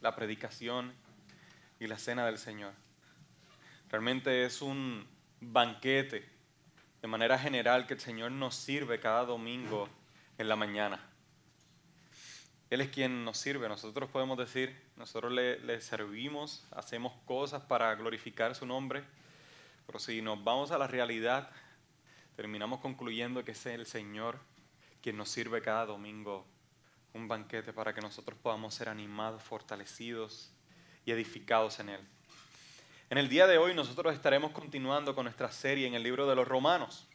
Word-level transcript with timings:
la 0.00 0.16
predicación 0.16 0.92
y 1.78 1.86
la 1.86 1.96
cena 1.96 2.26
del 2.26 2.38
Señor. 2.38 2.72
Realmente 3.88 4.44
es 4.44 4.62
un 4.62 5.06
banquete 5.40 6.28
de 7.00 7.06
manera 7.06 7.38
general 7.38 7.86
que 7.86 7.94
el 7.94 8.00
Señor 8.00 8.32
nos 8.32 8.56
sirve 8.56 8.98
cada 8.98 9.24
domingo 9.24 9.88
en 10.38 10.48
la 10.48 10.56
mañana. 10.56 10.98
Él 12.68 12.80
es 12.80 12.88
quien 12.88 13.24
nos 13.24 13.38
sirve. 13.38 13.68
Nosotros 13.68 14.10
podemos 14.10 14.36
decir, 14.36 14.76
nosotros 14.96 15.30
le, 15.30 15.80
servimos, 15.80 16.66
hacemos 16.72 17.12
cosas 17.24 17.62
para 17.62 17.94
glorificar 17.94 18.56
su 18.56 18.66
nombre, 18.66 19.04
pero 19.86 20.00
si 20.00 20.20
nos 20.20 20.42
vamos 20.42 20.72
a 20.72 20.78
la 20.78 20.88
realidad, 20.88 21.48
terminamos 22.34 22.80
concluyendo 22.80 23.44
que 23.44 23.52
es 23.52 23.66
el 23.66 23.86
Señor 23.86 24.40
quien 25.00 25.16
nos 25.16 25.28
sirve 25.28 25.62
cada 25.62 25.86
domingo 25.86 26.44
un 27.14 27.28
banquete 27.28 27.72
para 27.72 27.94
que 27.94 28.00
nosotros 28.00 28.38
podamos 28.42 28.74
ser 28.74 28.88
animados, 28.88 29.42
fortalecidos 29.42 30.50
y 31.04 31.12
edificados 31.12 31.78
en 31.80 31.90
Él. 31.90 32.00
En 33.10 33.18
el 33.18 33.28
día 33.28 33.46
de 33.46 33.58
hoy 33.58 33.74
nosotros 33.74 34.14
estaremos 34.14 34.52
continuando 34.52 35.14
con 35.14 35.24
nuestra 35.24 35.50
serie 35.50 35.86
en 35.86 35.94
el 35.94 36.02
libro 36.02 36.26
de 36.28 36.36
los 36.36 36.46
Romanos. 36.46 37.06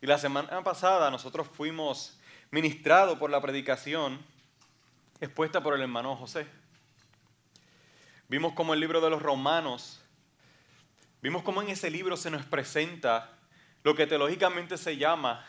Y 0.00 0.06
la 0.06 0.18
semana 0.18 0.62
pasada 0.62 1.10
nosotros 1.10 1.48
fuimos 1.48 2.18
ministrados 2.50 3.18
por 3.18 3.30
la 3.30 3.40
predicación 3.40 4.18
expuesta 5.20 5.60
por 5.60 5.74
el 5.74 5.82
hermano 5.82 6.14
José. 6.14 6.46
Vimos 8.28 8.52
cómo 8.52 8.74
el 8.74 8.80
libro 8.80 9.00
de 9.00 9.10
los 9.10 9.20
Romanos, 9.20 10.00
vimos 11.20 11.42
cómo 11.42 11.62
en 11.62 11.70
ese 11.70 11.90
libro 11.90 12.16
se 12.16 12.30
nos 12.30 12.44
presenta 12.44 13.36
lo 13.82 13.96
que 13.96 14.06
teológicamente 14.06 14.78
se 14.78 14.96
llama 14.96 15.44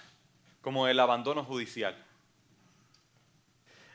como 0.62 0.88
el 0.88 1.00
abandono 1.00 1.44
judicial 1.44 2.09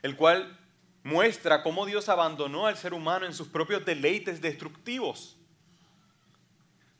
el 0.05 0.15
cual 0.15 0.55
muestra 1.01 1.63
cómo 1.63 1.83
Dios 1.83 2.09
abandonó 2.09 2.67
al 2.67 2.77
ser 2.77 2.93
humano 2.93 3.25
en 3.25 3.33
sus 3.33 3.47
propios 3.47 3.83
deleites 3.83 4.39
destructivos. 4.39 5.35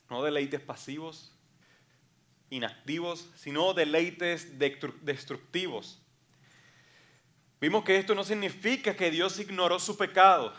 No 0.09 0.23
deleites 0.23 0.59
pasivos, 0.59 1.31
inactivos, 2.49 3.29
sino 3.35 3.75
deleites 3.75 4.57
destructivos. 4.57 6.01
Vimos 7.61 7.83
que 7.83 7.97
esto 7.97 8.15
no 8.15 8.23
significa 8.23 8.95
que 8.95 9.11
Dios 9.11 9.37
ignoró 9.37 9.77
su 9.77 9.95
pecado, 9.95 10.51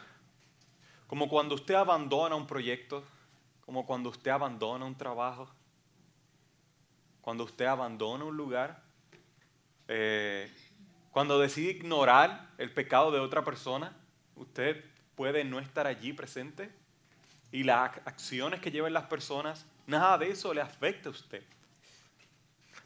como 1.08 1.28
cuando 1.28 1.56
usted 1.56 1.74
abandona 1.74 2.36
un 2.36 2.46
proyecto, 2.46 3.02
como 3.62 3.84
cuando 3.84 4.10
usted 4.10 4.30
abandona 4.30 4.84
un 4.84 4.96
trabajo, 4.96 5.50
cuando 7.22 7.42
usted 7.42 7.64
abandona 7.64 8.24
un 8.24 8.36
lugar. 8.36 8.84
Eh, 9.88 10.48
cuando 11.16 11.38
decide 11.38 11.70
ignorar 11.70 12.50
el 12.58 12.70
pecado 12.70 13.10
de 13.10 13.20
otra 13.20 13.42
persona, 13.42 13.96
usted 14.34 14.84
puede 15.14 15.44
no 15.44 15.58
estar 15.60 15.86
allí 15.86 16.12
presente 16.12 16.70
y 17.50 17.62
las 17.62 17.90
acciones 18.04 18.60
que 18.60 18.70
lleven 18.70 18.92
las 18.92 19.04
personas, 19.04 19.64
nada 19.86 20.18
de 20.18 20.28
eso 20.30 20.52
le 20.52 20.60
afecta 20.60 21.08
a 21.08 21.12
usted. 21.12 21.42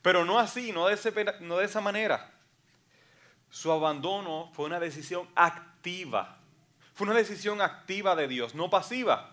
Pero 0.01 0.25
no 0.25 0.39
así, 0.39 0.71
no 0.71 0.87
de, 0.87 1.35
no 1.41 1.57
de 1.57 1.65
esa 1.65 1.81
manera. 1.81 2.33
Su 3.51 3.73
abandono 3.73 4.49
fue 4.53 4.67
una 4.67 4.79
decisión 4.79 5.29
activa. 5.35 6.39
Fue 6.95 7.09
una 7.09 7.17
decisión 7.17 7.61
activa 7.61 8.15
de 8.15 8.29
Dios, 8.29 8.55
no 8.55 8.71
pasiva. 8.71 9.33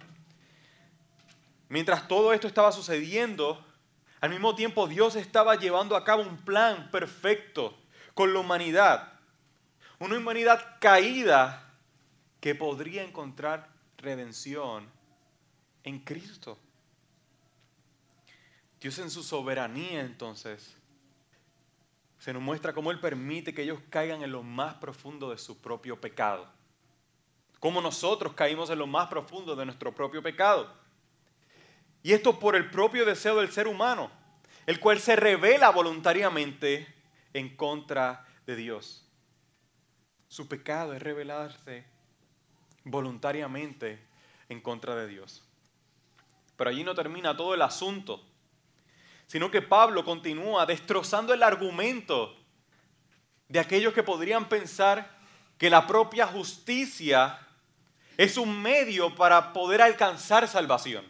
Mientras 1.70 2.08
todo 2.08 2.34
esto 2.34 2.48
estaba 2.48 2.72
sucediendo, 2.72 3.64
al 4.22 4.32
mismo 4.32 4.56
tiempo 4.56 4.88
Dios 4.88 5.16
estaba 5.16 5.54
llevando 5.54 5.96
a 5.96 6.04
cabo 6.04 6.24
un 6.24 6.38
plan 6.38 6.90
perfecto 6.90 7.78
con 8.18 8.34
la 8.34 8.40
humanidad. 8.40 9.14
Una 10.00 10.18
humanidad 10.18 10.80
caída 10.82 11.72
que 12.42 12.56
podría 12.56 13.04
encontrar 13.04 13.70
redención 13.96 14.90
en 15.84 16.00
Cristo. 16.00 16.58
Dios 18.82 18.98
en 18.98 19.12
su 19.12 19.22
soberanía 19.22 20.02
entonces 20.02 20.76
se 22.18 22.34
nos 22.34 22.42
muestra 22.42 22.74
cómo 22.74 22.90
Él 22.90 23.00
permite 23.00 23.54
que 23.54 23.62
ellos 23.62 23.82
caigan 23.92 24.24
en 24.24 24.32
lo 24.32 24.42
más 24.42 24.74
profundo 24.74 25.30
de 25.30 25.38
su 25.38 25.62
propio 25.62 26.02
pecado. 26.02 26.48
Cómo 27.60 27.82
nosotros 27.82 28.34
caímos 28.34 28.72
en 28.72 28.80
lo 28.80 28.88
más 28.88 29.10
profundo 29.10 29.56
de 29.56 29.66
nuestro 29.66 29.94
propio 29.94 30.24
pecado. 30.24 30.74
Y 32.02 32.14
esto 32.14 32.40
por 32.40 32.56
el 32.56 32.72
propio 32.72 33.06
deseo 33.06 33.36
del 33.36 33.52
ser 33.52 33.68
humano, 33.68 34.10
el 34.66 34.80
cual 34.80 35.00
se 35.00 35.16
revela 35.16 35.70
voluntariamente 35.70 36.97
en 37.38 37.56
contra 37.56 38.26
de 38.48 38.56
Dios. 38.56 39.06
Su 40.28 40.48
pecado 40.48 40.94
es 40.94 41.02
rebelarse 41.02 41.86
voluntariamente 42.84 44.00
en 44.50 44.60
contra 44.60 44.96
de 44.96 45.08
Dios. 45.08 45.44
Pero 46.56 46.72
allí 46.72 46.84
no 46.84 46.96
termina 46.96 47.38
todo 47.38 47.54
el 47.54 47.62
asunto, 47.62 48.26
sino 49.28 49.52
que 49.52 49.62
Pablo 49.62 50.04
continúa 50.04 50.66
destrozando 50.66 51.32
el 51.32 51.44
argumento 51.44 52.36
de 53.48 53.60
aquellos 53.60 53.94
que 53.94 54.02
podrían 54.02 54.50
pensar 54.50 55.18
que 55.60 55.70
la 55.70 55.86
propia 55.86 56.26
justicia 56.26 57.40
es 58.18 58.38
un 58.38 58.60
medio 58.60 59.14
para 59.14 59.54
poder 59.54 59.84
alcanzar 59.84 60.48
salvación. 60.48 61.06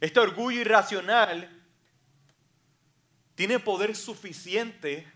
Este 0.00 0.18
orgullo 0.18 0.62
irracional 0.62 1.59
tiene 3.40 3.58
poder 3.58 3.96
suficiente 3.96 5.10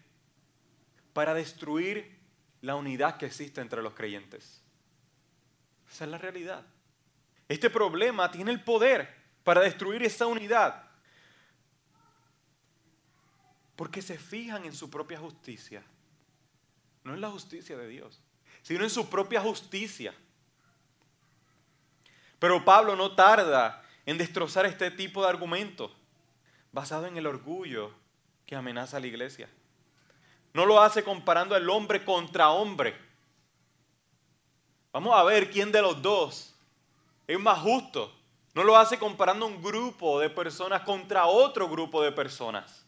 para 1.12 1.34
destruir 1.34 2.18
la 2.62 2.74
unidad 2.74 3.18
que 3.18 3.26
existe 3.26 3.60
entre 3.60 3.82
los 3.82 3.92
creyentes. 3.92 4.62
Esa 5.92 6.04
es 6.04 6.10
la 6.10 6.16
realidad. 6.16 6.64
Este 7.50 7.68
problema 7.68 8.30
tiene 8.30 8.50
el 8.50 8.64
poder 8.64 9.14
para 9.42 9.60
destruir 9.60 10.02
esa 10.02 10.24
unidad. 10.26 10.88
Porque 13.76 14.00
se 14.00 14.16
fijan 14.16 14.64
en 14.64 14.72
su 14.72 14.88
propia 14.88 15.18
justicia. 15.18 15.82
No 17.02 17.12
en 17.12 17.20
la 17.20 17.28
justicia 17.28 17.76
de 17.76 17.88
Dios, 17.88 18.22
sino 18.62 18.84
en 18.84 18.90
su 18.90 19.10
propia 19.10 19.42
justicia. 19.42 20.14
Pero 22.38 22.64
Pablo 22.64 22.96
no 22.96 23.14
tarda 23.14 23.84
en 24.06 24.16
destrozar 24.16 24.64
este 24.64 24.90
tipo 24.90 25.22
de 25.22 25.28
argumento 25.28 25.94
basado 26.72 27.06
en 27.06 27.18
el 27.18 27.26
orgullo 27.26 28.02
que 28.46 28.56
amenaza 28.56 28.96
a 28.96 29.00
la 29.00 29.06
iglesia. 29.06 29.48
No 30.52 30.66
lo 30.66 30.80
hace 30.80 31.02
comparando 31.02 31.54
al 31.54 31.68
hombre 31.68 32.04
contra 32.04 32.50
hombre. 32.50 32.96
Vamos 34.92 35.14
a 35.14 35.24
ver 35.24 35.50
quién 35.50 35.72
de 35.72 35.82
los 35.82 36.00
dos 36.00 36.54
es 37.26 37.38
más 37.38 37.58
justo. 37.60 38.14
No 38.54 38.62
lo 38.62 38.76
hace 38.76 38.98
comparando 38.98 39.46
un 39.46 39.60
grupo 39.60 40.20
de 40.20 40.30
personas 40.30 40.82
contra 40.82 41.26
otro 41.26 41.68
grupo 41.68 42.02
de 42.02 42.12
personas, 42.12 42.86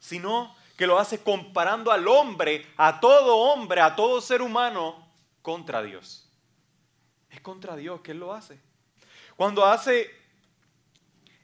sino 0.00 0.54
que 0.76 0.86
lo 0.86 0.98
hace 0.98 1.22
comparando 1.22 1.92
al 1.92 2.08
hombre, 2.08 2.66
a 2.76 2.98
todo 2.98 3.36
hombre, 3.36 3.80
a 3.80 3.94
todo 3.94 4.20
ser 4.20 4.42
humano, 4.42 5.08
contra 5.42 5.82
Dios. 5.82 6.28
Es 7.30 7.40
contra 7.40 7.76
Dios 7.76 8.00
que 8.00 8.10
Él 8.10 8.18
lo 8.18 8.32
hace. 8.32 8.60
Cuando 9.36 9.64
hace 9.64 10.10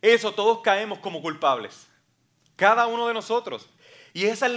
eso, 0.03 0.33
todos 0.33 0.61
caemos 0.61 0.99
como 0.99 1.23
culpables. 1.23 1.90
Cada 2.61 2.87
uno 2.87 3.09
de 3.09 3.15
nosotros. 3.15 3.71
Y 4.13 4.27
esa 4.27 4.47
es 4.47 4.53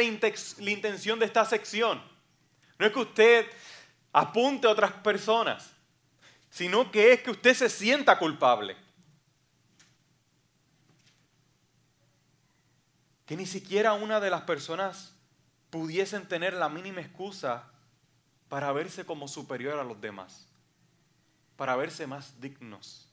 la, 0.59 0.69
intención 0.69 1.19
de 1.19 1.25
esta 1.25 1.45
sección. 1.45 2.03
No 2.77 2.85
es 2.85 2.91
que 2.91 2.99
usted 2.99 3.49
apunte 4.11 4.67
a 4.67 4.71
otras 4.71 4.91
personas, 4.91 5.71
sino 6.49 6.91
que 6.91 7.13
es 7.13 7.21
que 7.21 7.31
usted 7.31 7.53
se 7.53 7.69
sienta 7.69 8.19
culpable. 8.19 8.75
Que 13.25 13.37
ni 13.37 13.45
siquiera 13.45 13.93
una 13.93 14.19
de 14.19 14.31
las 14.31 14.41
personas 14.41 15.15
pudiesen 15.69 16.27
tener 16.27 16.55
la 16.55 16.67
mínima 16.67 16.99
excusa 16.99 17.71
para 18.49 18.73
verse 18.73 19.05
como 19.05 19.29
superior 19.29 19.79
a 19.79 19.85
los 19.85 20.01
demás, 20.01 20.45
para 21.55 21.77
verse 21.77 22.05
más 22.05 22.41
dignos 22.41 23.07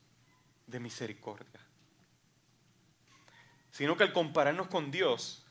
de 0.67 0.81
misericordia 0.81 1.70
sino 3.71 3.95
que 3.95 4.03
al 4.03 4.13
compararnos 4.13 4.67
con 4.67 4.91
Dios 4.91 5.45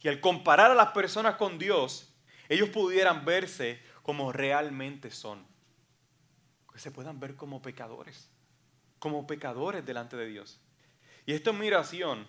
y 0.00 0.08
al 0.08 0.20
comparar 0.20 0.70
a 0.70 0.74
las 0.74 0.88
personas 0.88 1.36
con 1.36 1.58
Dios, 1.58 2.12
ellos 2.48 2.70
pudieran 2.70 3.24
verse 3.24 3.80
como 4.02 4.32
realmente 4.32 5.10
son. 5.10 5.46
Que 6.72 6.78
se 6.78 6.90
puedan 6.90 7.20
ver 7.20 7.36
como 7.36 7.60
pecadores, 7.60 8.30
como 8.98 9.26
pecadores 9.26 9.84
delante 9.84 10.16
de 10.16 10.26
Dios. 10.26 10.58
Y 11.26 11.34
esto 11.34 11.50
es 11.50 11.56
mi 11.56 11.68
oración 11.68 12.26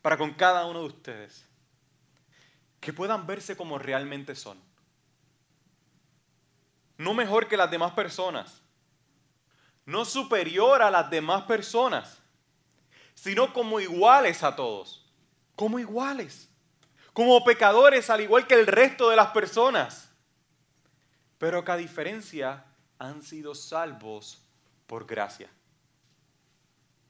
para 0.00 0.16
con 0.16 0.32
cada 0.32 0.64
uno 0.66 0.80
de 0.80 0.86
ustedes. 0.86 1.46
Que 2.80 2.92
puedan 2.92 3.26
verse 3.26 3.56
como 3.56 3.78
realmente 3.78 4.34
son. 4.34 4.58
No 6.96 7.14
mejor 7.14 7.46
que 7.46 7.56
las 7.56 7.70
demás 7.70 7.92
personas. 7.92 8.62
No 9.84 10.04
superior 10.04 10.82
a 10.82 10.90
las 10.90 11.10
demás 11.10 11.42
personas 11.42 12.21
sino 13.14 13.52
como 13.52 13.80
iguales 13.80 14.42
a 14.42 14.56
todos, 14.56 15.10
como 15.56 15.78
iguales, 15.78 16.48
como 17.12 17.44
pecadores 17.44 18.10
al 18.10 18.20
igual 18.20 18.46
que 18.46 18.54
el 18.54 18.66
resto 18.66 19.10
de 19.10 19.16
las 19.16 19.28
personas, 19.28 20.10
pero 21.38 21.64
que 21.64 21.72
a 21.72 21.76
diferencia 21.76 22.64
han 22.98 23.22
sido 23.22 23.54
salvos 23.54 24.42
por 24.86 25.06
gracia. 25.06 25.50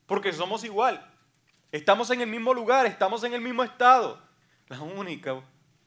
Porque 0.06 0.32
somos 0.32 0.64
igual. 0.64 1.08
Estamos 1.70 2.10
en 2.10 2.20
el 2.20 2.28
mismo 2.28 2.52
lugar, 2.52 2.86
estamos 2.86 3.24
en 3.24 3.32
el 3.32 3.40
mismo 3.40 3.62
estado. 3.62 4.22
La 4.68 4.80
única 4.80 5.40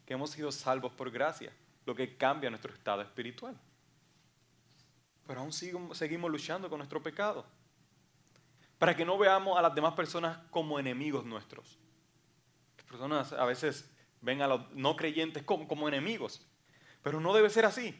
que 0.05 0.13
hemos 0.13 0.31
sido 0.31 0.51
salvos 0.51 0.91
por 0.93 1.11
gracia, 1.11 1.51
lo 1.85 1.95
que 1.95 2.17
cambia 2.17 2.49
nuestro 2.49 2.73
estado 2.73 3.01
espiritual. 3.01 3.55
Pero 5.27 5.41
aún 5.41 5.51
seguimos 5.51 6.31
luchando 6.31 6.69
con 6.69 6.79
nuestro 6.79 7.01
pecado. 7.01 7.45
Para 8.85 8.95
que 8.95 9.03
no 9.03 9.17
veamos 9.17 9.57
a 9.57 9.63
las 9.63 9.73
demás 9.73 9.95
personas 9.95 10.37
como 10.51 10.77
enemigos 10.77 11.25
nuestros. 11.25 11.79
Las 12.77 12.85
personas 12.85 13.33
a 13.33 13.43
veces 13.43 13.91
ven 14.21 14.43
a 14.43 14.47
los 14.47 14.71
no 14.73 14.95
creyentes 14.95 15.41
como, 15.41 15.67
como 15.67 15.87
enemigos. 15.87 16.45
Pero 17.01 17.19
no 17.19 17.33
debe 17.33 17.49
ser 17.49 17.65
así. 17.65 17.99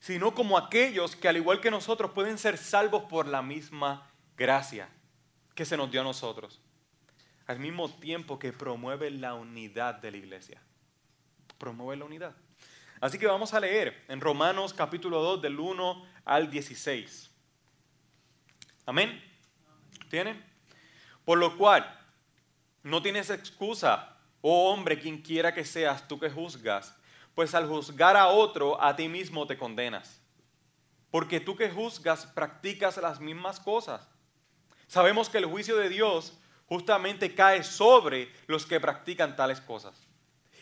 Sino 0.00 0.34
como 0.34 0.58
aquellos 0.58 1.14
que 1.14 1.28
al 1.28 1.36
igual 1.36 1.60
que 1.60 1.70
nosotros 1.70 2.10
pueden 2.10 2.38
ser 2.38 2.58
salvos 2.58 3.04
por 3.04 3.28
la 3.28 3.40
misma 3.40 4.10
gracia 4.36 4.88
que 5.54 5.64
se 5.64 5.76
nos 5.76 5.92
dio 5.92 6.00
a 6.00 6.02
nosotros. 6.02 6.60
Al 7.46 7.60
mismo 7.60 7.88
tiempo 7.88 8.40
que 8.40 8.52
promueve 8.52 9.12
la 9.12 9.34
unidad 9.34 9.94
de 9.94 10.10
la 10.10 10.16
iglesia. 10.16 10.60
Promueve 11.56 11.98
la 11.98 12.04
unidad. 12.04 12.34
Así 13.00 13.16
que 13.16 13.28
vamos 13.28 13.54
a 13.54 13.60
leer 13.60 14.04
en 14.08 14.20
Romanos 14.20 14.74
capítulo 14.74 15.22
2 15.22 15.42
del 15.42 15.60
1 15.60 16.04
al 16.24 16.50
16. 16.50 17.30
Amén. 18.86 19.25
¿Tienen? 20.08 20.44
Por 21.24 21.38
lo 21.38 21.56
cual, 21.56 21.98
no 22.82 23.02
tienes 23.02 23.30
excusa, 23.30 24.16
oh 24.40 24.70
hombre, 24.70 25.00
quien 25.00 25.20
quiera 25.20 25.52
que 25.52 25.64
seas 25.64 26.06
tú 26.06 26.20
que 26.20 26.30
juzgas, 26.30 26.94
pues 27.34 27.54
al 27.54 27.66
juzgar 27.66 28.16
a 28.16 28.28
otro, 28.28 28.80
a 28.82 28.94
ti 28.96 29.08
mismo 29.08 29.46
te 29.46 29.58
condenas. 29.58 30.20
Porque 31.10 31.40
tú 31.40 31.56
que 31.56 31.70
juzgas 31.70 32.26
practicas 32.26 32.96
las 32.96 33.20
mismas 33.20 33.60
cosas. 33.60 34.08
Sabemos 34.86 35.28
que 35.28 35.38
el 35.38 35.46
juicio 35.46 35.76
de 35.76 35.88
Dios 35.88 36.38
justamente 36.66 37.34
cae 37.34 37.64
sobre 37.64 38.32
los 38.46 38.66
que 38.66 38.80
practican 38.80 39.36
tales 39.36 39.60
cosas. 39.60 40.06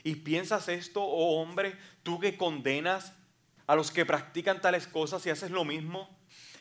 ¿Y 0.03 0.17
piensas 0.17 0.69
esto, 0.69 1.03
oh 1.03 1.41
hombre, 1.41 1.77
tú 2.03 2.19
que 2.19 2.37
condenas 2.37 3.13
a 3.67 3.75
los 3.75 3.91
que 3.91 4.07
practican 4.07 4.61
tales 4.61 4.87
cosas 4.87 5.25
y 5.27 5.31
haces 5.31 5.51
lo 5.51 5.65
mismo, 5.65 6.09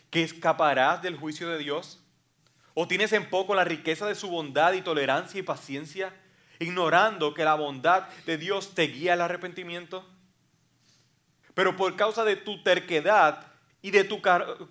que 0.09 0.23
escaparás 0.23 1.01
del 1.01 1.17
juicio 1.17 1.49
de 1.49 1.57
Dios? 1.57 2.02
¿O 2.73 2.87
tienes 2.87 3.13
en 3.13 3.29
poco 3.29 3.53
la 3.53 3.63
riqueza 3.63 4.07
de 4.07 4.15
su 4.15 4.29
bondad 4.29 4.73
y 4.73 4.81
tolerancia 4.81 5.39
y 5.39 5.43
paciencia, 5.43 6.13
ignorando 6.59 7.33
que 7.33 7.43
la 7.43 7.55
bondad 7.55 8.07
de 8.25 8.37
Dios 8.37 8.73
te 8.73 8.83
guía 8.83 9.13
al 9.13 9.21
arrepentimiento? 9.21 10.07
Pero 11.53 11.75
por 11.75 11.95
causa 11.95 12.23
de 12.23 12.35
tu 12.35 12.63
terquedad 12.63 13.47
y 13.81 13.91
de 13.91 14.03
tu 14.03 14.21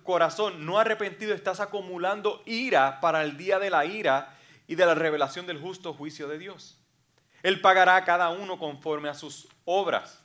corazón 0.03 0.65
no 0.65 0.79
arrepentido 0.79 1.33
estás 1.33 1.59
acumulando 1.59 2.41
ira 2.45 2.99
para 2.99 3.23
el 3.23 3.37
día 3.37 3.59
de 3.59 3.69
la 3.69 3.85
ira 3.85 4.37
y 4.67 4.75
de 4.75 4.85
la 4.85 4.95
revelación 4.95 5.45
del 5.45 5.61
justo 5.61 5.93
juicio 5.93 6.27
de 6.27 6.37
Dios. 6.37 6.77
Él 7.41 7.61
pagará 7.61 7.95
a 7.95 8.05
cada 8.05 8.29
uno 8.29 8.57
conforme 8.57 9.09
a 9.09 9.13
sus 9.13 9.47
obras. 9.65 10.21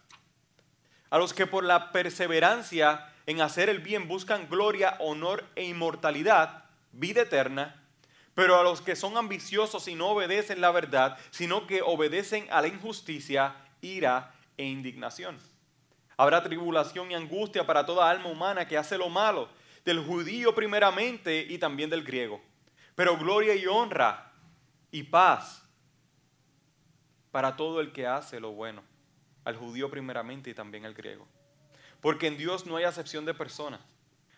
A 1.10 1.18
los 1.18 1.32
que 1.32 1.46
por 1.46 1.64
la 1.64 1.92
perseverancia 1.92 3.12
en 3.26 3.40
hacer 3.40 3.68
el 3.68 3.80
bien 3.80 4.08
buscan 4.08 4.48
gloria, 4.48 4.96
honor 5.00 5.44
e 5.54 5.64
inmortalidad, 5.64 6.64
vida 6.92 7.22
eterna, 7.22 7.84
pero 8.34 8.58
a 8.58 8.62
los 8.62 8.80
que 8.80 8.94
son 8.94 9.16
ambiciosos 9.16 9.88
y 9.88 9.94
no 9.94 10.10
obedecen 10.10 10.60
la 10.60 10.70
verdad, 10.70 11.18
sino 11.30 11.66
que 11.66 11.82
obedecen 11.82 12.46
a 12.50 12.60
la 12.60 12.68
injusticia, 12.68 13.56
ira 13.80 14.32
e 14.56 14.64
indignación. 14.64 15.38
Habrá 16.16 16.42
tribulación 16.42 17.10
y 17.10 17.14
angustia 17.14 17.66
para 17.66 17.86
toda 17.86 18.10
alma 18.10 18.28
humana 18.28 18.66
que 18.66 18.78
hace 18.78 18.98
lo 18.98 19.08
malo, 19.08 19.48
del 19.84 20.04
judío 20.04 20.54
primeramente 20.54 21.46
y 21.48 21.58
también 21.58 21.90
del 21.90 22.04
griego. 22.04 22.40
Pero 22.94 23.16
gloria 23.16 23.54
y 23.54 23.66
honra 23.66 24.32
y 24.90 25.04
paz 25.04 25.62
para 27.30 27.56
todo 27.56 27.80
el 27.80 27.92
que 27.92 28.06
hace 28.06 28.40
lo 28.40 28.52
bueno, 28.52 28.82
al 29.44 29.56
judío 29.56 29.90
primeramente 29.90 30.50
y 30.50 30.54
también 30.54 30.84
al 30.84 30.94
griego. 30.94 31.26
Porque 32.00 32.26
en 32.26 32.36
Dios 32.36 32.66
no 32.66 32.76
hay 32.76 32.84
acepción 32.84 33.24
de 33.24 33.34
personas, 33.34 33.80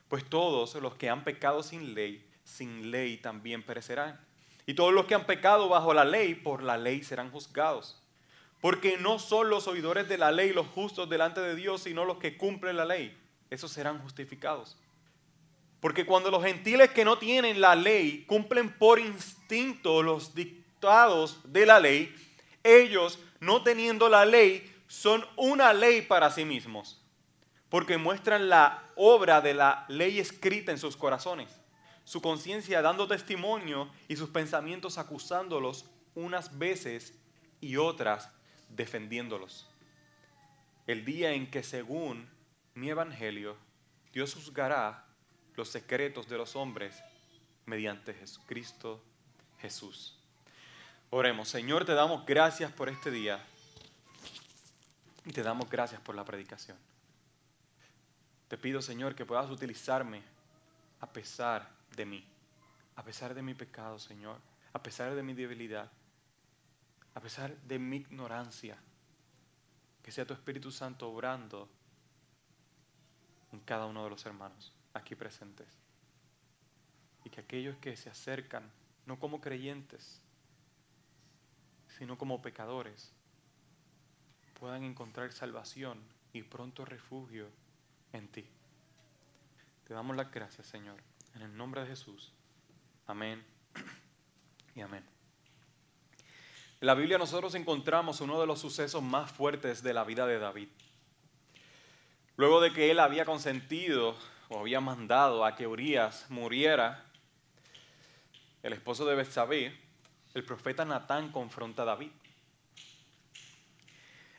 pues 0.08 0.24
todos 0.24 0.74
los 0.76 0.94
que 0.94 1.08
han 1.08 1.24
pecado 1.24 1.62
sin 1.62 1.94
ley, 1.94 2.29
sin 2.50 2.90
ley 2.90 3.16
también 3.16 3.62
perecerán. 3.62 4.20
Y 4.66 4.74
todos 4.74 4.92
los 4.92 5.06
que 5.06 5.14
han 5.14 5.26
pecado 5.26 5.68
bajo 5.68 5.94
la 5.94 6.04
ley, 6.04 6.34
por 6.34 6.62
la 6.62 6.76
ley 6.76 7.02
serán 7.02 7.30
juzgados. 7.30 8.00
Porque 8.60 8.98
no 8.98 9.18
son 9.18 9.48
los 9.48 9.66
oidores 9.66 10.08
de 10.08 10.18
la 10.18 10.30
ley 10.30 10.52
los 10.52 10.66
justos 10.66 11.08
delante 11.08 11.40
de 11.40 11.54
Dios, 11.54 11.82
sino 11.82 12.04
los 12.04 12.18
que 12.18 12.36
cumplen 12.36 12.76
la 12.76 12.84
ley. 12.84 13.16
Esos 13.48 13.72
serán 13.72 13.98
justificados. 14.00 14.76
Porque 15.80 16.04
cuando 16.04 16.30
los 16.30 16.44
gentiles 16.44 16.90
que 16.90 17.04
no 17.04 17.18
tienen 17.18 17.60
la 17.60 17.74
ley 17.74 18.24
cumplen 18.26 18.70
por 18.70 18.98
instinto 18.98 20.02
los 20.02 20.34
dictados 20.34 21.40
de 21.44 21.64
la 21.64 21.80
ley, 21.80 22.14
ellos, 22.62 23.18
no 23.40 23.62
teniendo 23.62 24.08
la 24.08 24.26
ley, 24.26 24.70
son 24.86 25.24
una 25.36 25.72
ley 25.72 26.02
para 26.02 26.30
sí 26.30 26.44
mismos. 26.44 27.00
Porque 27.70 27.96
muestran 27.96 28.48
la 28.50 28.82
obra 28.96 29.40
de 29.40 29.54
la 29.54 29.86
ley 29.88 30.18
escrita 30.18 30.70
en 30.72 30.78
sus 30.78 30.96
corazones, 30.96 31.59
su 32.10 32.20
conciencia 32.20 32.82
dando 32.82 33.06
testimonio 33.06 33.88
y 34.08 34.16
sus 34.16 34.30
pensamientos 34.30 34.98
acusándolos 34.98 35.84
unas 36.16 36.58
veces 36.58 37.14
y 37.60 37.76
otras 37.76 38.28
defendiéndolos. 38.68 39.68
El 40.88 41.04
día 41.04 41.30
en 41.30 41.48
que 41.48 41.62
según 41.62 42.28
mi 42.74 42.90
evangelio 42.90 43.56
Dios 44.12 44.34
juzgará 44.34 45.06
los 45.54 45.68
secretos 45.68 46.28
de 46.28 46.36
los 46.36 46.56
hombres 46.56 47.00
mediante 47.64 48.12
Jesucristo 48.12 49.00
Jesús. 49.60 50.18
Oremos, 51.10 51.48
Señor, 51.48 51.84
te 51.84 51.94
damos 51.94 52.26
gracias 52.26 52.72
por 52.72 52.88
este 52.88 53.12
día 53.12 53.40
y 55.24 55.30
te 55.30 55.44
damos 55.44 55.70
gracias 55.70 56.00
por 56.00 56.16
la 56.16 56.24
predicación. 56.24 56.76
Te 58.48 58.58
pido, 58.58 58.82
Señor, 58.82 59.14
que 59.14 59.24
puedas 59.24 59.48
utilizarme 59.48 60.24
a 60.98 61.06
pesar 61.06 61.78
de 61.96 62.06
mí, 62.06 62.26
a 62.96 63.04
pesar 63.04 63.34
de 63.34 63.42
mi 63.42 63.54
pecado, 63.54 63.98
Señor, 63.98 64.40
a 64.72 64.82
pesar 64.82 65.14
de 65.14 65.22
mi 65.22 65.34
debilidad 65.34 65.90
a 67.14 67.20
pesar 67.20 67.56
de 67.62 67.78
mi 67.78 67.96
ignorancia, 67.96 68.78
que 70.02 70.12
sea 70.12 70.26
tu 70.26 70.34
Espíritu 70.34 70.70
Santo 70.70 71.08
obrando 71.10 71.68
en 73.52 73.60
cada 73.60 73.86
uno 73.86 74.04
de 74.04 74.10
los 74.10 74.24
hermanos 74.26 74.72
aquí 74.94 75.14
presentes. 75.14 75.68
Y 77.24 77.30
que 77.30 77.40
aquellos 77.40 77.76
que 77.78 77.96
se 77.96 78.08
acercan, 78.08 78.70
no 79.06 79.18
como 79.18 79.40
creyentes, 79.40 80.22
sino 81.98 82.16
como 82.16 82.40
pecadores, 82.40 83.12
puedan 84.58 84.84
encontrar 84.84 85.32
salvación 85.32 86.00
y 86.32 86.42
pronto 86.42 86.84
refugio 86.84 87.48
en 88.12 88.28
ti. 88.28 88.46
Te 89.86 89.94
damos 89.94 90.16
las 90.16 90.30
gracias, 90.30 90.66
Señor, 90.66 90.96
en 91.34 91.42
el 91.42 91.56
nombre 91.56 91.82
de 91.82 91.88
Jesús. 91.88 92.32
Amén 93.06 93.44
y 94.74 94.80
amén. 94.80 95.04
En 96.80 96.86
la 96.86 96.94
Biblia 96.94 97.18
nosotros 97.18 97.54
encontramos 97.54 98.20
uno 98.20 98.40
de 98.40 98.46
los 98.46 98.60
sucesos 98.60 99.02
más 99.02 99.30
fuertes 99.30 99.82
de 99.82 99.92
la 99.92 100.04
vida 100.04 100.26
de 100.26 100.38
David. 100.38 100.68
Luego 102.36 102.60
de 102.60 102.72
que 102.72 102.90
él 102.90 103.00
había 103.00 103.24
consentido 103.24 104.16
o 104.48 104.60
había 104.60 104.80
mandado 104.80 105.44
a 105.44 105.54
que 105.56 105.66
Urias 105.66 106.26
muriera, 106.30 107.04
el 108.62 108.72
esposo 108.72 109.04
de 109.04 109.14
Betsabé, 109.14 109.78
el 110.34 110.44
profeta 110.44 110.84
Natán 110.84 111.32
confronta 111.32 111.82
a 111.82 111.86
David. 111.86 112.10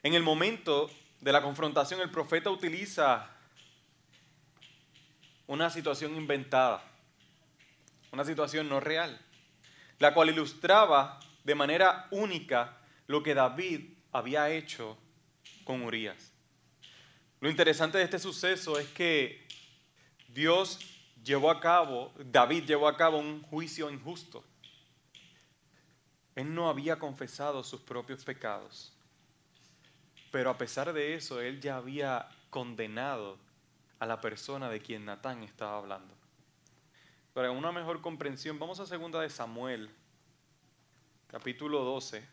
En 0.04 0.16
el 0.16 0.24
momento 0.24 0.90
de 1.20 1.32
la 1.32 1.44
confrontación, 1.44 2.02
el 2.02 2.10
profeta 2.10 2.50
utiliza 2.50 3.30
una 5.48 5.70
situación 5.70 6.16
inventada, 6.16 6.84
una 8.12 8.26
situación 8.26 8.70
no 8.70 8.80
real, 8.80 9.20
la 10.00 10.14
cual 10.14 10.30
ilustraba 10.30 11.20
de 11.44 11.56
manera 11.56 12.08
única 12.12 12.78
lo 13.08 13.24
que 13.24 13.34
David 13.34 13.98
había 14.12 14.50
hecho 14.50 14.98
con 15.64 15.82
Urias. 15.84 16.32
Lo 17.40 17.50
interesante 17.50 17.98
de 17.98 18.04
este 18.04 18.20
suceso 18.20 18.78
es 18.78 18.88
que 18.90 19.48
Dios 20.28 20.80
llevó 21.24 21.50
a 21.50 21.60
cabo, 21.60 22.14
David 22.18 22.66
llevó 22.66 22.88
a 22.88 22.96
cabo 22.96 23.18
un 23.18 23.42
juicio 23.42 23.90
injusto. 23.90 24.44
Él 26.36 26.54
no 26.54 26.70
había 26.70 26.98
confesado 26.98 27.64
sus 27.64 27.82
propios 27.82 28.24
pecados, 28.24 28.94
pero 30.32 30.50
a 30.50 30.58
pesar 30.58 30.94
de 30.94 31.16
eso, 31.16 31.42
él 31.42 31.60
ya 31.60 31.76
había 31.76 32.30
condenado 32.50 33.38
a 34.02 34.08
la 34.08 34.20
persona 34.20 34.68
de 34.68 34.82
quien 34.82 35.06
Natán 35.06 35.44
estaba 35.44 35.78
hablando. 35.78 36.12
Para 37.36 37.52
una 37.52 37.72
mejor 37.72 38.02
comprensión, 38.02 38.58
vamos 38.58 38.80
a 38.80 38.88
segunda 38.88 39.22
de 39.22 39.30
Samuel, 39.30 39.92
capítulo 41.28 41.84
12, 41.84 42.28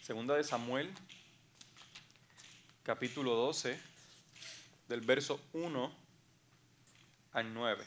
segunda 0.00 0.34
de 0.34 0.42
Samuel, 0.42 0.92
capítulo 2.82 3.36
12, 3.36 3.80
del 4.88 5.02
verso 5.02 5.40
1 5.52 5.94
al 7.34 7.54
9. 7.54 7.86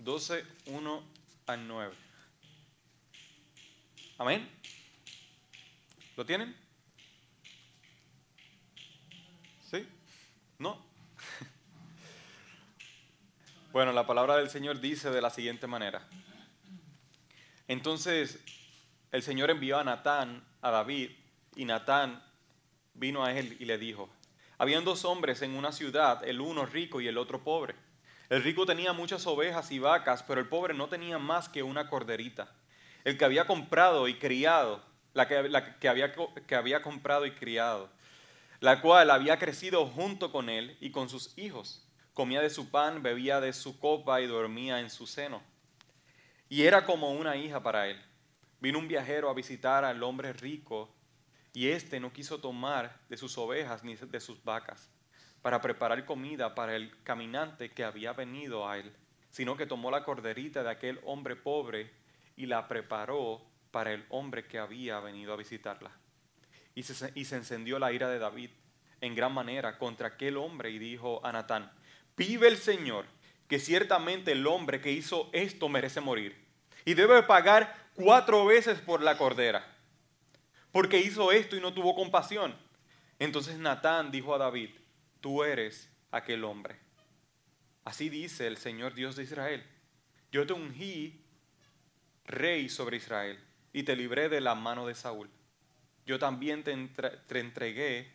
12, 0.00 0.44
1 0.66 1.02
al 1.46 1.68
9. 1.68 1.94
Amén. 4.18 4.50
¿Lo 6.16 6.26
tienen? 6.26 6.66
¿Sí? 9.70 9.84
¿No? 10.58 10.84
Bueno, 13.72 13.92
la 13.92 14.06
palabra 14.06 14.38
del 14.38 14.48
Señor 14.48 14.80
dice 14.80 15.10
de 15.10 15.20
la 15.20 15.28
siguiente 15.28 15.66
manera. 15.66 16.08
Entonces 17.68 18.38
el 19.12 19.22
Señor 19.22 19.50
envió 19.50 19.78
a 19.78 19.84
Natán 19.84 20.42
a 20.62 20.70
David 20.70 21.10
y 21.56 21.66
Natán 21.66 22.22
vino 22.94 23.22
a 23.22 23.32
él 23.32 23.56
y 23.60 23.66
le 23.66 23.76
dijo, 23.76 24.08
habían 24.56 24.84
dos 24.84 25.04
hombres 25.04 25.42
en 25.42 25.54
una 25.54 25.72
ciudad, 25.72 26.26
el 26.26 26.40
uno 26.40 26.64
rico 26.64 27.02
y 27.02 27.08
el 27.08 27.18
otro 27.18 27.44
pobre. 27.44 27.74
El 28.30 28.42
rico 28.42 28.64
tenía 28.64 28.94
muchas 28.94 29.26
ovejas 29.26 29.70
y 29.70 29.78
vacas, 29.78 30.22
pero 30.22 30.40
el 30.40 30.48
pobre 30.48 30.72
no 30.72 30.88
tenía 30.88 31.18
más 31.18 31.48
que 31.48 31.62
una 31.62 31.90
corderita. 31.90 32.48
El 33.04 33.18
que 33.18 33.24
había 33.24 33.46
comprado 33.46 34.08
y 34.08 34.14
criado, 34.14 34.82
la 35.12 35.28
que, 35.28 35.64
que 36.46 36.56
había 36.56 36.82
comprado 36.82 37.26
y 37.26 37.32
criado, 37.32 37.90
la 38.60 38.80
cual 38.80 39.10
había 39.10 39.38
crecido 39.38 39.86
junto 39.86 40.32
con 40.32 40.48
él 40.48 40.76
y 40.80 40.90
con 40.90 41.08
sus 41.08 41.36
hijos 41.38 41.86
comía 42.14 42.40
de 42.40 42.48
su 42.48 42.70
pan, 42.70 43.02
bebía 43.02 43.40
de 43.40 43.52
su 43.52 43.78
copa 43.78 44.22
y 44.22 44.26
dormía 44.26 44.80
en 44.80 44.88
su 44.88 45.06
seno. 45.06 45.42
Y 46.48 46.62
era 46.62 46.86
como 46.86 47.12
una 47.12 47.36
hija 47.36 47.62
para 47.62 47.88
él. 47.88 48.02
Vino 48.58 48.78
un 48.78 48.88
viajero 48.88 49.28
a 49.28 49.34
visitar 49.34 49.84
al 49.84 50.02
hombre 50.02 50.32
rico 50.32 50.94
y 51.52 51.68
éste 51.68 52.00
no 52.00 52.14
quiso 52.14 52.38
tomar 52.38 53.00
de 53.10 53.18
sus 53.18 53.36
ovejas 53.36 53.84
ni 53.84 53.96
de 53.96 54.20
sus 54.20 54.42
vacas 54.44 54.90
para 55.42 55.60
preparar 55.60 56.06
comida 56.06 56.54
para 56.54 56.74
el 56.74 57.02
caminante 57.02 57.72
que 57.72 57.84
había 57.84 58.14
venido 58.14 58.66
a 58.66 58.78
él, 58.78 58.96
sino 59.28 59.56
que 59.56 59.66
tomó 59.66 59.90
la 59.90 60.02
corderita 60.02 60.62
de 60.62 60.70
aquel 60.70 61.00
hombre 61.04 61.36
pobre 61.36 61.92
y 62.34 62.46
la 62.46 62.66
preparó 62.66 63.42
para 63.70 63.92
el 63.92 64.06
hombre 64.08 64.46
que 64.46 64.58
había 64.58 65.00
venido 65.00 65.34
a 65.34 65.36
visitarla. 65.36 65.90
Y 66.76 66.82
se, 66.82 67.36
encendió 67.36 67.78
la 67.78 67.90
ira 67.90 68.08
de 68.08 68.18
David 68.18 68.50
en 69.00 69.14
gran 69.14 69.32
manera 69.32 69.78
contra 69.78 70.08
aquel 70.08 70.36
hombre 70.36 70.70
y 70.70 70.78
dijo 70.78 71.24
a 71.24 71.32
Natán, 71.32 71.72
Vive 72.16 72.48
el 72.48 72.58
Señor, 72.58 73.06
que 73.48 73.58
ciertamente 73.58 74.32
el 74.32 74.46
hombre 74.46 74.80
que 74.80 74.92
hizo 74.92 75.30
esto 75.32 75.70
merece 75.70 76.02
morir. 76.02 76.36
Y 76.84 76.92
debe 76.92 77.22
pagar 77.22 77.74
cuatro 77.94 78.44
veces 78.44 78.78
por 78.78 79.02
la 79.02 79.16
cordera, 79.16 79.66
porque 80.70 81.00
hizo 81.00 81.32
esto 81.32 81.56
y 81.56 81.60
no 81.60 81.72
tuvo 81.72 81.94
compasión. 81.94 82.54
Entonces 83.18 83.58
Natán 83.58 84.10
dijo 84.10 84.34
a 84.34 84.38
David, 84.38 84.70
tú 85.22 85.44
eres 85.44 85.90
aquel 86.10 86.44
hombre. 86.44 86.78
Así 87.84 88.10
dice 88.10 88.46
el 88.46 88.58
Señor 88.58 88.94
Dios 88.94 89.16
de 89.16 89.22
Israel. 89.22 89.64
Yo 90.30 90.46
te 90.46 90.52
ungí 90.52 91.24
rey 92.26 92.68
sobre 92.68 92.98
Israel 92.98 93.38
y 93.72 93.84
te 93.84 93.96
libré 93.96 94.28
de 94.28 94.42
la 94.42 94.54
mano 94.54 94.86
de 94.86 94.94
Saúl. 94.94 95.30
Yo 96.06 96.20
también 96.20 96.62
te, 96.62 96.72
entregué 97.40 98.12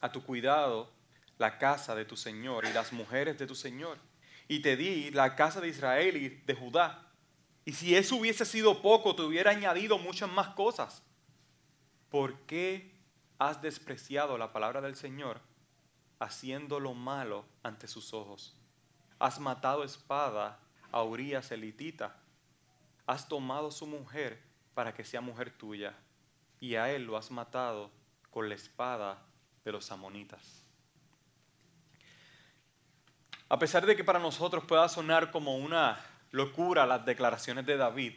a 0.00 0.10
tu 0.10 0.24
cuidado 0.24 0.90
la 1.38 1.58
casa 1.58 1.94
de 1.94 2.04
tu 2.04 2.16
Señor 2.16 2.64
y 2.64 2.72
las 2.72 2.92
mujeres 2.92 3.38
de 3.38 3.46
tu 3.46 3.54
Señor. 3.54 3.96
Y 4.48 4.58
te 4.60 4.76
di 4.76 5.12
la 5.12 5.36
casa 5.36 5.60
de 5.60 5.68
Israel 5.68 6.16
y 6.16 6.28
de 6.28 6.54
Judá. 6.54 7.06
Y 7.64 7.74
si 7.74 7.94
eso 7.94 8.16
hubiese 8.16 8.44
sido 8.44 8.82
poco, 8.82 9.14
te 9.14 9.22
hubiera 9.22 9.52
añadido 9.52 9.98
muchas 9.98 10.30
más 10.30 10.48
cosas. 10.48 11.04
¿Por 12.10 12.40
qué 12.40 12.92
has 13.38 13.62
despreciado 13.62 14.36
la 14.36 14.52
palabra 14.52 14.80
del 14.80 14.96
Señor 14.96 15.40
haciendo 16.18 16.80
lo 16.80 16.92
malo 16.92 17.46
ante 17.62 17.86
sus 17.86 18.12
ojos? 18.12 18.56
Has 19.20 19.38
matado 19.38 19.84
espada 19.84 20.58
a 20.90 21.04
Urias 21.04 21.52
elitita. 21.52 22.16
Has 23.06 23.28
tomado 23.28 23.70
su 23.70 23.86
mujer 23.86 24.42
para 24.74 24.92
que 24.92 25.04
sea 25.04 25.20
mujer 25.20 25.56
tuya. 25.56 25.96
Y 26.62 26.76
a 26.76 26.92
él 26.92 27.04
lo 27.04 27.16
has 27.16 27.32
matado 27.32 27.90
con 28.30 28.48
la 28.48 28.54
espada 28.54 29.18
de 29.64 29.72
los 29.72 29.90
amonitas. 29.90 30.62
A 33.48 33.58
pesar 33.58 33.84
de 33.84 33.96
que 33.96 34.04
para 34.04 34.20
nosotros 34.20 34.64
pueda 34.64 34.88
sonar 34.88 35.32
como 35.32 35.56
una 35.56 36.00
locura 36.30 36.86
las 36.86 37.04
declaraciones 37.04 37.66
de 37.66 37.76
David, 37.76 38.12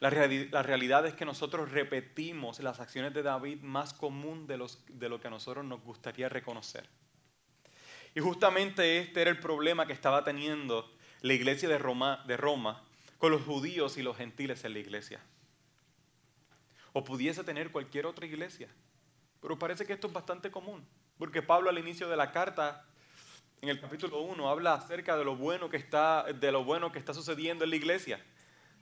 la, 0.00 0.08
realidad 0.08 1.06
es 1.06 1.12
que 1.12 1.26
nosotros 1.26 1.70
repetimos 1.70 2.60
las 2.60 2.80
acciones 2.80 3.12
de 3.12 3.22
David 3.22 3.60
más 3.60 3.92
común 3.92 4.46
de, 4.46 4.56
los, 4.56 4.82
de 4.88 5.10
lo 5.10 5.20
que 5.20 5.28
a 5.28 5.30
nosotros 5.30 5.62
nos 5.62 5.82
gustaría 5.82 6.30
reconocer. 6.30 6.88
Y 8.14 8.20
justamente 8.20 9.00
este 9.00 9.20
era 9.20 9.30
el 9.30 9.38
problema 9.38 9.86
que 9.86 9.92
estaba 9.92 10.24
teniendo 10.24 10.90
la 11.20 11.34
iglesia 11.34 11.68
de 11.68 11.76
Roma, 11.76 12.24
de 12.26 12.38
Roma 12.38 12.82
con 13.18 13.30
los 13.30 13.42
judíos 13.42 13.98
y 13.98 14.02
los 14.02 14.16
gentiles 14.16 14.64
en 14.64 14.72
la 14.72 14.78
iglesia. 14.78 15.20
O 16.92 17.04
pudiese 17.04 17.44
tener 17.44 17.70
cualquier 17.70 18.06
otra 18.06 18.26
iglesia. 18.26 18.68
Pero 19.40 19.58
parece 19.58 19.86
que 19.86 19.92
esto 19.92 20.06
es 20.06 20.12
bastante 20.12 20.50
común, 20.50 20.86
porque 21.18 21.42
Pablo 21.42 21.70
al 21.70 21.78
inicio 21.78 22.08
de 22.08 22.16
la 22.16 22.30
carta 22.30 22.84
en 23.62 23.68
el 23.68 23.80
capítulo 23.80 24.20
1 24.22 24.48
habla 24.48 24.74
acerca 24.74 25.16
de 25.16 25.24
lo 25.24 25.36
bueno 25.36 25.68
que 25.68 25.76
está, 25.76 26.24
de 26.24 26.52
lo 26.52 26.64
bueno 26.64 26.90
que 26.92 26.98
está 26.98 27.12
sucediendo 27.12 27.64
en 27.64 27.70
la 27.70 27.76
iglesia, 27.76 28.24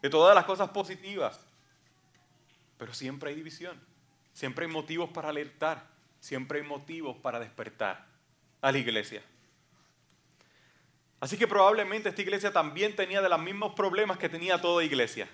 de 0.02 0.10
todas 0.10 0.34
las 0.34 0.44
cosas 0.44 0.70
positivas. 0.70 1.40
Pero 2.76 2.94
siempre 2.94 3.30
hay 3.30 3.36
división, 3.36 3.80
siempre 4.32 4.66
hay 4.66 4.72
motivos 4.72 5.10
para 5.10 5.30
alertar, 5.30 5.84
siempre 6.20 6.60
hay 6.60 6.66
motivos 6.66 7.16
para 7.16 7.40
despertar 7.40 8.06
a 8.60 8.70
la 8.70 8.78
iglesia. 8.78 9.22
Así 11.20 11.36
que 11.36 11.48
probablemente 11.48 12.08
esta 12.08 12.22
iglesia 12.22 12.52
también 12.52 12.94
tenía 12.94 13.20
de 13.20 13.28
los 13.28 13.40
mismos 13.40 13.74
problemas 13.74 14.18
que 14.18 14.28
tenía 14.28 14.60
toda 14.60 14.84
iglesia. 14.84 15.28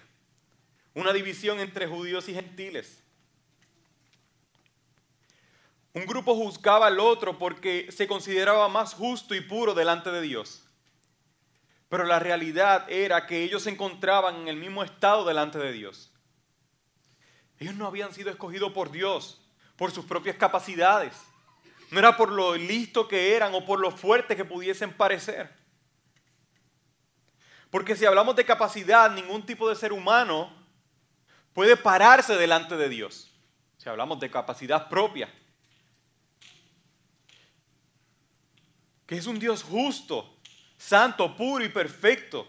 Una 0.94 1.12
división 1.12 1.60
entre 1.60 1.86
judíos 1.86 2.28
y 2.28 2.34
gentiles. 2.34 3.02
Un 5.92 6.06
grupo 6.06 6.34
juzgaba 6.34 6.86
al 6.86 6.98
otro 6.98 7.38
porque 7.38 7.90
se 7.92 8.06
consideraba 8.06 8.68
más 8.68 8.94
justo 8.94 9.34
y 9.34 9.40
puro 9.40 9.74
delante 9.74 10.10
de 10.10 10.22
Dios. 10.22 10.64
Pero 11.88 12.04
la 12.04 12.18
realidad 12.18 12.90
era 12.90 13.26
que 13.26 13.44
ellos 13.44 13.62
se 13.62 13.70
encontraban 13.70 14.36
en 14.36 14.48
el 14.48 14.56
mismo 14.56 14.82
estado 14.82 15.24
delante 15.24 15.58
de 15.58 15.72
Dios. 15.72 16.12
Ellos 17.58 17.76
no 17.76 17.86
habían 17.86 18.12
sido 18.12 18.30
escogidos 18.30 18.72
por 18.72 18.90
Dios, 18.90 19.40
por 19.76 19.92
sus 19.92 20.04
propias 20.04 20.36
capacidades. 20.36 21.14
No 21.92 22.00
era 22.00 22.16
por 22.16 22.32
lo 22.32 22.56
listo 22.56 23.06
que 23.06 23.36
eran 23.36 23.54
o 23.54 23.64
por 23.64 23.78
lo 23.78 23.92
fuerte 23.92 24.34
que 24.34 24.44
pudiesen 24.44 24.92
parecer. 24.92 25.54
Porque 27.70 27.94
si 27.94 28.04
hablamos 28.04 28.34
de 28.34 28.44
capacidad, 28.44 29.10
ningún 29.12 29.46
tipo 29.46 29.68
de 29.68 29.76
ser 29.76 29.92
humano 29.92 30.63
puede 31.54 31.76
pararse 31.76 32.36
delante 32.36 32.76
de 32.76 32.90
Dios. 32.90 33.32
Si 33.78 33.88
hablamos 33.88 34.20
de 34.20 34.30
capacidad 34.30 34.88
propia. 34.88 35.32
que 39.06 39.16
es 39.16 39.26
un 39.26 39.38
Dios 39.38 39.62
justo, 39.62 40.36
santo, 40.76 41.36
puro 41.36 41.64
y 41.64 41.68
perfecto. 41.68 42.46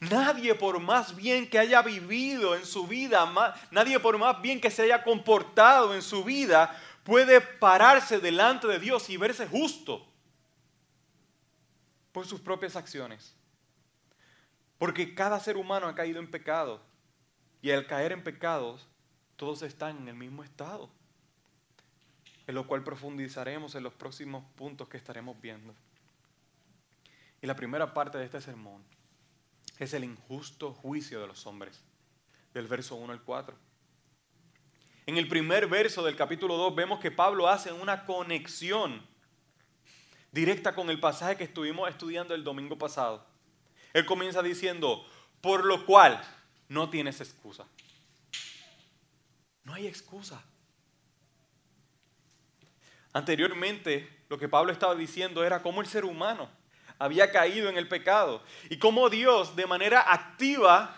Nadie 0.00 0.54
por 0.54 0.80
más 0.80 1.14
bien 1.14 1.48
que 1.48 1.58
haya 1.58 1.80
vivido 1.82 2.56
en 2.56 2.66
su 2.66 2.86
vida, 2.86 3.32
nadie 3.70 4.00
por 4.00 4.18
más 4.18 4.40
bien 4.42 4.60
que 4.60 4.70
se 4.70 4.82
haya 4.82 5.04
comportado 5.04 5.94
en 5.94 6.02
su 6.02 6.24
vida, 6.24 6.76
puede 7.04 7.40
pararse 7.40 8.18
delante 8.18 8.66
de 8.66 8.80
Dios 8.80 9.08
y 9.10 9.16
verse 9.16 9.46
justo 9.46 10.04
por 12.10 12.26
sus 12.26 12.40
propias 12.40 12.74
acciones. 12.74 13.36
Porque 14.78 15.14
cada 15.14 15.38
ser 15.38 15.56
humano 15.56 15.86
ha 15.86 15.94
caído 15.94 16.18
en 16.18 16.28
pecado 16.28 16.80
y 17.62 17.70
al 17.70 17.86
caer 17.86 18.12
en 18.12 18.22
pecados, 18.22 18.86
todos 19.36 19.62
están 19.62 19.96
en 19.96 20.08
el 20.08 20.14
mismo 20.14 20.44
estado 20.44 20.90
en 22.46 22.54
lo 22.54 22.66
cual 22.66 22.82
profundizaremos 22.82 23.74
en 23.74 23.82
los 23.82 23.94
próximos 23.94 24.44
puntos 24.56 24.88
que 24.88 24.96
estaremos 24.96 25.40
viendo. 25.40 25.74
Y 27.40 27.46
la 27.46 27.56
primera 27.56 27.94
parte 27.94 28.18
de 28.18 28.24
este 28.24 28.40
sermón 28.40 28.84
es 29.78 29.94
el 29.94 30.04
injusto 30.04 30.72
juicio 30.72 31.20
de 31.20 31.26
los 31.26 31.46
hombres, 31.46 31.82
del 32.52 32.66
verso 32.66 32.96
1 32.96 33.12
al 33.12 33.22
4. 33.22 33.56
En 35.06 35.16
el 35.16 35.28
primer 35.28 35.66
verso 35.66 36.02
del 36.04 36.16
capítulo 36.16 36.56
2 36.56 36.74
vemos 36.74 37.00
que 37.00 37.10
Pablo 37.10 37.48
hace 37.48 37.72
una 37.72 38.04
conexión 38.04 39.04
directa 40.30 40.74
con 40.74 40.90
el 40.90 41.00
pasaje 41.00 41.36
que 41.36 41.44
estuvimos 41.44 41.88
estudiando 41.88 42.34
el 42.34 42.44
domingo 42.44 42.78
pasado. 42.78 43.26
Él 43.92 44.06
comienza 44.06 44.42
diciendo, 44.42 45.04
por 45.40 45.64
lo 45.64 45.84
cual 45.84 46.22
no 46.72 46.88
tienes 46.88 47.20
excusa. 47.20 47.66
No 49.64 49.74
hay 49.74 49.86
excusa. 49.86 50.42
Anteriormente, 53.12 54.24
lo 54.28 54.38
que 54.38 54.48
Pablo 54.48 54.72
estaba 54.72 54.94
diciendo 54.94 55.44
era 55.44 55.62
cómo 55.62 55.82
el 55.82 55.86
ser 55.86 56.04
humano 56.04 56.48
había 56.98 57.30
caído 57.30 57.68
en 57.68 57.76
el 57.76 57.88
pecado 57.88 58.42
y 58.70 58.78
cómo 58.78 59.10
Dios 59.10 59.54
de 59.54 59.66
manera 59.66 60.12
activa 60.12 60.96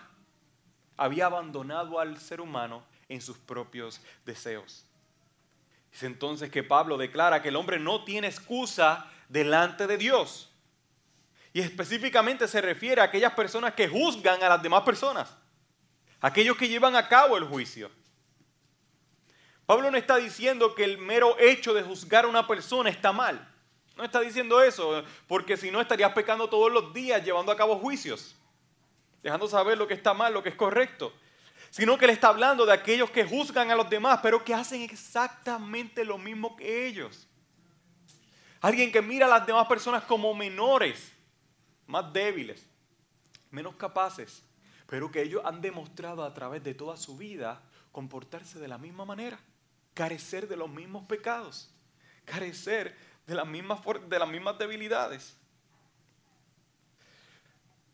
había 0.97 1.27
abandonado 1.27 1.99
al 1.99 2.21
ser 2.21 2.41
humano 2.41 2.85
en 3.09 3.21
sus 3.21 3.37
propios 3.37 4.01
deseos. 4.25 4.85
Es 5.93 6.05
entonces 6.05 6.51
que 6.51 6.63
Pablo 6.63 6.97
declara 6.97 7.43
que 7.43 7.49
el 7.49 7.57
hombre 7.57 7.81
no 7.81 8.05
tiene 8.05 8.29
excusa 8.29 9.11
delante 9.29 9.89
de 9.89 9.99
Dios. 9.99 10.51
Y 11.53 11.61
específicamente 11.61 12.47
se 12.47 12.61
refiere 12.61 13.01
a 13.01 13.05
aquellas 13.05 13.33
personas 13.33 13.75
que 13.75 13.89
juzgan 13.89 14.43
a 14.43 14.49
las 14.49 14.63
demás 14.63 14.83
personas, 14.83 15.37
aquellos 16.25 16.57
que 16.57 16.69
llevan 16.69 16.97
a 16.97 17.07
cabo 17.07 17.37
el 17.37 17.45
juicio. 17.45 17.91
Pablo 19.67 19.91
no 19.91 19.99
está 19.99 20.17
diciendo 20.17 20.75
que 20.75 20.83
el 20.83 20.97
mero 20.97 21.39
hecho 21.39 21.75
de 21.75 21.83
juzgar 21.83 22.25
a 22.25 22.29
una 22.29 22.47
persona 22.47 22.89
está 22.89 23.13
mal. 23.13 23.47
No 23.95 24.05
está 24.05 24.21
diciendo 24.21 24.63
eso, 24.63 25.05
porque 25.29 25.59
si 25.59 25.71
no 25.71 25.83
estarías 25.83 26.15
pecando 26.15 26.49
todos 26.49 26.73
los 26.73 26.95
días 26.95 27.23
llevando 27.23 27.53
a 27.53 27.57
cabo 27.57 27.79
juicios, 27.79 28.35
dejando 29.23 29.47
saber 29.49 29.77
lo 29.77 29.87
que 29.87 29.93
está 29.93 30.15
mal, 30.15 30.33
lo 30.33 30.43
que 30.43 30.49
es 30.49 30.55
correcto. 30.55 31.13
Sino 31.69 31.99
que 31.99 32.07
él 32.07 32.13
está 32.13 32.29
hablando 32.29 32.65
de 32.65 32.73
aquellos 32.73 33.11
que 33.11 33.27
juzgan 33.27 33.71
a 33.71 33.77
los 33.77 33.91
demás, 33.91 34.21
pero 34.23 34.43
que 34.43 34.55
hacen 34.55 34.81
exactamente 34.81 36.07
lo 36.07 36.17
mismo 36.17 36.57
que 36.57 36.87
ellos. 36.87 37.29
Alguien 38.63 38.91
que 38.91 39.03
mira 39.03 39.27
a 39.27 39.29
las 39.29 39.47
demás 39.47 39.67
personas 39.67 40.05
como 40.05 40.33
menores, 40.33 41.13
más 41.87 42.11
débiles, 42.15 42.67
menos 43.51 43.77
capaces, 43.77 44.43
pero 44.87 45.11
que 45.11 45.23
ellos 45.23 45.43
han 45.45 45.61
demostrado 45.61 46.25
a 46.25 46.35
través 46.35 46.63
de 46.63 46.75
toda 46.75 46.97
su 46.97 47.17
vida 47.17 47.63
comportarse 47.93 48.59
de 48.59 48.69
la 48.69 48.79
misma 48.79 49.05
manera 49.05 49.39
carecer 49.95 50.49
de 50.49 50.57
los 50.57 50.69
mismos 50.69 51.07
pecados, 51.07 51.71
carecer 52.25 52.97
de 53.27 53.35
las 53.35 53.47
mismas, 53.47 53.81
de 54.09 54.19
las 54.19 54.29
mismas 54.29 54.59
debilidades. 54.59 55.37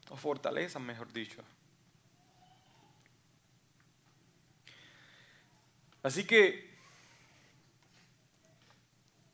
O 0.09 0.17
fortalezas, 0.17 0.83
mejor 0.83 1.13
dicho. 1.13 1.45
Así 6.03 6.27
que 6.27 6.69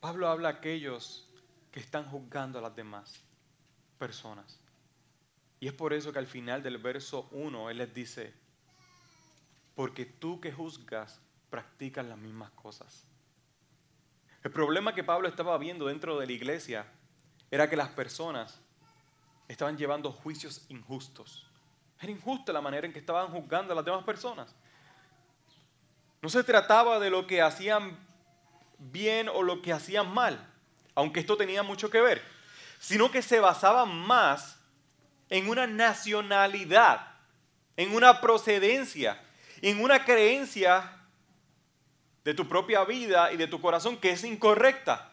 Pablo 0.00 0.28
habla 0.28 0.48
a 0.48 0.52
aquellos 0.52 1.28
que 1.70 1.80
están 1.80 2.04
juzgando 2.10 2.58
a 2.58 2.62
las 2.62 2.74
demás 2.74 3.20
personas. 3.98 4.58
Y 5.60 5.68
es 5.68 5.72
por 5.72 5.92
eso 5.92 6.12
que 6.12 6.18
al 6.18 6.26
final 6.26 6.62
del 6.62 6.78
verso 6.78 7.28
1 7.32 7.70
él 7.70 7.78
les 7.78 7.94
dice, 7.94 8.34
porque 9.74 10.04
tú 10.04 10.40
que 10.40 10.52
juzgas 10.52 11.20
practican 11.50 12.08
las 12.08 12.18
mismas 12.18 12.50
cosas. 12.50 13.04
El 14.42 14.50
problema 14.50 14.94
que 14.94 15.04
Pablo 15.04 15.28
estaba 15.28 15.56
viendo 15.58 15.86
dentro 15.86 16.18
de 16.18 16.26
la 16.26 16.32
iglesia 16.32 16.86
era 17.50 17.68
que 17.68 17.76
las 17.76 17.88
personas 17.88 18.60
estaban 19.48 19.76
llevando 19.76 20.12
juicios 20.12 20.66
injustos. 20.68 21.46
Era 22.00 22.12
injusta 22.12 22.52
la 22.52 22.60
manera 22.60 22.86
en 22.86 22.92
que 22.92 22.98
estaban 22.98 23.28
juzgando 23.28 23.72
a 23.72 23.76
las 23.76 23.84
demás 23.84 24.04
personas. 24.04 24.54
No 26.20 26.28
se 26.28 26.44
trataba 26.44 26.98
de 26.98 27.10
lo 27.10 27.26
que 27.26 27.40
hacían 27.42 27.98
bien 28.78 29.28
o 29.28 29.42
lo 29.42 29.62
que 29.62 29.72
hacían 29.72 30.12
mal, 30.12 30.52
aunque 30.94 31.20
esto 31.20 31.36
tenía 31.36 31.62
mucho 31.62 31.90
que 31.90 32.00
ver, 32.00 32.22
sino 32.78 33.10
que 33.10 33.22
se 33.22 33.40
basaban 33.40 33.96
más 33.96 34.55
en 35.28 35.48
una 35.48 35.66
nacionalidad, 35.66 37.14
en 37.76 37.94
una 37.94 38.20
procedencia, 38.20 39.20
en 39.62 39.82
una 39.82 40.04
creencia 40.04 40.92
de 42.24 42.34
tu 42.34 42.48
propia 42.48 42.84
vida 42.84 43.32
y 43.32 43.36
de 43.36 43.46
tu 43.46 43.60
corazón 43.60 43.96
que 43.96 44.10
es 44.10 44.24
incorrecta. 44.24 45.12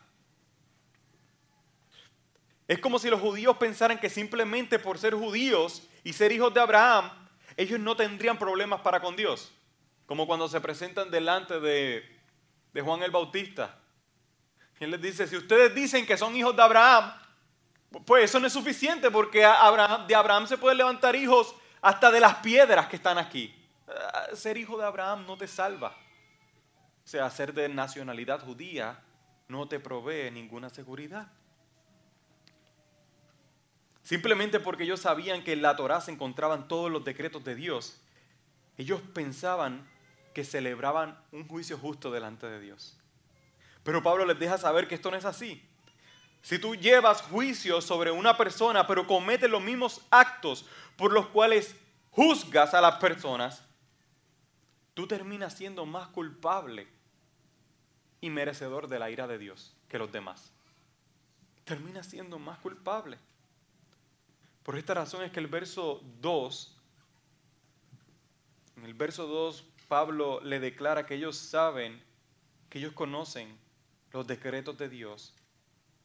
Es 2.68 2.80
como 2.80 2.98
si 2.98 3.10
los 3.10 3.22
judíos 3.22 3.58
pensaran 3.58 4.00
que 4.00 4.10
simplemente 4.10 4.80
por 4.80 4.98
ser 4.98 5.14
judíos 5.14 5.88
y 6.04 6.14
ser 6.14 6.32
hijos 6.32 6.54
de 6.54 6.62
Abraham, 6.62 7.12
ellos 7.58 7.80
no 7.80 7.96
tendrían 7.96 8.40
problemas 8.40 8.82
para 8.82 9.00
con 9.00 9.16
Dios. 9.16 9.52
Como 10.06 10.26
cuando 10.28 10.48
se 10.48 10.60
presentan 10.60 11.12
delante 11.12 11.60
de, 11.60 12.04
Juan 12.82 13.04
el 13.04 13.12
Bautista. 13.12 13.80
Él 14.80 14.92
les 14.92 15.02
dice, 15.02 15.28
si 15.28 15.38
ustedes 15.38 15.74
dicen 15.76 16.06
que 16.06 16.18
son 16.18 16.36
hijos 16.36 16.56
de 16.56 16.64
Abraham, 16.64 17.14
pues 18.06 18.26
eso 18.26 18.40
no 18.40 18.48
es 18.48 18.54
suficiente 18.54 19.12
porque 19.12 19.40
de 19.40 20.16
Abraham 20.16 20.48
se 20.48 20.58
pueden 20.58 20.80
levantar 20.80 21.16
hijos 21.16 21.56
hasta 21.82 22.12
de 22.12 22.20
las 22.20 22.36
piedras 22.38 22.88
que 22.88 22.96
están 22.96 23.18
aquí. 23.18 23.54
Ah, 23.88 24.28
ser 24.34 24.58
hijo 24.58 24.78
de 24.78 24.86
Abraham 24.86 25.26
no 25.28 25.38
te 25.38 25.48
salva. 25.48 25.96
O 27.04 27.08
sea, 27.08 27.30
ser 27.30 27.54
de 27.54 27.70
nacionalidad 27.70 28.40
judía 28.42 29.00
no 29.48 29.68
te 29.68 29.80
provee 29.80 30.32
ninguna 30.32 30.70
seguridad. 30.70 31.28
Simplemente 34.02 34.60
porque 34.60 34.84
ellos 34.84 35.02
sabían 35.02 35.44
que 35.44 35.54
en 35.54 35.62
la 35.62 35.76
Torah 35.76 36.02
se 36.02 36.12
encontraban 36.12 36.68
todos 36.68 36.92
los 36.92 37.06
decretos 37.06 37.44
de 37.44 37.56
Dios, 37.56 38.02
ellos 38.78 39.02
pensaban 39.14 39.88
que 40.34 40.44
celebraban 40.44 41.18
un 41.32 41.48
juicio 41.48 41.78
justo 41.78 42.12
delante 42.12 42.48
de 42.48 42.60
Dios. 42.60 42.98
Pero 43.84 44.02
Pablo 44.02 44.26
les 44.26 44.40
deja 44.40 44.58
saber 44.58 44.88
que 44.88 44.96
esto 44.96 45.12
no 45.12 45.18
es 45.18 45.26
así. 45.26 45.62
Si 46.44 46.60
tú 46.60 46.76
llevas 46.76 47.22
juicio 47.22 47.80
sobre 47.80 48.12
una 48.12 48.36
persona, 48.36 48.86
pero 48.86 49.08
cometes 49.08 49.50
los 49.50 49.64
mismos 49.64 50.02
actos 50.12 50.66
por 50.98 51.14
los 51.14 51.28
cuales 51.28 51.74
juzgas 52.12 52.74
a 52.74 52.82
las 52.82 52.96
personas, 52.96 53.64
tú 54.94 55.08
terminas 55.08 55.54
siendo 55.54 55.86
más 55.86 56.10
culpable 56.10 56.86
y 58.20 58.30
merecedor 58.30 58.90
de 58.90 59.00
la 59.00 59.10
ira 59.10 59.26
de 59.26 59.38
Dios 59.38 59.74
que 59.88 59.98
los 59.98 60.12
demás. 60.12 60.52
Termina 61.64 62.04
siendo 62.04 62.38
más 62.40 62.60
culpable. 62.60 63.18
Por 64.64 64.78
esta 64.78 64.94
razón 64.94 65.24
es 65.24 65.32
que 65.32 65.40
el 65.40 65.48
verso 65.48 66.02
2, 66.20 66.78
en 68.76 68.84
el 68.84 68.94
verso 68.94 69.28
2, 69.28 69.64
Pablo 69.88 70.42
le 70.42 70.60
declara 70.60 71.06
que 71.06 71.16
ellos 71.16 71.38
saben, 71.38 72.04
que 72.70 72.80
ellos 72.80 72.92
conocen 72.92 73.58
los 74.12 74.28
decretos 74.28 74.78
de 74.78 74.90
Dios, 74.90 75.34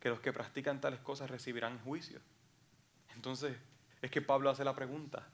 que 0.01 0.09
los 0.09 0.21
que 0.21 0.33
practican 0.33 0.81
tales 0.81 1.01
cosas 1.01 1.31
recibirán 1.31 1.79
juicio. 1.81 2.21
Entonces 3.15 3.57
es 4.03 4.11
que 4.11 4.23
Pablo 4.23 4.51
hace 4.51 4.65
la 4.65 4.75
pregunta, 4.75 5.29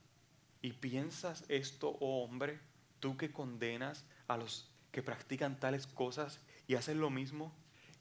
¿y 0.62 0.72
piensas 0.72 1.44
esto, 1.48 1.96
oh 2.00 2.24
hombre? 2.24 2.60
tú 3.04 3.18
que 3.18 3.30
condenas 3.30 4.06
a 4.28 4.38
los 4.38 4.72
que 4.90 5.02
practican 5.02 5.60
tales 5.60 5.86
cosas 5.86 6.40
y 6.66 6.76
hacen 6.76 7.00
lo 7.00 7.10
mismo, 7.10 7.54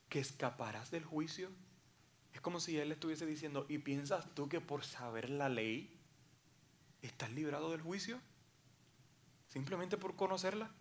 que 0.08 0.21
escaparás 0.21 0.91
del 0.91 1.04
juicio. 1.04 1.52
Es 2.34 2.39
como 2.39 2.62
si 2.62 2.80
él 2.80 2.89
estuviese 2.89 3.26
diciendo, 3.26 3.65
¿y 3.67 3.80
piensas 3.80 4.34
tú 4.34 4.47
que 4.47 4.62
por 4.62 4.86
saber 4.86 5.30
la 5.30 5.49
ley 5.49 5.99
estás 7.02 7.32
librado 7.32 7.71
del 7.71 7.82
juicio? 7.82 8.21
Simplemente 9.49 9.97
por 9.97 10.15
conocerla, 10.15 10.71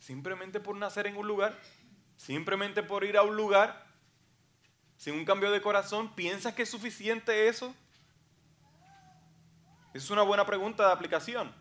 simplemente 0.00 0.58
por 0.58 0.74
nacer 0.76 1.06
en 1.06 1.16
un 1.16 1.28
lugar, 1.28 1.56
simplemente 2.16 2.82
por 2.82 3.04
ir 3.04 3.16
a 3.16 3.22
un 3.22 3.36
lugar, 3.36 3.85
sin 4.96 5.14
un 5.14 5.24
cambio 5.24 5.50
de 5.50 5.60
corazón, 5.60 6.14
¿piensas 6.14 6.54
que 6.54 6.62
es 6.62 6.70
suficiente 6.70 7.48
eso? 7.48 7.74
Es 9.92 10.10
una 10.10 10.22
buena 10.22 10.44
pregunta 10.44 10.86
de 10.86 10.92
aplicación. 10.92 11.54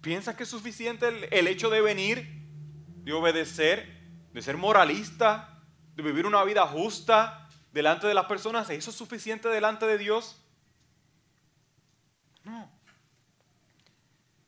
¿Piensas 0.00 0.36
que 0.36 0.42
es 0.42 0.48
suficiente 0.48 1.08
el, 1.30 1.46
hecho 1.46 1.70
de 1.70 1.80
venir, 1.80 2.28
de 3.02 3.12
obedecer, 3.12 4.00
de 4.32 4.42
ser 4.42 4.56
moralista, 4.56 5.62
de 5.96 6.02
vivir 6.02 6.26
una 6.26 6.44
vida 6.44 6.66
justa 6.66 7.48
delante 7.72 8.06
de 8.06 8.14
las 8.14 8.26
personas? 8.26 8.68
¿Eso 8.70 8.90
es 8.90 8.96
suficiente 8.96 9.48
delante 9.48 9.86
de 9.86 9.98
Dios? 9.98 10.40
No. 12.44 12.70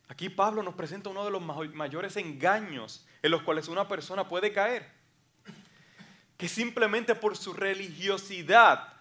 Aquí 0.09 0.29
Pablo 0.29 0.63
nos 0.63 0.75
presenta 0.75 1.11
uno 1.11 1.25
de 1.25 1.31
los 1.31 1.43
mayores 1.43 2.17
engaños 2.17 3.07
en 3.23 3.31
los 3.31 3.43
cuales 3.43 3.69
una 3.69 3.89
persona 3.89 4.29
puede 4.29 4.53
caer. 4.53 4.96
Que 6.37 6.49
simplemente 6.49 7.15
por 7.15 7.37
su 7.37 7.53
religiosidad 7.53 8.93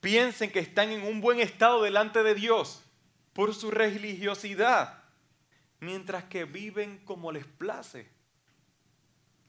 piensen 0.00 0.50
que 0.50 0.60
están 0.60 0.90
en 0.90 1.02
un 1.02 1.20
buen 1.20 1.40
estado 1.40 1.82
delante 1.82 2.22
de 2.22 2.34
Dios. 2.34 2.82
Por 3.32 3.54
su 3.54 3.70
religiosidad 3.70 4.98
mientras 5.80 6.24
que 6.24 6.44
viven 6.44 6.98
como 7.04 7.32
les 7.32 7.46
place. 7.46 8.08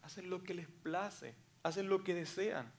Hacen 0.01 0.29
lo 0.29 0.43
que 0.43 0.53
les 0.53 0.67
place, 0.67 1.35
hacen 1.63 1.89
lo 1.89 2.03
que 2.03 2.13
desean. 2.13 2.71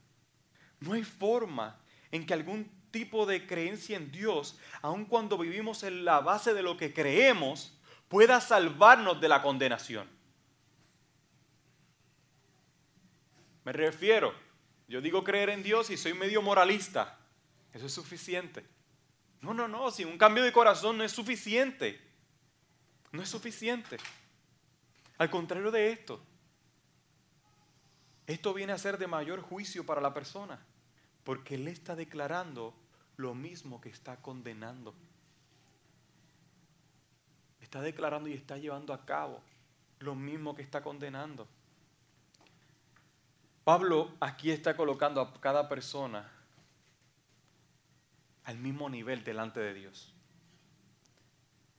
No 0.81 0.95
hay 0.95 1.05
forma 1.05 1.79
en 2.11 2.27
que 2.27 2.35
algún 2.35 2.71
tipo 2.91 3.27
de 3.27 3.47
creencia 3.47 3.97
en 3.97 4.11
Dios, 4.11 4.59
aun 4.83 5.05
cuando 5.05 5.39
vivimos 5.39 5.83
en 5.83 6.05
la 6.05 6.21
base 6.21 6.55
de 6.55 6.63
lo 6.63 6.77
que 6.77 6.93
creemos, 6.93 7.79
pueda 8.09 8.41
salvarnos 8.41 9.21
de 9.21 9.29
la 9.29 9.43
condenación. 9.43 10.09
Me 13.65 13.73
refiero, 13.73 14.33
yo 14.89 15.01
digo 15.01 15.23
creer 15.23 15.51
en 15.51 15.63
Dios 15.63 15.91
y 15.91 15.97
soy 15.97 16.15
medio 16.15 16.43
moralista. 16.43 17.19
Eso 17.73 17.87
es 17.87 17.93
suficiente. 17.93 18.65
No, 19.41 19.55
no, 19.55 19.69
no, 19.69 19.91
si 19.91 20.05
un 20.05 20.19
cambio 20.19 20.43
de 20.45 20.53
corazón 20.53 20.99
no 20.99 21.05
es 21.05 21.13
suficiente. 21.13 22.01
No 23.13 23.23
es 23.23 23.29
suficiente. 23.29 23.97
Al 25.19 25.31
contrario 25.31 25.71
de 25.71 25.93
esto, 25.93 26.21
esto 28.27 28.55
viene 28.55 28.73
a 28.73 28.79
ser 28.79 28.97
de 28.97 29.07
mayor 29.07 29.41
juicio 29.41 29.85
para 29.85 30.01
la 30.01 30.15
persona, 30.15 30.65
porque 31.25 31.57
él 31.57 31.69
está 31.69 31.97
declarando 31.97 32.75
lo 33.17 33.35
mismo 33.35 33.81
que 33.81 33.89
está 33.89 34.17
condenando. 34.23 34.95
Está 37.61 37.81
declarando 37.81 38.29
y 38.29 38.35
está 38.35 38.57
llevando 38.57 38.95
a 38.95 39.05
cabo 39.05 39.43
lo 39.99 40.15
mismo 40.15 40.55
que 40.55 40.63
está 40.63 40.83
condenando. 40.83 41.47
Pablo 43.71 44.11
aquí 44.19 44.51
está 44.51 44.77
colocando 44.77 45.21
a 45.21 45.33
cada 45.41 45.69
persona 45.69 46.29
al 48.43 48.59
mismo 48.59 48.91
nivel 48.91 49.23
delante 49.23 49.61
de 49.61 49.75
Dios. 49.75 50.13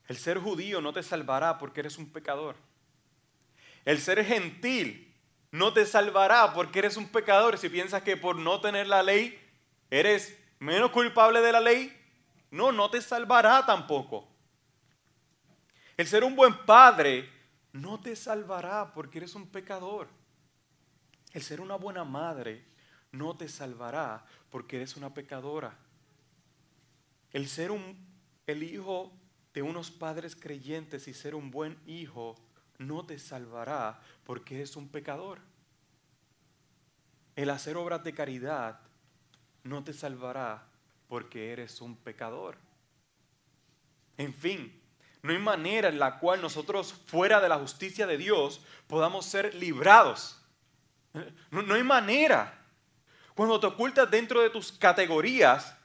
El 0.08 0.16
ser 0.16 0.38
judío 0.38 0.80
no 0.80 0.94
te 0.94 1.04
salvará 1.04 1.58
porque 1.58 1.82
eres 1.82 1.98
un 1.98 2.10
pecador. 2.10 2.56
El 3.84 4.00
ser 4.00 4.24
gentil 4.24 5.14
no 5.52 5.74
te 5.74 5.86
salvará 5.86 6.54
porque 6.54 6.80
eres 6.80 6.96
un 6.96 7.10
pecador. 7.10 7.58
Si 7.58 7.68
piensas 7.68 8.04
que 8.04 8.16
por 8.16 8.38
no 8.38 8.62
tener 8.62 8.88
la 8.88 9.04
ley 9.04 9.38
eres 9.90 10.40
menos 10.60 10.92
culpable 10.92 11.42
de 11.42 11.52
la 11.52 11.60
ley, 11.60 11.94
no, 12.52 12.72
no 12.72 12.90
te 12.90 13.02
salvará 13.02 13.66
tampoco. 13.66 14.30
El 15.98 16.08
ser 16.08 16.24
un 16.24 16.38
buen 16.38 16.66
padre 16.66 17.30
no 17.74 18.00
te 18.00 18.16
salvará 18.16 18.94
porque 18.94 19.18
eres 19.18 19.36
un 19.36 19.46
pecador. 19.46 20.21
El 21.34 21.42
ser 21.42 21.62
una 21.62 21.76
buena 21.76 22.04
madre 22.04 22.66
no 23.12 23.36
te 23.36 23.48
salvará 23.48 24.26
porque 24.50 24.78
eres 24.78 24.96
una 24.98 25.14
pecadora. 25.14 25.78
El 27.32 27.48
ser 27.48 27.72
un, 27.72 27.98
el 28.48 28.64
hijo 28.64 29.14
de 29.54 29.62
unos 29.62 29.92
padres 29.92 30.36
creyentes 30.36 31.08
y 31.08 31.14
ser 31.14 31.36
un 31.36 31.52
buen 31.52 31.78
hijo 31.86 32.36
no 32.78 33.06
te 33.06 33.20
salvará 33.20 34.02
porque 34.26 34.56
eres 34.56 34.76
un 34.76 34.90
pecador. 34.90 35.40
El 37.36 37.50
hacer 37.50 37.78
obras 37.78 38.04
de 38.04 38.14
caridad 38.14 38.80
no 39.64 39.84
te 39.84 39.94
salvará 39.94 40.68
porque 41.08 41.52
eres 41.52 41.82
un 41.82 41.96
pecador. 41.96 42.58
En 44.18 44.34
fin, 44.34 44.82
no 45.22 45.32
hay 45.32 45.40
manera 45.40 45.90
en 45.90 46.00
la 46.00 46.20
cual 46.20 46.42
nosotros 46.42 46.94
fuera 46.94 47.40
de 47.40 47.50
la 47.50 47.60
justicia 47.60 48.08
de 48.08 48.18
Dios 48.18 48.62
podamos 48.88 49.26
ser 49.26 49.54
librados. 49.56 50.41
No, 51.50 51.74
hay 51.74 51.84
manera. 51.84 52.54
Cuando 53.36 53.60
te 53.60 53.68
ocultas 53.68 54.10
dentro 54.10 54.42
de 54.42 54.50
tus 54.50 54.72
categorías 54.72 55.76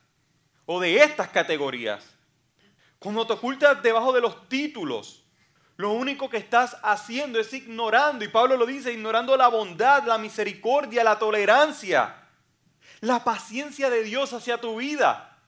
o 0.65 0.81
de 0.81 0.97
estas 0.97 1.29
categorías, 1.29 2.15
cuando 2.99 3.27
te 3.27 3.33
ocultas 3.33 3.83
debajo 3.83 4.13
de 4.13 4.21
los 4.21 4.49
títulos, 4.49 5.25
lo 5.77 5.93
único 5.93 6.31
que 6.31 6.39
estás 6.39 6.77
haciendo 6.83 7.39
es 7.39 7.53
ignorando, 7.53 8.25
y 8.25 8.29
Pablo 8.29 8.57
lo 8.57 8.67
dice, 8.67 8.93
ignorando 8.93 9.37
la 9.37 9.49
bondad, 9.49 10.05
la 10.05 10.17
misericordia, 10.17 11.05
la 11.05 11.19
tolerancia, 11.19 12.17
la 13.01 13.23
paciencia 13.23 13.91
de 13.91 14.03
Dios 14.03 14.33
hacia 14.33 14.61
tu 14.61 14.77
vida. 14.77 15.39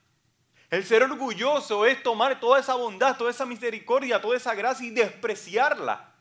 El 0.71 0.85
ser 0.85 1.03
orgulloso 1.03 1.87
es 1.87 2.03
tomar 2.03 2.39
toda 2.41 2.61
esa 2.61 2.75
bondad, 2.75 3.17
toda 3.17 3.31
esa 3.31 3.47
misericordia, 3.47 4.21
toda 4.21 4.37
esa 4.37 4.55
gracia 4.55 4.87
y 4.87 4.91
despreciarla. 4.91 6.13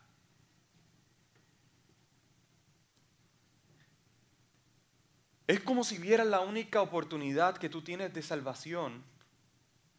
Es 5.48 5.60
como 5.60 5.82
si 5.82 5.96
vieras 5.96 6.26
la 6.26 6.40
única 6.40 6.82
oportunidad 6.82 7.56
que 7.56 7.70
tú 7.70 7.80
tienes 7.80 8.12
de 8.12 8.22
salvación 8.22 9.02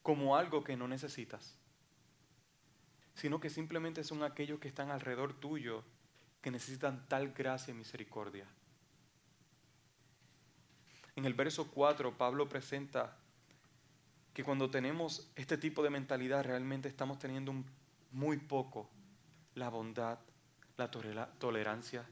como 0.04 0.36
algo 0.38 0.64
que 0.64 0.78
no 0.78 0.88
necesitas, 0.88 1.56
sino 3.16 3.40
que 3.40 3.50
simplemente 3.50 4.04
son 4.04 4.22
aquellos 4.22 4.60
que 4.60 4.68
están 4.68 4.92
alrededor 4.92 5.34
tuyo 5.34 5.84
que 6.44 6.52
necesitan 6.52 7.04
tal 7.10 7.32
gracia 7.32 7.72
y 7.72 7.78
misericordia. 7.78 8.46
En 11.16 11.26
el 11.26 11.34
verso 11.34 11.72
4, 11.72 12.16
Pablo 12.16 12.48
presenta 12.48 13.18
que 14.36 14.44
cuando 14.44 14.70
tenemos 14.70 15.32
este 15.36 15.58
tipo 15.58 15.82
de 15.82 15.90
mentalidad 15.90 16.44
realmente 16.44 16.88
estamos 16.88 17.18
teniendo 17.18 17.56
muy 18.12 18.38
poco 18.38 18.88
la 19.56 19.70
bondad, 19.70 20.20
la 20.78 20.92
tolerancia, 20.92 22.06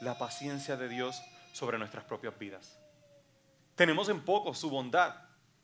la 0.00 0.18
paciencia 0.18 0.76
de 0.76 0.88
Dios 0.88 1.22
sobre 1.52 1.78
nuestras 1.78 2.04
propias 2.04 2.38
vidas. 2.38 2.78
Tenemos 3.76 4.08
en 4.08 4.20
poco 4.20 4.54
su 4.54 4.68
bondad. 4.70 5.14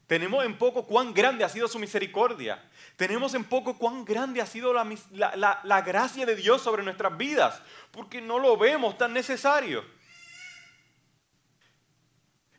Tenemos 0.06 0.44
en 0.44 0.56
poco 0.56 0.86
cuán 0.86 1.12
grande 1.12 1.44
ha 1.44 1.48
sido 1.48 1.68
su 1.68 1.78
misericordia. 1.78 2.62
Tenemos 2.96 3.34
en 3.34 3.44
poco 3.44 3.76
cuán 3.76 4.04
grande 4.04 4.40
ha 4.40 4.46
sido 4.46 4.72
la, 4.72 5.60
la 5.62 5.82
gracia 5.82 6.24
de 6.24 6.36
Dios 6.36 6.62
sobre 6.62 6.82
nuestras 6.82 7.16
vidas. 7.18 7.60
Porque 7.90 8.20
no 8.20 8.38
lo 8.38 8.56
vemos 8.56 8.96
tan 8.96 9.12
necesario. 9.12 9.84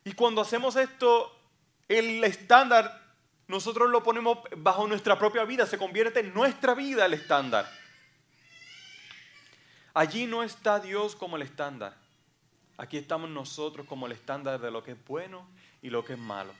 Y 0.04 0.12
cuando 0.12 0.40
hacemos 0.40 0.76
esto, 0.76 1.36
el 1.88 2.22
estándar 2.22 3.00
nosotros 3.50 3.90
lo 3.90 4.02
ponemos 4.04 4.38
bajo 4.56 4.86
nuestra 4.86 5.18
propia 5.18 5.44
vida, 5.44 5.66
se 5.66 5.76
convierte 5.76 6.20
en 6.20 6.32
nuestra 6.32 6.72
vida 6.72 7.04
el 7.04 7.14
estándar. 7.14 7.68
Allí 9.92 10.28
no 10.28 10.44
está 10.44 10.78
Dios 10.78 11.16
como 11.16 11.34
el 11.34 11.42
estándar. 11.42 11.96
Aquí 12.80 12.96
estamos 12.96 13.28
nosotros 13.28 13.86
como 13.86 14.06
el 14.06 14.12
estándar 14.12 14.58
de 14.58 14.70
lo 14.70 14.82
que 14.82 14.92
es 14.92 15.04
bueno 15.04 15.46
y 15.82 15.90
lo 15.90 16.02
que 16.02 16.14
es 16.14 16.18
malo. 16.18 16.54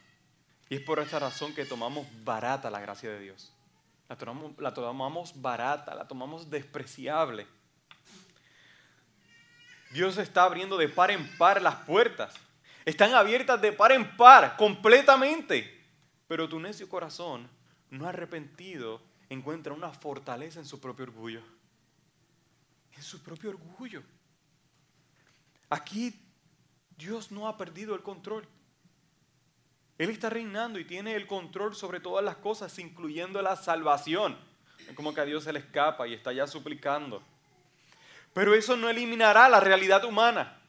Y 0.68 0.74
es 0.74 0.82
por 0.82 0.98
esta 0.98 1.18
razón 1.18 1.54
que 1.54 1.64
tomamos 1.64 2.06
barata 2.22 2.68
la 2.68 2.78
gracia 2.78 3.08
de 3.08 3.20
Dios. 3.20 3.54
La 4.06 4.16
tomamos, 4.16 4.52
la 4.58 4.74
tomamos 4.74 5.40
barata, 5.40 5.94
la 5.94 6.06
tomamos 6.06 6.50
despreciable. 6.50 7.46
Dios 9.92 10.18
está 10.18 10.42
abriendo 10.42 10.76
de 10.76 10.90
par 10.90 11.10
en 11.10 11.26
par 11.38 11.62
las 11.62 11.76
puertas. 11.86 12.34
Están 12.84 13.14
abiertas 13.14 13.58
de 13.62 13.72
par 13.72 13.90
en 13.90 14.14
par, 14.18 14.58
completamente. 14.58 15.88
Pero 16.28 16.50
tu 16.50 16.60
necio 16.60 16.86
corazón, 16.86 17.48
no 17.88 18.06
arrepentido, 18.06 19.00
encuentra 19.30 19.72
una 19.72 19.88
fortaleza 19.88 20.60
en 20.60 20.66
su 20.66 20.82
propio 20.82 21.06
orgullo. 21.06 21.40
En 22.94 23.02
su 23.02 23.22
propio 23.22 23.48
orgullo. 23.48 24.02
Aquí 25.70 26.20
Dios 26.98 27.30
no 27.30 27.48
ha 27.48 27.56
perdido 27.56 27.94
el 27.94 28.02
control. 28.02 28.46
Él 29.96 30.10
está 30.10 30.28
reinando 30.28 30.78
y 30.78 30.84
tiene 30.84 31.14
el 31.14 31.26
control 31.26 31.74
sobre 31.74 32.00
todas 32.00 32.24
las 32.24 32.36
cosas, 32.36 32.78
incluyendo 32.78 33.40
la 33.40 33.56
salvación. 33.56 34.36
Es 34.88 34.94
como 34.96 35.14
que 35.14 35.20
a 35.20 35.24
Dios 35.24 35.44
se 35.44 35.52
le 35.52 35.60
escapa 35.60 36.08
y 36.08 36.14
está 36.14 36.32
ya 36.32 36.46
suplicando. 36.46 37.22
Pero 38.32 38.54
eso 38.54 38.76
no 38.76 38.88
eliminará 38.88 39.48
la 39.48 39.60
realidad 39.60 40.04
humana. 40.04 40.60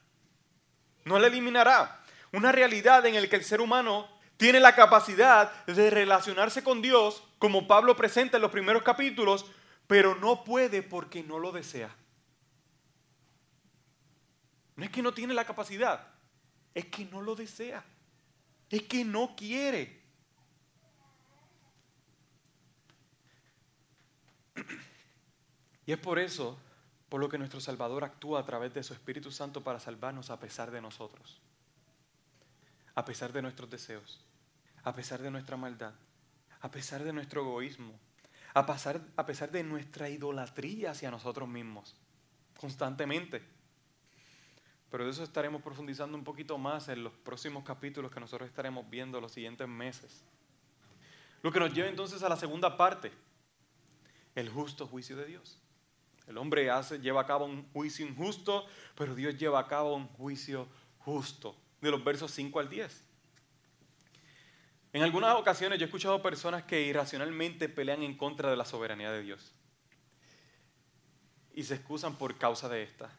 No 1.06 1.18
la 1.18 1.28
eliminará. 1.28 2.04
Una 2.32 2.52
realidad 2.52 3.06
en 3.06 3.16
la 3.16 3.28
que 3.28 3.36
el 3.36 3.44
ser 3.44 3.62
humano 3.62 4.08
tiene 4.38 4.60
la 4.60 4.76
capacidad 4.76 5.66
de 5.66 5.90
relacionarse 5.90 6.64
con 6.64 6.82
Dios, 6.82 7.24
como 7.40 7.68
Pablo 7.68 7.96
presenta 7.96 8.38
en 8.38 8.42
los 8.42 8.52
primeros 8.52 8.84
capítulos, 8.84 9.46
pero 9.88 10.16
no 10.16 10.44
puede 10.44 10.84
porque 10.84 11.24
no 11.24 11.40
lo 11.40 11.52
desea. 11.52 11.96
No 14.82 14.86
es 14.86 14.92
que 14.92 15.04
no 15.04 15.14
tiene 15.14 15.36
la 15.36 15.46
capacidad, 15.46 16.08
es 16.74 16.86
que 16.86 17.06
no 17.06 17.22
lo 17.22 17.36
desea, 17.36 17.86
es 18.68 18.82
que 18.82 19.06
no 19.06 19.36
quiere. 19.36 20.02
Y 25.86 25.92
es 25.92 26.00
por 26.00 26.18
eso, 26.18 26.58
por 27.10 27.22
lo 27.22 27.30
que 27.30 27.38
nuestro 27.38 27.62
Salvador 27.62 28.04
actúa 28.04 28.40
a 28.40 28.46
través 28.48 28.74
de 28.74 28.82
su 28.82 28.94
Espíritu 28.96 29.32
Santo 29.32 29.64
para 29.64 29.80
salvarnos 29.80 30.32
a 30.32 30.40
pesar 30.40 30.72
de 30.72 30.82
nosotros, 30.82 31.40
a 32.96 33.06
pesar 33.06 33.32
de 33.32 33.44
nuestros 33.44 33.70
deseos 33.70 34.20
a 34.84 34.96
pesar 34.96 35.22
de 35.22 35.30
nuestra 35.30 35.58
maldad, 35.58 35.94
a 36.62 36.72
pesar 36.72 37.04
de 37.04 37.14
nuestro 37.14 37.42
egoísmo, 37.42 37.94
a 38.56 38.66
pesar, 38.66 39.00
a 39.16 39.28
pesar 39.28 39.52
de 39.52 39.64
nuestra 39.64 40.10
idolatría 40.10 40.90
hacia 40.90 41.12
nosotros 41.12 41.48
mismos, 41.48 41.96
constantemente. 42.60 43.61
Pero 44.92 45.06
de 45.06 45.12
eso 45.12 45.24
estaremos 45.24 45.62
profundizando 45.62 46.18
un 46.18 46.24
poquito 46.26 46.58
más 46.58 46.90
en 46.90 47.06
los 47.06 47.14
próximos 47.14 47.64
capítulos 47.64 48.12
que 48.12 48.20
nosotros 48.20 48.50
estaremos 48.50 48.88
viendo 48.90 49.22
los 49.22 49.32
siguientes 49.32 49.68
meses. 49.68 50.22
Lo 51.42 51.52
que 51.52 51.60
nos 51.60 51.74
lleva 51.74 51.88
entonces 51.88 52.22
a 52.22 52.30
la 52.30 52.36
segunda 52.36 52.76
parte, 52.76 53.12
el 54.36 54.50
justo 54.50 54.86
juicio 54.86 55.16
de 55.16 55.26
Dios. 55.26 55.58
El 56.28 56.38
hombre 56.38 56.70
hace, 56.70 57.00
lleva 57.00 57.22
a 57.22 57.26
cabo 57.26 57.46
un 57.46 57.64
juicio 57.72 58.06
injusto, 58.06 58.66
pero 58.96 59.16
Dios 59.16 59.38
lleva 59.38 59.60
a 59.60 59.68
cabo 59.68 59.96
un 59.96 60.08
juicio 60.08 60.68
justo, 61.00 61.56
de 61.80 61.90
los 61.90 62.04
versos 62.04 62.32
5 62.32 62.60
al 62.60 62.70
10. 62.70 63.04
En 64.94 65.04
algunas 65.04 65.36
ocasiones 65.36 65.80
yo 65.80 65.86
he 65.86 65.88
escuchado 65.88 66.22
personas 66.22 66.64
que 66.64 66.82
irracionalmente 66.82 67.70
pelean 67.70 68.04
en 68.04 68.18
contra 68.18 68.50
de 68.50 68.58
la 68.58 68.66
soberanía 68.66 69.12
de 69.12 69.24
Dios 69.24 69.54
y 71.54 71.64
se 71.64 71.76
excusan 71.76 72.18
por 72.18 72.38
causa 72.38 72.68
de 72.68 72.84
esta. 72.84 73.10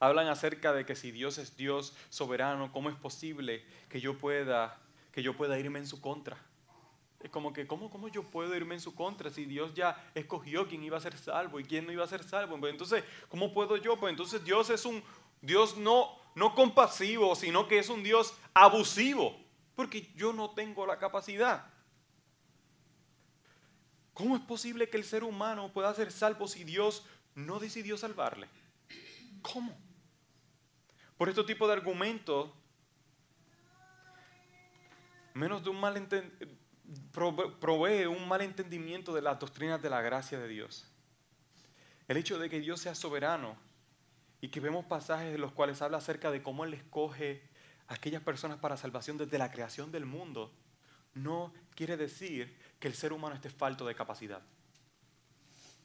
Hablan 0.00 0.28
acerca 0.28 0.72
de 0.72 0.86
que 0.86 0.94
si 0.94 1.10
Dios 1.10 1.38
es 1.38 1.56
Dios 1.56 1.96
soberano, 2.08 2.70
¿cómo 2.72 2.88
es 2.88 2.96
posible 2.96 3.64
que 3.88 4.00
yo 4.00 4.18
pueda, 4.18 4.78
que 5.12 5.22
yo 5.22 5.36
pueda 5.36 5.58
irme 5.58 5.78
en 5.78 5.86
su 5.86 6.00
contra? 6.00 6.36
Es 7.20 7.30
como 7.30 7.52
que, 7.52 7.66
¿cómo, 7.66 7.90
¿cómo 7.90 8.08
yo 8.08 8.22
puedo 8.22 8.54
irme 8.54 8.76
en 8.76 8.80
su 8.80 8.94
contra 8.94 9.30
si 9.30 9.44
Dios 9.44 9.74
ya 9.74 10.10
escogió 10.14 10.68
quién 10.68 10.84
iba 10.84 10.96
a 10.96 11.00
ser 11.00 11.18
salvo 11.18 11.58
y 11.58 11.64
quién 11.64 11.84
no 11.84 11.92
iba 11.92 12.04
a 12.04 12.08
ser 12.08 12.22
salvo? 12.22 12.58
Pues 12.60 12.72
entonces, 12.72 13.02
¿cómo 13.28 13.52
puedo 13.52 13.76
yo? 13.76 13.96
Pues 13.98 14.12
entonces 14.12 14.44
Dios 14.44 14.70
es 14.70 14.84
un 14.84 15.02
Dios 15.40 15.76
no, 15.76 16.16
no 16.34 16.54
compasivo, 16.54 17.34
sino 17.34 17.66
que 17.66 17.78
es 17.78 17.88
un 17.88 18.02
Dios 18.02 18.34
abusivo 18.54 19.36
porque 19.74 20.12
yo 20.14 20.32
no 20.32 20.50
tengo 20.50 20.86
la 20.86 20.98
capacidad. 20.98 21.66
¿Cómo 24.14 24.34
es 24.34 24.42
posible 24.42 24.88
que 24.88 24.96
el 24.96 25.04
ser 25.04 25.22
humano 25.22 25.72
pueda 25.72 25.94
ser 25.94 26.10
salvo 26.10 26.48
si 26.48 26.64
Dios 26.64 27.04
no 27.38 27.60
decidió 27.60 27.96
salvarle. 27.96 28.48
¿Cómo? 29.42 29.76
Por 31.18 31.28
este 31.28 31.42
tipo 31.42 31.66
de 31.66 31.72
argumentos, 31.72 32.48
menos 35.34 35.64
de 35.64 35.70
un 35.70 35.80
mal 35.80 36.08
provee 37.60 38.06
un 38.06 38.28
mal 38.28 38.40
entendimiento 38.40 39.12
de 39.12 39.20
las 39.20 39.38
doctrinas 39.40 39.82
de 39.82 39.90
la 39.90 40.00
gracia 40.00 40.38
de 40.38 40.46
Dios. 40.46 40.88
El 42.06 42.18
hecho 42.18 42.38
de 42.38 42.48
que 42.48 42.60
Dios 42.60 42.80
sea 42.80 42.94
soberano 42.94 43.56
y 44.40 44.48
que 44.48 44.60
vemos 44.60 44.86
pasajes 44.86 45.34
en 45.34 45.40
los 45.40 45.50
cuales 45.50 45.82
habla 45.82 45.98
acerca 45.98 46.30
de 46.30 46.40
cómo 46.40 46.64
Él 46.64 46.74
escoge 46.74 47.42
a 47.88 47.94
aquellas 47.94 48.22
personas 48.22 48.58
para 48.58 48.76
salvación 48.76 49.18
desde 49.18 49.38
la 49.38 49.50
creación 49.50 49.90
del 49.90 50.06
mundo, 50.06 50.52
no 51.14 51.52
quiere 51.74 51.96
decir 51.96 52.56
que 52.78 52.86
el 52.86 52.94
ser 52.94 53.12
humano 53.12 53.34
esté 53.34 53.50
falto 53.50 53.84
de 53.84 53.96
capacidad. 53.96 54.40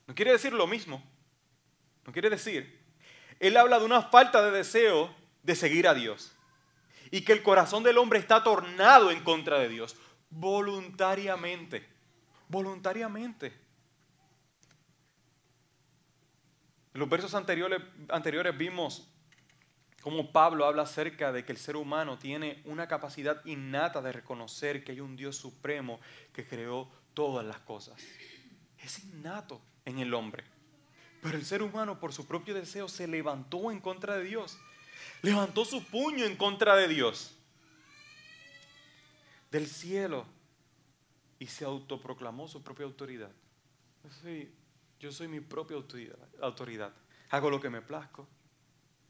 No 0.06 0.14
quiere 0.14 0.32
decir 0.32 0.54
lo 0.54 0.68
mismo. 0.68 1.04
No 2.06 2.14
quiere 2.14 2.30
decir. 2.30 2.84
Él 3.40 3.58
habla 3.58 3.80
de 3.80 3.86
una 3.86 4.04
falta 4.04 4.44
de 4.44 4.52
deseo 4.52 5.23
de 5.44 5.56
seguir 5.56 5.88
a 5.88 5.94
Dios. 5.94 6.34
Y 7.12 7.22
que 7.22 7.34
el 7.34 7.44
corazón 7.44 7.84
del 7.84 8.00
hombre 8.00 8.18
está 8.18 8.44
tornado 8.44 9.12
en 9.12 9.24
contra 9.24 9.60
de 9.60 9.70
Dios. 9.70 9.96
Voluntariamente. 10.30 11.88
Voluntariamente. 12.48 13.54
En 16.94 17.00
los 17.00 17.10
versos 17.10 17.34
anteriores, 17.34 18.58
vimos 18.58 19.10
cómo 20.02 20.32
Pablo 20.32 20.66
habla 20.66 20.84
acerca 20.84 21.32
de 21.32 21.44
que 21.44 21.52
el 21.52 21.58
ser 21.58 21.76
humano 21.76 22.20
tiene 22.20 22.62
una 22.66 22.88
capacidad 22.88 23.44
innata 23.46 24.02
de 24.02 24.12
reconocer 24.12 24.84
que 24.84 24.92
hay 24.92 25.00
un 25.00 25.16
Dios 25.16 25.36
supremo 25.36 26.00
que 26.34 26.48
creó 26.48 26.92
todas 27.14 27.46
las 27.46 27.60
cosas. 27.60 28.00
Es 28.78 29.04
innato 29.04 29.62
en 29.86 30.00
el 30.00 30.14
hombre. 30.14 30.44
Pero 31.22 31.38
el 31.38 31.46
ser 31.46 31.64
humano 31.64 32.00
por 32.00 32.14
su 32.14 32.28
propio 32.28 32.54
deseo 32.54 32.88
se 32.88 33.08
levantó 33.08 33.72
en 33.72 33.80
contra 33.80 34.18
de 34.18 34.26
Dios. 34.26 34.60
Levantó 35.24 35.64
su 35.64 35.84
puño 35.86 36.26
en 36.26 36.36
contra 36.36 36.76
de 36.76 36.88
Dios. 36.90 37.34
Del 39.50 39.68
cielo. 39.68 40.26
Y 41.40 41.48
se 41.48 41.64
autoproclamó 41.66 42.48
su 42.48 42.62
propia 42.62 42.86
autoridad. 42.86 43.32
Yo 45.00 45.12
soy, 45.12 45.28
mi 45.30 45.40
propia 45.40 45.78
autoridad. 46.42 46.94
Hago 47.30 47.50
lo 47.50 47.62
que 47.62 47.70
me 47.70 47.82
plazco. 47.82 48.28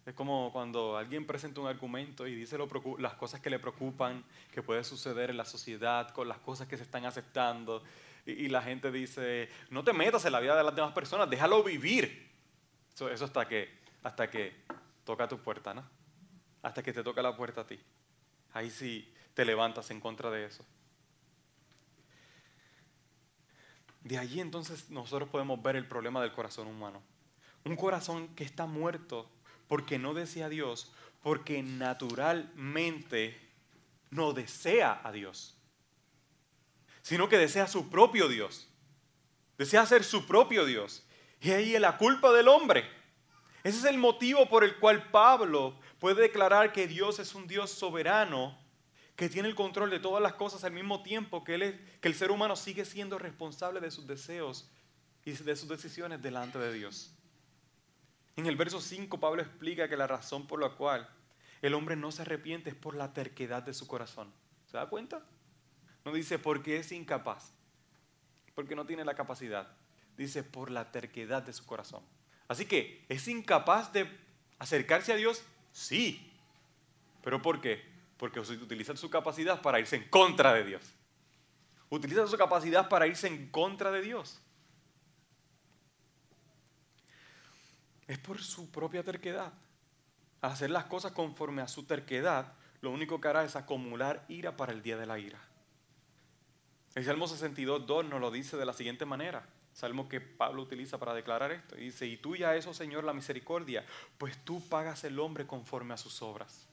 Es 0.06 0.14
como 0.14 0.52
cuando 0.54 0.98
alguien 0.98 1.26
presenta 1.26 1.62
un 1.62 1.68
argumento 1.68 2.28
y 2.28 2.36
dice 2.36 2.58
las 3.00 3.14
cosas 3.16 3.40
que 3.42 3.50
le 3.50 3.58
preocupan, 3.58 4.24
que 4.52 4.62
puede 4.62 4.84
suceder 4.84 5.32
en 5.32 5.38
la 5.38 5.46
sociedad, 5.46 6.12
con 6.12 6.28
las 6.28 6.38
cosas 6.40 6.68
que 6.68 6.78
se 6.78 6.84
están 6.84 7.06
aceptando 7.06 7.84
y, 8.26 8.48
la 8.50 8.62
gente 8.62 8.92
dice, 8.92 9.50
no 9.70 9.84
te 9.84 9.94
metas 9.94 10.24
en 10.26 10.32
la 10.32 10.40
vida 10.40 10.56
de 10.56 10.64
las 10.64 10.76
demás 10.76 10.94
personas, 10.94 11.30
déjalo 11.30 11.64
vivir. 11.64 12.32
Eso, 12.94 13.10
eso 13.10 13.26
hasta, 13.26 13.48
que, 13.48 13.70
hasta 14.04 14.30
que 14.30 14.64
toca 15.04 15.28
tu 15.28 15.40
puerta, 15.40 15.74
¿no? 15.74 16.03
Hasta 16.64 16.82
que 16.82 16.92
te 16.94 17.04
toca 17.04 17.22
la 17.22 17.38
puerta 17.38 17.62
a 17.62 17.68
ti. 17.68 17.80
Ahí 18.54 18.72
sí 18.72 19.14
te 19.36 19.46
levantas 19.46 19.92
en 19.92 20.00
contra 20.00 20.32
de 20.32 20.46
eso. 20.46 20.66
De 24.02 24.18
allí 24.18 24.42
entonces 24.42 24.90
nosotros 24.90 25.30
podemos 25.30 25.62
ver 25.62 25.76
el 25.76 25.88
problema 25.88 26.20
del 26.22 26.34
corazón 26.34 26.66
humano. 26.68 27.04
Un 27.64 27.76
corazón 27.76 28.30
que 28.30 28.44
está 28.44 28.66
muerto 28.66 29.30
porque 29.68 30.00
no 30.00 30.16
desea 30.16 30.48
a 30.48 30.50
Dios, 30.50 30.92
porque 31.22 31.62
naturalmente 31.62 33.40
no 34.10 34.34
desea 34.34 35.00
a 35.04 35.12
Dios 35.12 35.58
sino 37.04 37.30
que 37.30 37.38
desea 37.38 37.68
su 37.68 37.90
propio 37.90 38.28
Dios. 38.28 38.68
Desea 39.58 39.86
ser 39.86 40.04
su 40.04 40.26
propio 40.26 40.66
Dios. 40.66 41.04
Y 41.42 41.52
ahí 41.52 41.76
es 41.76 41.82
la 41.82 41.98
culpa 41.98 42.32
del 42.32 42.48
hombre. 42.48 42.90
Ese 43.64 43.80
es 43.80 43.86
el 43.86 43.98
motivo 43.98 44.50
por 44.50 44.64
el 44.64 44.78
cual 44.78 45.10
Pablo 45.10 45.80
puede 46.00 46.22
declarar 46.22 46.74
que 46.74 46.88
Dios 46.88 47.20
es 47.20 47.34
un 47.34 47.48
Dios 47.48 47.72
soberano, 47.72 48.58
que 49.16 49.30
tiene 49.30 49.48
el 49.48 49.56
control 49.56 49.90
de 49.90 50.00
todas 50.00 50.22
las 50.22 50.34
cosas 50.34 50.64
al 50.66 50.74
mismo 50.74 51.02
tiempo 51.02 51.44
que, 51.44 51.80
que 52.02 52.08
el 52.08 52.16
ser 52.16 52.32
humano 52.32 52.56
sigue 52.56 52.84
siendo 52.84 53.18
responsable 53.18 53.80
de 53.80 53.92
sus 53.92 54.06
deseos 54.06 54.70
y 55.24 55.32
de 55.32 55.56
sus 55.56 55.70
decisiones 55.70 56.22
delante 56.22 56.60
de 56.60 56.74
Dios. 56.74 57.16
En 58.36 58.48
el 58.48 58.58
verso 58.58 58.82
5 58.82 59.20
Pablo 59.20 59.42
explica 59.42 59.88
que 59.88 59.96
la 59.96 60.08
razón 60.08 60.46
por 60.48 60.60
la 60.60 60.70
cual 60.70 61.08
el 61.62 61.74
hombre 61.74 61.96
no 61.96 62.12
se 62.12 62.24
arrepiente 62.24 62.72
es 62.72 62.76
por 62.76 62.96
la 62.96 63.14
terquedad 63.14 63.64
de 63.64 63.74
su 63.74 63.88
corazón. 63.88 64.34
¿Se 64.66 64.76
da 64.76 64.90
cuenta? 64.90 65.24
No 66.04 66.12
dice 66.12 66.38
porque 66.38 66.78
es 66.78 66.92
incapaz, 66.92 67.54
porque 68.56 68.76
no 68.76 68.86
tiene 68.86 69.06
la 69.06 69.16
capacidad. 69.16 69.72
Dice 70.18 70.44
por 70.44 70.70
la 70.70 70.92
terquedad 70.92 71.44
de 71.44 71.54
su 71.54 71.66
corazón. 71.66 72.04
Así 72.54 72.68
que, 72.68 73.04
¿es 73.10 73.28
incapaz 73.28 73.92
de 73.94 74.08
acercarse 74.60 75.12
a 75.12 75.16
Dios? 75.16 75.44
Sí. 75.72 76.32
¿Pero 77.24 77.42
por 77.42 77.60
qué? 77.62 77.84
Porque 78.18 78.40
utiliza 78.40 78.96
su 78.96 79.10
capacidad 79.10 79.60
para 79.64 79.80
irse 79.80 79.96
en 79.96 80.08
contra 80.08 80.54
de 80.54 80.64
Dios. 80.64 80.84
Utiliza 81.90 82.28
su 82.28 82.38
capacidad 82.38 82.90
para 82.90 83.08
irse 83.08 83.26
en 83.26 83.50
contra 83.50 83.90
de 83.90 84.04
Dios. 84.04 84.40
Es 88.08 88.20
por 88.20 88.40
su 88.40 88.70
propia 88.70 89.04
terquedad. 89.04 89.52
hacer 90.42 90.70
las 90.70 90.86
cosas 90.86 91.12
conforme 91.14 91.64
a 91.64 91.68
su 91.68 91.86
terquedad, 91.86 92.54
lo 92.82 92.92
único 92.92 93.20
que 93.20 93.30
hará 93.30 93.44
es 93.44 93.56
acumular 93.56 94.26
ira 94.28 94.56
para 94.56 94.74
el 94.74 94.84
día 94.84 94.96
de 94.96 95.08
la 95.08 95.18
ira. 95.18 95.40
El 96.94 97.04
Salmo 97.04 97.28
62, 97.28 97.88
2 97.88 98.06
nos 98.06 98.22
lo 98.22 98.30
dice 98.30 98.58
de 98.58 98.66
la 98.68 98.74
siguiente 98.74 99.06
manera. 99.06 99.44
Salmo 99.74 100.08
que 100.08 100.22
Pablo 100.22 100.62
utiliza 100.62 101.00
para 101.00 101.14
declarar 101.14 101.52
esto. 101.52 101.76
dice, 101.76 102.06
y 102.06 102.18
tuya 102.18 102.56
eso, 102.56 102.74
Señor, 102.74 103.04
la 103.04 103.14
misericordia, 103.14 103.86
pues 104.18 104.38
tú 104.46 104.62
pagas 104.70 105.04
el 105.04 105.20
hombre 105.20 105.48
conforme 105.48 105.94
a 105.94 105.98
sus 105.98 106.22
obras. 106.22 106.68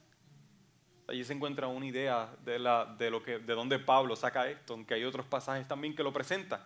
Allí 1.07 1.23
se 1.23 1.33
encuentra 1.33 1.67
una 1.67 1.85
idea 1.85 2.33
de, 2.45 2.59
la, 2.59 2.85
de, 2.97 3.09
lo 3.09 3.23
que, 3.23 3.39
de 3.39 3.53
dónde 3.53 3.79
Pablo 3.79 4.15
saca 4.15 4.47
esto, 4.49 4.73
aunque 4.73 4.93
hay 4.93 5.03
otros 5.03 5.25
pasajes 5.25 5.67
también 5.67 5.95
que 5.95 6.03
lo 6.03 6.13
presentan. 6.13 6.61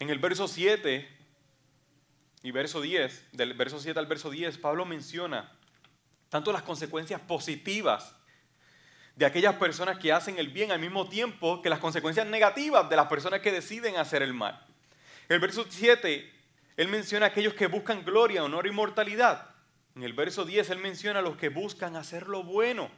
En 0.00 0.10
el 0.10 0.18
verso 0.18 0.48
7 0.48 1.08
y 2.42 2.50
verso 2.50 2.80
10, 2.82 3.28
del 3.32 3.54
verso 3.54 3.78
7 3.78 3.98
al 3.98 4.06
verso 4.06 4.28
10, 4.28 4.58
Pablo 4.58 4.84
menciona 4.84 5.50
tanto 6.28 6.52
las 6.52 6.62
consecuencias 6.62 7.20
positivas 7.20 8.14
de 9.16 9.26
aquellas 9.26 9.54
personas 9.56 9.98
que 9.98 10.12
hacen 10.12 10.38
el 10.38 10.48
bien 10.48 10.72
al 10.72 10.80
mismo 10.80 11.08
tiempo 11.08 11.62
que 11.62 11.68
las 11.68 11.78
consecuencias 11.78 12.26
negativas 12.26 12.88
de 12.88 12.96
las 12.96 13.06
personas 13.06 13.40
que 13.40 13.52
deciden 13.52 13.96
hacer 13.96 14.22
el 14.22 14.34
mal. 14.34 14.66
El 15.28 15.38
verso 15.38 15.64
7, 15.68 16.32
él 16.76 16.88
menciona 16.88 17.26
a 17.26 17.28
aquellos 17.28 17.54
que 17.54 17.68
buscan 17.68 18.04
gloria, 18.04 18.44
honor 18.44 18.66
y 18.66 18.72
mortalidad. 18.72 19.50
En 19.94 20.02
el 20.02 20.12
verso 20.12 20.44
10, 20.44 20.70
él 20.70 20.78
menciona 20.78 21.20
a 21.20 21.22
los 21.22 21.36
que 21.36 21.48
buscan 21.48 21.94
hacer 21.96 22.26
lo 22.26 22.42
bueno. 22.42 22.90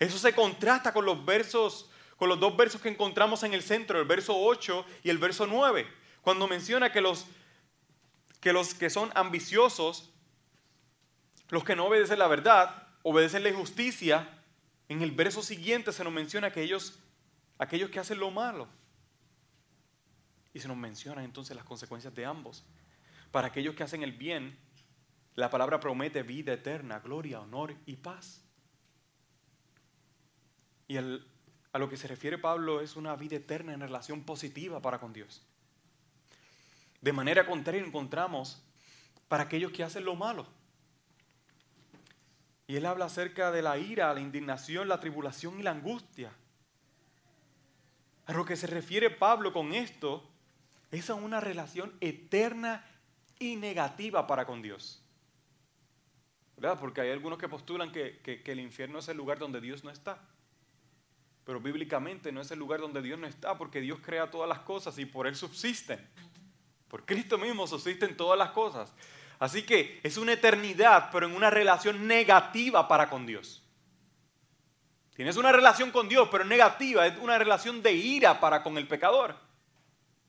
Eso 0.00 0.18
se 0.18 0.34
contrasta 0.34 0.92
con 0.92 1.04
los 1.04 1.24
versos, 1.24 1.88
con 2.16 2.28
los 2.28 2.40
dos 2.40 2.56
versos 2.56 2.80
que 2.80 2.88
encontramos 2.88 3.44
en 3.44 3.54
el 3.54 3.62
centro, 3.62 4.00
el 4.00 4.06
verso 4.06 4.34
8 4.36 4.84
y 5.04 5.10
el 5.10 5.18
verso 5.18 5.46
9, 5.46 5.86
cuando 6.22 6.48
menciona 6.48 6.90
que 6.90 7.00
los 7.00 7.26
que, 8.40 8.52
los 8.52 8.74
que 8.74 8.90
son 8.90 9.10
ambiciosos, 9.14 10.10
los 11.50 11.62
que 11.64 11.76
no 11.76 11.86
obedecen 11.86 12.18
la 12.18 12.28
verdad, 12.28 12.88
obedecen 13.02 13.42
la 13.42 13.50
injusticia, 13.50 14.39
en 14.90 15.02
el 15.02 15.12
verso 15.12 15.40
siguiente 15.40 15.92
se 15.92 16.02
nos 16.02 16.12
menciona 16.12 16.48
aquellos, 16.48 16.98
aquellos 17.58 17.90
que 17.90 18.00
hacen 18.00 18.18
lo 18.18 18.32
malo. 18.32 18.66
Y 20.52 20.58
se 20.58 20.66
nos 20.66 20.76
menciona 20.76 21.22
entonces 21.22 21.54
las 21.54 21.64
consecuencias 21.64 22.12
de 22.12 22.26
ambos. 22.26 22.64
Para 23.30 23.46
aquellos 23.46 23.76
que 23.76 23.84
hacen 23.84 24.02
el 24.02 24.10
bien, 24.10 24.58
la 25.36 25.48
palabra 25.48 25.78
promete 25.78 26.24
vida 26.24 26.54
eterna, 26.54 26.98
gloria, 26.98 27.40
honor 27.40 27.76
y 27.86 27.94
paz. 27.94 28.42
Y 30.88 30.96
a 30.96 31.78
lo 31.78 31.88
que 31.88 31.96
se 31.96 32.08
refiere 32.08 32.36
Pablo 32.36 32.80
es 32.80 32.96
una 32.96 33.14
vida 33.14 33.36
eterna 33.36 33.72
en 33.72 33.80
relación 33.80 34.24
positiva 34.24 34.82
para 34.82 34.98
con 34.98 35.12
Dios. 35.12 35.46
De 37.00 37.12
manera 37.12 37.46
contraria 37.46 37.80
encontramos 37.80 38.60
para 39.28 39.44
aquellos 39.44 39.70
que 39.70 39.84
hacen 39.84 40.04
lo 40.04 40.16
malo. 40.16 40.48
Y 42.70 42.76
él 42.76 42.86
habla 42.86 43.06
acerca 43.06 43.50
de 43.50 43.62
la 43.62 43.78
ira, 43.78 44.14
la 44.14 44.20
indignación, 44.20 44.86
la 44.86 45.00
tribulación 45.00 45.58
y 45.58 45.64
la 45.64 45.72
angustia. 45.72 46.30
A 48.26 48.32
lo 48.32 48.44
que 48.44 48.54
se 48.54 48.68
refiere 48.68 49.10
Pablo 49.10 49.52
con 49.52 49.74
esto 49.74 50.22
es 50.92 51.10
a 51.10 51.14
una 51.14 51.40
relación 51.40 51.92
eterna 52.00 52.88
y 53.40 53.56
negativa 53.56 54.28
para 54.28 54.46
con 54.46 54.62
Dios. 54.62 55.02
¿Verdad? 56.58 56.78
Porque 56.78 57.00
hay 57.00 57.10
algunos 57.10 57.40
que 57.40 57.48
postulan 57.48 57.90
que, 57.90 58.20
que, 58.22 58.52
el 58.52 58.60
infierno 58.60 59.00
es 59.00 59.08
el 59.08 59.16
lugar 59.16 59.40
donde 59.40 59.60
Dios 59.60 59.82
no 59.82 59.90
está. 59.90 60.20
Pero 61.44 61.58
bíblicamente 61.58 62.30
no 62.30 62.40
es 62.40 62.52
el 62.52 62.60
lugar 62.60 62.78
donde 62.78 63.02
Dios 63.02 63.18
no 63.18 63.26
está 63.26 63.58
porque 63.58 63.80
Dios 63.80 63.98
crea 64.00 64.30
todas 64.30 64.48
las 64.48 64.60
cosas 64.60 64.96
y 64.96 65.06
por 65.06 65.26
Él 65.26 65.34
subsisten. 65.34 65.98
Por 66.86 67.04
Cristo 67.04 67.36
mismo 67.36 67.66
subsisten 67.66 68.16
todas 68.16 68.38
las 68.38 68.50
cosas. 68.50 68.94
Así 69.40 69.62
que 69.62 69.98
es 70.04 70.16
una 70.18 70.34
eternidad, 70.34 71.10
pero 71.10 71.26
en 71.26 71.34
una 71.34 71.50
relación 71.50 72.06
negativa 72.06 72.86
para 72.86 73.10
con 73.10 73.26
Dios. 73.26 73.62
Tienes 75.16 75.36
una 75.36 75.50
relación 75.50 75.90
con 75.90 76.08
Dios, 76.08 76.28
pero 76.30 76.44
negativa, 76.44 77.06
es 77.06 77.18
una 77.18 77.36
relación 77.36 77.82
de 77.82 77.92
ira 77.92 78.38
para 78.38 78.62
con 78.62 78.78
el 78.78 78.86
pecador. 78.86 79.36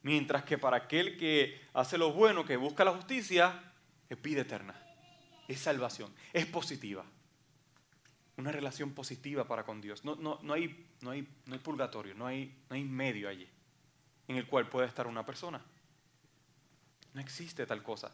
Mientras 0.02 0.43
que 0.43 0.58
para 0.58 0.78
aquel 0.78 1.17
que 1.17 1.62
hace 1.74 1.97
lo 1.97 2.12
bueno, 2.12 2.43
que 2.45 2.58
busca 2.58 2.84
la 2.84 2.93
justicia, 2.93 3.62
es 4.10 4.19
vida 4.21 4.41
eterna, 4.41 4.76
es 5.47 5.60
salvación, 5.60 6.12
es 6.34 6.47
positiva. 6.47 7.06
Una 8.38 8.52
relación 8.52 8.93
positiva 8.93 9.43
para 9.43 9.63
con 9.63 9.82
Dios. 9.82 10.04
No, 10.04 10.15
no, 10.15 10.39
no, 10.41 10.54
hay, 10.54 10.88
no, 11.02 11.12
hay, 11.12 11.28
no 11.45 11.54
hay 11.54 11.60
purgatorio, 11.60 12.15
no 12.15 12.26
hay, 12.26 12.58
no 12.69 12.76
hay 12.76 12.84
medio 12.84 13.30
allí 13.30 13.47
en 14.30 14.38
el 14.38 14.47
cual 14.47 14.69
puede 14.69 14.88
estar 14.88 15.06
una 15.06 15.26
persona. 15.26 15.62
No 17.13 17.19
existe 17.19 17.65
tal 17.65 17.84
cosa. 17.84 18.12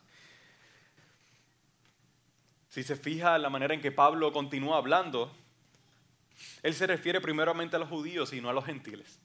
Si 2.78 2.84
se 2.84 2.96
fija 2.96 3.40
la 3.40 3.50
manera 3.50 3.74
en 3.74 3.82
que 3.82 3.92
Pablo 3.92 4.32
continúa 4.32 4.78
hablando, 4.78 5.36
él 6.62 6.76
se 6.76 6.86
refiere 6.86 7.20
primeramente 7.20 7.76
a 7.76 7.80
los 7.80 7.90
judíos 7.90 8.34
y 8.34 8.40
no 8.40 8.52
a 8.52 8.54
los 8.54 8.66
gentiles. 8.66 9.18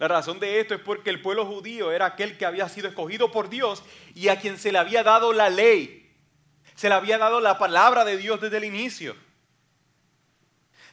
La 0.00 0.08
razón 0.08 0.40
de 0.40 0.58
esto 0.58 0.74
es 0.74 0.80
porque 0.80 1.10
el 1.10 1.22
pueblo 1.22 1.46
judío 1.46 1.92
era 1.92 2.06
aquel 2.06 2.36
que 2.36 2.44
había 2.44 2.68
sido 2.68 2.88
escogido 2.88 3.30
por 3.30 3.48
Dios 3.50 3.84
y 4.16 4.26
a 4.26 4.40
quien 4.40 4.58
se 4.58 4.72
le 4.72 4.78
había 4.78 5.04
dado 5.04 5.32
la 5.32 5.48
ley. 5.48 6.12
Se 6.74 6.88
le 6.88 6.96
había 6.96 7.18
dado 7.18 7.38
la 7.38 7.56
palabra 7.56 8.04
de 8.04 8.16
Dios 8.16 8.40
desde 8.40 8.56
el 8.56 8.64
inicio. 8.64 9.14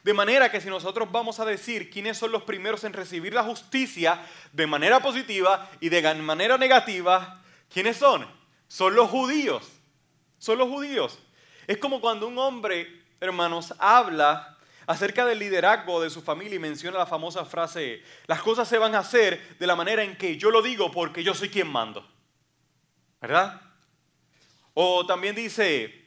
De 0.04 0.14
manera 0.14 0.52
que 0.52 0.60
si 0.60 0.68
nosotros 0.68 1.10
vamos 1.10 1.40
a 1.40 1.44
decir 1.44 1.90
quiénes 1.90 2.16
son 2.16 2.30
los 2.30 2.44
primeros 2.44 2.84
en 2.84 2.92
recibir 2.92 3.34
la 3.34 3.42
justicia 3.42 4.24
de 4.52 4.68
manera 4.68 5.00
positiva 5.00 5.68
y 5.80 5.88
de 5.88 6.14
manera 6.22 6.56
negativa, 6.56 7.42
¿quiénes 7.68 7.96
son? 7.96 8.24
Son 8.68 8.94
los 8.94 9.10
judíos. 9.10 9.72
Son 10.38 10.56
los 10.56 10.68
judíos. 10.68 11.18
Es 11.66 11.78
como 11.78 12.00
cuando 12.00 12.26
un 12.26 12.38
hombre, 12.38 13.02
hermanos, 13.20 13.74
habla 13.78 14.58
acerca 14.86 15.24
del 15.24 15.38
liderazgo 15.38 16.00
de 16.00 16.10
su 16.10 16.22
familia 16.22 16.56
y 16.56 16.60
menciona 16.60 16.98
la 16.98 17.06
famosa 17.06 17.44
frase, 17.44 18.02
las 18.26 18.42
cosas 18.42 18.68
se 18.68 18.78
van 18.78 18.94
a 18.94 18.98
hacer 18.98 19.56
de 19.58 19.66
la 19.66 19.76
manera 19.76 20.02
en 20.02 20.16
que 20.16 20.36
yo 20.36 20.50
lo 20.50 20.62
digo 20.62 20.90
porque 20.90 21.22
yo 21.22 21.34
soy 21.34 21.48
quien 21.48 21.68
mando. 21.68 22.06
¿Verdad? 23.20 23.60
O 24.74 25.06
también 25.06 25.34
dice, 25.34 26.04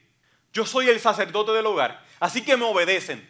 yo 0.52 0.64
soy 0.64 0.88
el 0.88 1.00
sacerdote 1.00 1.52
del 1.52 1.66
hogar, 1.66 2.04
así 2.20 2.44
que 2.44 2.56
me 2.56 2.64
obedecen. 2.64 3.28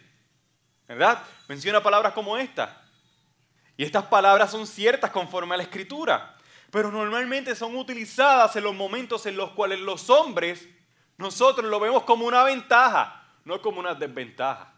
¿Verdad? 0.87 1.23
Menciona 1.47 1.83
palabras 1.83 2.13
como 2.13 2.37
esta. 2.37 2.81
Y 3.77 3.83
estas 3.83 4.05
palabras 4.05 4.51
son 4.51 4.67
ciertas 4.67 5.11
conforme 5.11 5.53
a 5.53 5.57
la 5.57 5.63
escritura, 5.63 6.35
pero 6.71 6.91
normalmente 6.91 7.55
son 7.55 7.75
utilizadas 7.77 8.55
en 8.55 8.63
los 8.63 8.75
momentos 8.75 9.25
en 9.25 9.37
los 9.37 9.51
cuales 9.51 9.79
los 9.79 10.09
hombres, 10.09 10.67
nosotros 11.19 11.69
lo 11.69 11.81
vemos 11.81 12.03
como 12.03 12.25
una 12.25 12.43
ventaja, 12.43 13.27
no 13.43 13.61
como 13.61 13.81
una 13.81 13.93
desventaja. 13.93 14.71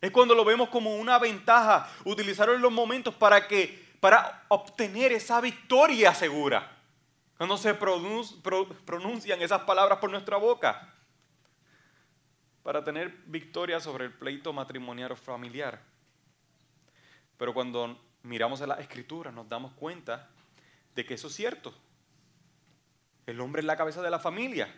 Es 0.00 0.10
cuando 0.10 0.34
lo 0.34 0.46
vemos 0.46 0.70
como 0.70 0.96
una 0.96 1.18
ventaja, 1.18 1.90
utilizarlo 2.06 2.54
en 2.54 2.62
los 2.62 2.72
momentos 2.72 3.14
para 3.14 3.46
que 3.46 3.84
para 4.00 4.46
obtener 4.48 5.12
esa 5.12 5.42
victoria 5.42 6.14
segura. 6.14 6.74
Cuando 7.36 7.58
se 7.58 7.74
pronuncian 7.74 9.42
esas 9.42 9.60
palabras 9.64 9.98
por 9.98 10.10
nuestra 10.10 10.38
boca. 10.38 10.94
Para 12.62 12.82
tener 12.82 13.10
victoria 13.26 13.80
sobre 13.80 14.06
el 14.06 14.12
pleito 14.14 14.54
matrimonial 14.54 15.12
o 15.12 15.16
familiar. 15.16 15.82
Pero 17.36 17.52
cuando 17.52 18.00
miramos 18.22 18.62
a 18.62 18.66
la 18.66 18.76
escritura 18.76 19.30
nos 19.30 19.50
damos 19.50 19.74
cuenta 19.74 20.30
de 20.94 21.04
que 21.04 21.12
eso 21.12 21.26
es 21.26 21.34
cierto. 21.34 21.74
El 23.26 23.38
hombre 23.42 23.60
es 23.60 23.66
la 23.66 23.76
cabeza 23.76 24.00
de 24.00 24.10
la 24.10 24.18
familia 24.18 24.74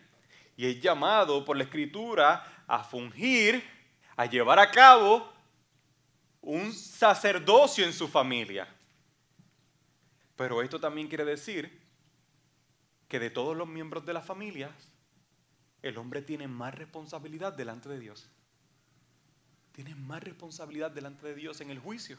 y 0.56 0.66
es 0.66 0.80
llamado 0.80 1.44
por 1.44 1.56
la 1.56 1.64
escritura 1.64 2.64
a 2.66 2.82
fungir 2.82 3.62
a 4.16 4.26
llevar 4.26 4.58
a 4.58 4.70
cabo 4.70 5.30
un 6.40 6.72
sacerdocio 6.72 7.84
en 7.84 7.92
su 7.92 8.08
familia. 8.08 8.66
Pero 10.36 10.62
esto 10.62 10.80
también 10.80 11.08
quiere 11.08 11.24
decir 11.24 11.82
que 13.08 13.18
de 13.18 13.30
todos 13.30 13.56
los 13.56 13.68
miembros 13.68 14.04
de 14.06 14.12
la 14.12 14.22
familia, 14.22 14.74
el 15.82 15.98
hombre 15.98 16.22
tiene 16.22 16.48
más 16.48 16.74
responsabilidad 16.74 17.52
delante 17.52 17.88
de 17.88 17.98
Dios. 17.98 18.28
Tiene 19.72 19.94
más 19.94 20.22
responsabilidad 20.22 20.90
delante 20.90 21.26
de 21.26 21.34
Dios 21.34 21.60
en 21.60 21.70
el 21.70 21.78
juicio. 21.78 22.18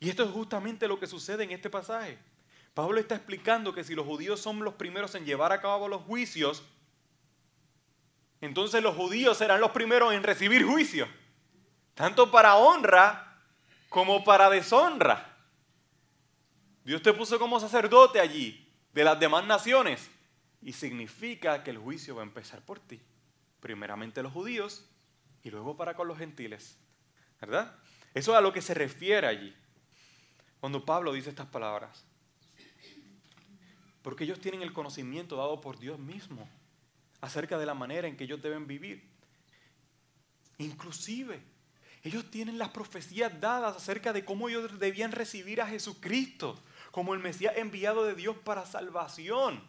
Y 0.00 0.10
esto 0.10 0.24
es 0.24 0.30
justamente 0.30 0.88
lo 0.88 0.98
que 0.98 1.06
sucede 1.06 1.44
en 1.44 1.52
este 1.52 1.70
pasaje. 1.70 2.18
Pablo 2.78 3.00
está 3.00 3.16
explicando 3.16 3.74
que 3.74 3.82
si 3.82 3.96
los 3.96 4.06
judíos 4.06 4.40
son 4.40 4.60
los 4.60 4.74
primeros 4.74 5.12
en 5.16 5.24
llevar 5.24 5.50
a 5.50 5.60
cabo 5.60 5.88
los 5.88 6.02
juicios, 6.02 6.62
entonces 8.40 8.80
los 8.84 8.94
judíos 8.94 9.36
serán 9.36 9.60
los 9.60 9.72
primeros 9.72 10.14
en 10.14 10.22
recibir 10.22 10.64
juicio, 10.64 11.08
tanto 11.94 12.30
para 12.30 12.54
honra 12.54 13.42
como 13.88 14.22
para 14.22 14.48
deshonra. 14.48 15.36
Dios 16.84 17.02
te 17.02 17.12
puso 17.12 17.40
como 17.40 17.58
sacerdote 17.58 18.20
allí 18.20 18.72
de 18.92 19.02
las 19.02 19.18
demás 19.18 19.44
naciones 19.44 20.08
y 20.62 20.72
significa 20.72 21.64
que 21.64 21.70
el 21.70 21.78
juicio 21.78 22.14
va 22.14 22.22
a 22.22 22.26
empezar 22.26 22.64
por 22.64 22.78
ti. 22.78 23.02
Primeramente 23.58 24.22
los 24.22 24.32
judíos 24.32 24.88
y 25.42 25.50
luego 25.50 25.76
para 25.76 25.96
con 25.96 26.06
los 26.06 26.16
gentiles. 26.16 26.78
¿Verdad? 27.40 27.74
Eso 28.14 28.30
es 28.30 28.38
a 28.38 28.40
lo 28.40 28.52
que 28.52 28.62
se 28.62 28.74
refiere 28.74 29.26
allí. 29.26 29.52
Cuando 30.60 30.84
Pablo 30.84 31.12
dice 31.12 31.30
estas 31.30 31.46
palabras. 31.46 32.06
Porque 34.02 34.24
ellos 34.24 34.40
tienen 34.40 34.62
el 34.62 34.72
conocimiento 34.72 35.36
dado 35.36 35.60
por 35.60 35.78
Dios 35.78 35.98
mismo 35.98 36.48
acerca 37.20 37.58
de 37.58 37.66
la 37.66 37.74
manera 37.74 38.08
en 38.08 38.16
que 38.16 38.24
ellos 38.24 38.40
deben 38.42 38.66
vivir. 38.66 39.08
Inclusive, 40.58 41.40
ellos 42.02 42.30
tienen 42.30 42.58
las 42.58 42.70
profecías 42.70 43.40
dadas 43.40 43.76
acerca 43.76 44.12
de 44.12 44.24
cómo 44.24 44.48
ellos 44.48 44.78
debían 44.78 45.12
recibir 45.12 45.60
a 45.60 45.66
Jesucristo 45.66 46.58
como 46.90 47.14
el 47.14 47.20
Mesías 47.20 47.56
enviado 47.56 48.04
de 48.04 48.14
Dios 48.14 48.36
para 48.44 48.66
salvación. 48.66 49.62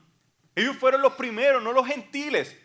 Ellos 0.55 0.75
fueron 0.77 1.01
los 1.01 1.13
primeros, 1.13 1.61
no 1.63 1.73
los 1.73 1.87
gentiles. 1.87 2.57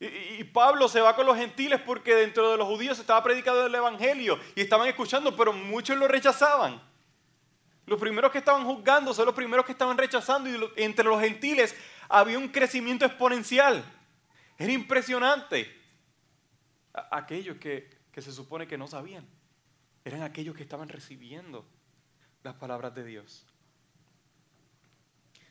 Y, 0.00 0.42
Pablo 0.44 0.88
se 0.88 1.00
va 1.00 1.14
con 1.14 1.26
los 1.26 1.36
gentiles 1.36 1.80
porque 1.80 2.14
dentro 2.14 2.50
de 2.50 2.56
los 2.56 2.66
judíos 2.66 2.98
estaba 2.98 3.22
predicando 3.22 3.64
el 3.64 3.74
Evangelio 3.74 4.38
y 4.56 4.60
estaban 4.60 4.88
escuchando, 4.88 5.36
pero 5.36 5.52
muchos 5.52 5.96
lo 5.96 6.08
rechazaban. 6.08 6.82
Los 7.86 7.98
primeros 7.98 8.30
que 8.30 8.38
estaban 8.38 8.64
juzgando 8.64 9.12
son 9.12 9.26
los 9.26 9.34
primeros 9.34 9.66
que 9.66 9.72
estaban 9.72 9.98
rechazando 9.98 10.48
y 10.48 10.82
entre 10.82 11.04
los 11.04 11.20
gentiles 11.20 11.74
había 12.08 12.38
un 12.38 12.48
crecimiento 12.48 13.04
exponencial. 13.04 13.84
Era 14.56 14.72
impresionante. 14.72 15.80
Aquellos 17.10 17.56
que, 17.56 17.90
se 18.14 18.32
supone 18.32 18.68
que 18.68 18.78
no 18.78 18.86
sabían, 18.86 19.26
eran 20.04 20.22
aquellos 20.22 20.54
que 20.54 20.62
estaban 20.62 20.88
recibiendo 20.88 21.66
las 22.42 22.54
palabras 22.54 22.94
de 22.94 23.04
Dios. 23.04 23.46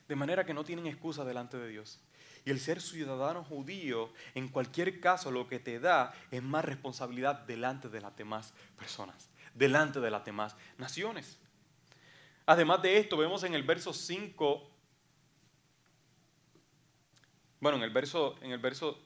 De 0.08 0.16
manera 0.16 0.46
que 0.46 0.54
no 0.54 0.64
tienen 0.64 0.86
excusa 0.86 1.24
delante 1.24 1.58
de 1.58 1.68
Dios. 1.68 2.00
Y 2.44 2.50
el 2.50 2.60
ser 2.60 2.80
ciudadano 2.80 3.44
judío, 3.44 4.12
en 4.34 4.48
cualquier 4.48 5.00
caso, 5.00 5.30
lo 5.30 5.48
que 5.48 5.58
te 5.58 5.78
da 5.78 6.12
es 6.30 6.42
más 6.42 6.64
responsabilidad 6.64 7.40
delante 7.40 7.88
de 7.88 8.00
las 8.00 8.16
demás 8.16 8.54
personas, 8.76 9.30
delante 9.54 10.00
de 10.00 10.10
las 10.10 10.24
demás 10.24 10.56
naciones. 10.78 11.38
Además 12.46 12.82
de 12.82 12.98
esto, 12.98 13.16
vemos 13.16 13.42
en 13.44 13.54
el 13.54 13.62
verso 13.62 13.92
5 13.92 14.72
bueno, 17.62 17.78
en 17.78 17.84
el 17.84 17.90
verso, 17.90 18.34
en 18.40 18.50
el 18.50 18.58
verso, 18.58 18.98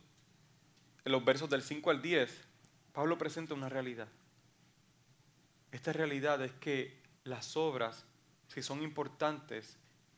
en 1.04 1.12
los 1.12 1.22
versos 1.22 1.50
del 1.50 1.60
5 1.60 1.90
al 1.90 2.00
10, 2.00 2.48
Pablo 2.94 3.18
presenta 3.18 3.52
una 3.52 3.68
realidad. 3.68 4.08
Esta 5.72 5.92
realidad 5.92 6.42
es 6.42 6.52
que 6.52 7.02
las 7.24 7.54
obras, 7.58 8.06
si 8.48 8.62
son 8.62 8.82
importantes 8.82 9.76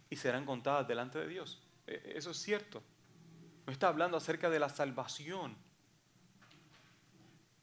y 0.09 0.15
serán 0.15 0.47
contadas 0.47 0.87
delante 0.87 1.19
de 1.19 1.27
Dios, 1.27 1.61
e, 1.89 2.13
eso 2.15 2.31
es 2.31 2.37
cierto. 2.37 2.81
No 3.67 3.73
está 3.73 3.89
hablando 3.89 4.17
acerca 4.17 4.49
de 4.51 4.61
la 4.61 4.69
salvación 4.69 5.57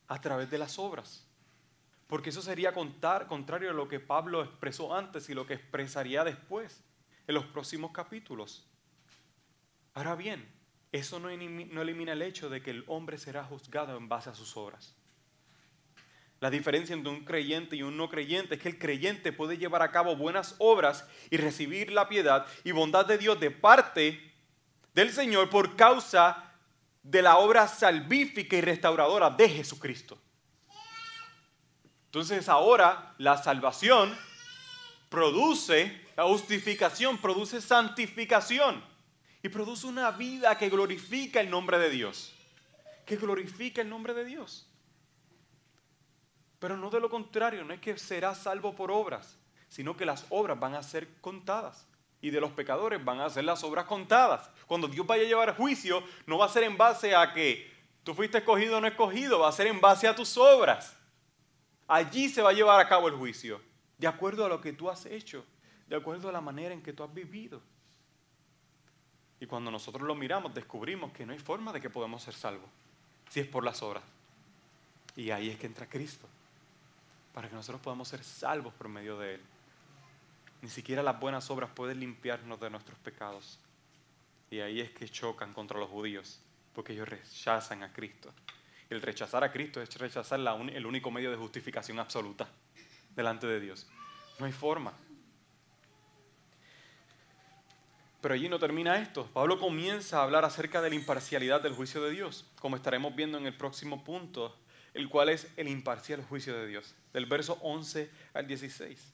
a 0.10 0.20
través 0.20 0.52
de 0.52 0.58
las 0.58 0.78
obras. 0.78 1.25
Porque 2.08 2.30
eso 2.30 2.42
sería 2.42 2.74
contar, 2.74 3.28
contrario 3.28 3.72
a 3.72 3.74
lo 3.74 3.88
que 3.88 4.00
Pablo 4.00 4.44
expresó 4.44 4.96
antes 4.96 5.30
y 5.30 5.34
lo 5.34 5.48
que 5.48 5.56
expresaría 5.56 6.24
después, 6.24 6.84
en 7.28 7.36
los 7.36 7.46
próximos 7.46 7.92
capítulos. 7.92 8.68
Ahora 9.94 10.16
bien, 10.16 10.48
eso 10.92 11.20
no 11.20 11.30
elimina 11.30 12.14
el 12.14 12.22
hecho 12.22 12.50
de 12.50 12.62
que 12.62 12.72
el 12.72 12.84
hombre 12.88 13.18
será 13.18 13.44
juzgado 13.44 13.98
en 13.98 14.08
base 14.08 14.30
a 14.30 14.36
sus 14.36 14.56
obras. 14.56 14.96
La 16.42 16.50
diferencia 16.50 16.94
entre 16.94 17.12
un 17.12 17.26
creyente 17.26 17.76
y 17.76 17.84
un 17.84 17.98
no 17.98 18.10
creyente 18.10 18.56
es 18.56 18.62
que 18.62 18.70
el 18.70 18.78
creyente 18.78 19.32
puede 19.32 19.58
llevar 19.58 19.82
a 19.82 19.92
cabo 19.92 20.16
buenas 20.16 20.56
obras 20.60 21.08
y 21.32 21.38
recibir 21.38 21.92
la 21.92 22.08
piedad 22.08 22.46
y 22.64 22.72
bondad 22.72 23.06
de 23.06 23.18
Dios 23.18 23.40
de 23.40 23.52
parte 23.52 24.34
del 24.94 25.12
Señor 25.12 25.50
por 25.50 25.76
causa 25.76 26.54
de 27.02 27.22
la 27.22 27.38
obra 27.38 27.68
salvífica 27.68 28.58
y 28.58 28.62
restauradora 28.62 29.30
de 29.30 29.50
Jesucristo. 29.50 30.22
Entonces 32.16 32.48
ahora 32.48 33.14
la 33.18 33.36
salvación 33.36 34.18
produce, 35.10 36.02
la 36.16 36.24
justificación 36.24 37.18
produce 37.18 37.60
santificación 37.60 38.82
y 39.44 39.50
produce 39.50 39.86
una 39.86 40.12
vida 40.12 40.58
que 40.58 40.70
glorifica 40.70 41.42
el 41.42 41.50
nombre 41.50 41.78
de 41.78 41.90
Dios. 41.90 42.34
Que 43.06 43.18
glorifica 43.18 43.82
el 43.82 43.90
nombre 43.90 44.14
de 44.14 44.24
Dios. 44.24 44.66
Pero 46.60 46.78
no 46.78 46.90
de 46.90 47.02
lo 47.02 47.10
contrario, 47.10 47.66
no 47.66 47.74
es 47.74 47.82
que 47.82 47.98
será 47.98 48.34
salvo 48.34 48.74
por 48.78 48.92
obras, 48.92 49.38
sino 49.68 49.98
que 49.98 50.06
las 50.06 50.26
obras 50.30 50.58
van 50.58 50.76
a 50.76 50.84
ser 50.84 51.20
contadas. 51.20 51.86
Y 52.22 52.30
de 52.30 52.40
los 52.40 52.52
pecadores 52.52 53.04
van 53.04 53.20
a 53.20 53.30
ser 53.30 53.44
las 53.44 53.62
obras 53.66 53.88
contadas. 53.88 54.50
Cuando 54.68 54.88
Dios 54.88 55.06
vaya 55.06 55.24
a 55.24 55.28
llevar 55.28 55.58
juicio, 55.58 56.02
no 56.28 56.38
va 56.38 56.46
a 56.46 56.50
ser 56.50 56.64
en 56.64 56.78
base 56.78 57.14
a 57.14 57.34
que 57.34 57.70
tú 58.06 58.14
fuiste 58.14 58.38
escogido 58.38 58.78
o 58.78 58.80
no 58.80 58.88
escogido, 58.88 59.40
va 59.40 59.50
a 59.50 59.52
ser 59.52 59.68
en 59.68 59.82
base 59.82 60.08
a 60.08 60.16
tus 60.16 60.38
obras. 60.38 60.95
Allí 61.88 62.30
se 62.30 62.42
va 62.42 62.50
a 62.50 62.54
llevar 62.54 62.80
a 62.80 62.88
cabo 62.88 63.08
el 63.08 63.16
juicio, 63.16 63.62
de 63.98 64.08
acuerdo 64.08 64.46
a 64.46 64.50
lo 64.50 64.60
que 64.60 64.74
tú 64.74 64.90
has 64.90 65.06
hecho, 65.06 65.46
de 65.88 65.96
acuerdo 65.96 66.30
a 66.30 66.32
la 66.32 66.42
manera 66.42 66.74
en 66.74 66.82
que 66.82 66.94
tú 66.94 67.04
has 67.04 67.14
vivido. 67.14 67.62
Y 69.40 69.46
cuando 69.46 69.70
nosotros 69.70 70.04
lo 70.04 70.16
miramos, 70.16 70.54
descubrimos 70.54 71.12
que 71.12 71.26
no 71.26 71.34
hay 71.34 71.40
forma 71.40 71.72
de 71.72 71.82
que 71.82 71.90
podamos 71.90 72.24
ser 72.24 72.34
salvos, 72.34 72.70
si 73.30 73.40
es 73.40 73.48
por 73.48 73.64
las 73.64 73.82
obras. 73.84 74.04
Y 75.16 75.30
ahí 75.30 75.50
es 75.50 75.60
que 75.60 75.68
entra 75.68 75.88
Cristo, 75.88 76.28
para 77.34 77.48
que 77.48 77.56
nosotros 77.56 77.82
podamos 77.82 78.08
ser 78.08 78.24
salvos 78.24 78.74
por 78.74 78.88
medio 78.88 79.20
de 79.20 79.36
Él. 79.36 79.42
Ni 80.62 80.70
siquiera 80.70 81.04
las 81.04 81.20
buenas 81.20 81.50
obras 81.52 81.70
pueden 81.70 82.00
limpiarnos 82.00 82.60
de 82.60 82.70
nuestros 82.70 82.98
pecados. 83.00 83.60
Y 84.50 84.60
ahí 84.60 84.82
es 84.82 84.92
que 84.92 85.08
chocan 85.08 85.54
contra 85.54 85.80
los 85.80 85.90
judíos, 85.90 86.40
porque 86.74 86.94
ellos 86.94 87.08
rechazan 87.08 87.84
a 87.84 87.94
Cristo. 87.94 88.34
El 88.90 89.02
rechazar 89.02 89.44
a 89.44 89.52
Cristo 89.52 89.82
es 89.82 89.94
rechazar 89.98 90.40
el 90.40 90.86
único 90.86 91.12
medio 91.12 91.32
de 91.32 91.38
justificación 91.38 92.00
absoluta 92.00 92.48
delante 93.16 93.48
de 93.48 93.60
Dios. 93.60 93.88
No 94.40 94.46
hay 94.46 94.52
forma. 94.52 94.94
Pero 98.22 98.34
allí 98.34 98.50
no 98.50 98.60
termina 98.60 98.98
esto. 98.98 99.28
Pablo 99.34 99.60
comienza 99.60 100.20
a 100.20 100.24
hablar 100.24 100.46
acerca 100.46 100.82
de 100.82 100.90
la 100.90 100.96
imparcialidad 100.96 101.62
del 101.62 101.74
juicio 101.74 102.02
de 102.04 102.12
Dios, 102.12 102.46
como 102.60 102.76
estaremos 102.76 103.16
viendo 103.16 103.38
en 103.38 103.46
el 103.46 103.56
próximo 103.56 104.04
punto, 104.04 104.56
el 104.94 105.10
cual 105.10 105.30
es 105.30 105.48
el 105.58 105.68
imparcial 105.68 106.24
juicio 106.24 106.58
de 106.58 106.68
Dios, 106.68 106.96
del 107.14 107.26
verso 107.26 107.60
11 107.62 108.10
al 108.34 108.48
16. 108.48 109.14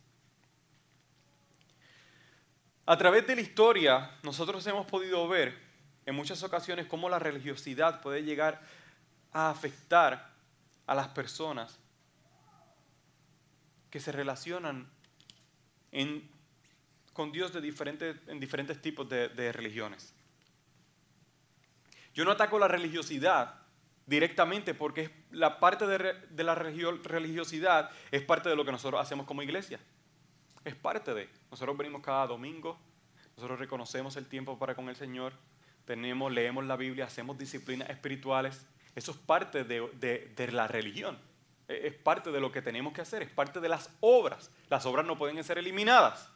A 2.86 2.98
través 2.98 3.28
de 3.28 3.36
la 3.36 3.42
historia, 3.42 4.12
nosotros 4.24 4.66
hemos 4.68 4.86
podido 4.86 5.28
ver 5.28 5.58
en 6.06 6.16
muchas 6.16 6.42
ocasiones 6.44 6.88
cómo 6.88 7.10
la 7.10 7.20
religiosidad 7.20 8.02
puede 8.02 8.24
llegar 8.24 8.62
a 9.34 9.50
afectar 9.50 10.32
a 10.88 10.96
las 10.96 11.08
personas 11.10 11.80
que 13.90 14.00
se 14.00 14.12
relacionan 14.12 14.90
con 17.14 17.32
Dios 17.32 17.54
de 17.54 17.60
en 18.28 18.40
diferentes 18.40 18.82
tipos 18.82 19.08
de, 19.08 19.52
religiones. 19.52 20.14
Yo 22.14 22.26
no 22.26 22.32
ataco 22.32 22.60
la 22.60 22.68
religiosidad 22.68 23.56
directamente 24.06 24.74
porque 24.74 25.12
la 25.32 25.60
parte 25.60 25.86
de, 25.88 26.14
de 26.30 26.44
la 26.44 26.56
religiosidad 26.56 27.92
es 28.12 28.22
parte 28.22 28.50
de 28.50 28.56
lo 28.56 28.66
que 28.66 28.72
nosotros 28.72 29.02
hacemos 29.02 29.26
como 29.26 29.44
iglesia. 29.44 29.80
Es 30.64 30.76
parte 30.76 31.14
de. 31.14 31.30
Nosotros 31.50 31.78
venimos 31.78 32.02
cada 32.02 32.28
domingo, 32.28 32.78
nosotros 33.36 33.60
reconocemos 33.60 34.16
el 34.18 34.28
tiempo 34.28 34.58
para 34.60 34.76
con 34.76 34.90
el 34.90 34.96
Señor, 34.96 35.34
tenemos, 35.86 36.32
leemos 36.32 36.66
la 36.66 36.76
Biblia, 36.76 37.06
hacemos 37.06 37.38
disciplinas 37.38 37.90
espirituales. 37.90 38.66
Eso 38.96 39.12
es 39.12 39.18
parte 39.18 39.64
de, 39.64 40.50
la 40.52 40.68
religión. 40.68 41.18
E, 41.68 41.88
es 41.88 41.94
parte 41.94 42.32
de 42.32 42.40
lo 42.40 42.52
que 42.52 42.62
tenemos 42.62 42.94
que 42.94 43.02
hacer, 43.02 43.22
es 43.24 43.30
parte 43.30 43.60
de 43.60 43.70
las 43.70 43.90
obras. 44.00 44.52
Las 44.70 44.86
obras 44.86 45.06
no 45.06 45.18
pueden 45.18 45.44
ser 45.44 45.58
eliminadas. 45.58 46.30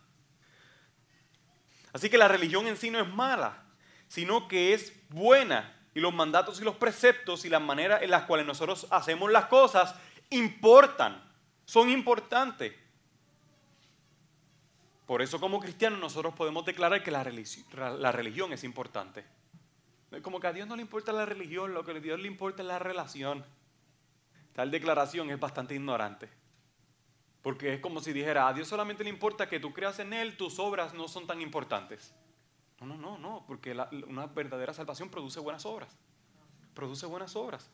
Así 1.93 2.09
que 2.09 2.17
la 2.17 2.27
religión 2.27 2.67
en 2.67 2.77
sí 2.77 2.89
no 2.89 2.99
es 2.99 3.07
mala, 3.07 3.63
sino 4.07 4.47
que 4.47 4.73
es 4.73 4.93
buena. 5.09 5.71
Y 5.93 6.01
los 6.01 6.13
mandatos 6.13 6.59
y 6.59 6.63
los 6.63 6.75
preceptos 6.75 7.45
y 7.45 7.49
las 7.49 7.61
maneras 7.61 8.01
en 8.01 8.11
las 8.11 8.23
cuales 8.23 8.45
nosotros 8.45 8.85
hacemos 8.89 9.31
las 9.31 9.45
cosas 9.45 9.95
importan, 10.29 11.23
son 11.65 11.89
importantes. 11.89 12.73
Por 15.05 15.21
eso 15.21 15.39
como 15.39 15.59
cristianos 15.59 15.99
nosotros 15.99 16.33
podemos 16.33 16.65
declarar 16.65 17.03
que 17.03 17.11
la 17.11 17.23
religión, 17.23 18.51
es 18.53 18.63
importante. 18.63 19.23
Como 20.21 20.39
que 20.39 20.47
a 20.47 20.53
Dios 20.53 20.67
no 20.67 20.75
le 20.75 20.81
importa 20.81 21.11
la 21.11 21.25
religión, 21.25 21.73
lo 21.73 21.83
que 21.83 21.91
a 21.91 21.99
Dios 21.99 22.19
le 22.19 22.27
importa 22.27 22.61
es 22.61 22.67
la 22.67 22.79
relación. 22.79 23.43
Tal 24.53 24.71
declaración 24.71 25.29
es 25.29 25.39
bastante 25.39 25.75
ignorante. 25.75 26.29
Porque 27.41 27.73
es 27.73 27.79
como 27.79 27.99
si 27.99 28.13
dijera, 28.13 28.47
a 28.47 28.53
Dios 28.53 28.67
solamente 28.67 29.03
le 29.03 29.09
importa 29.09 29.49
que 29.49 29.59
tú 29.59 29.73
creas 29.73 29.99
en 29.99 30.13
Él, 30.13 30.37
tus 30.37 30.57
obras 30.59 30.93
no 30.93 31.07
son 31.07 31.27
tan 31.27 31.41
importantes. 31.41 32.13
No, 32.79 32.87
no, 32.87 32.97
no, 32.97 33.17
no, 33.17 33.43
porque 33.47 33.75
una 34.07 34.27
verdadera 34.27 34.73
salvación 34.73 35.09
produce 35.09 35.39
buenas 35.39 35.65
obras. 35.65 35.97
Produce 36.73 37.05
buenas 37.05 37.35
obras. 37.35 37.69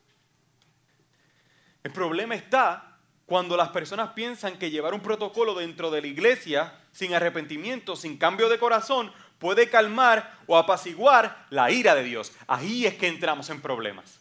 El 1.84 1.92
problema 1.92 2.36
está 2.36 3.00
cuando 3.26 3.56
las 3.56 3.70
personas 3.70 4.10
piensan 4.10 4.60
que 4.60 4.70
llevar 4.70 4.94
un 4.94 5.00
protocolo 5.02 5.56
dentro 5.56 5.90
de 5.90 6.02
la 6.02 6.08
iglesia 6.08 6.78
sin 6.92 7.14
arrepentimiento, 7.14 7.96
sin 7.96 8.18
cambio 8.18 8.50
de 8.50 8.60
corazón, 8.60 9.12
puede 9.42 9.70
calmar 9.70 10.38
o 10.46 10.56
apaciguar 10.56 11.48
la 11.50 11.72
ira 11.72 11.96
de 11.96 12.04
Dios. 12.04 12.32
Ahí 12.48 12.86
es 12.86 12.94
que 12.94 13.08
entramos 13.08 13.50
en 13.50 13.60
problemas. 13.60 14.20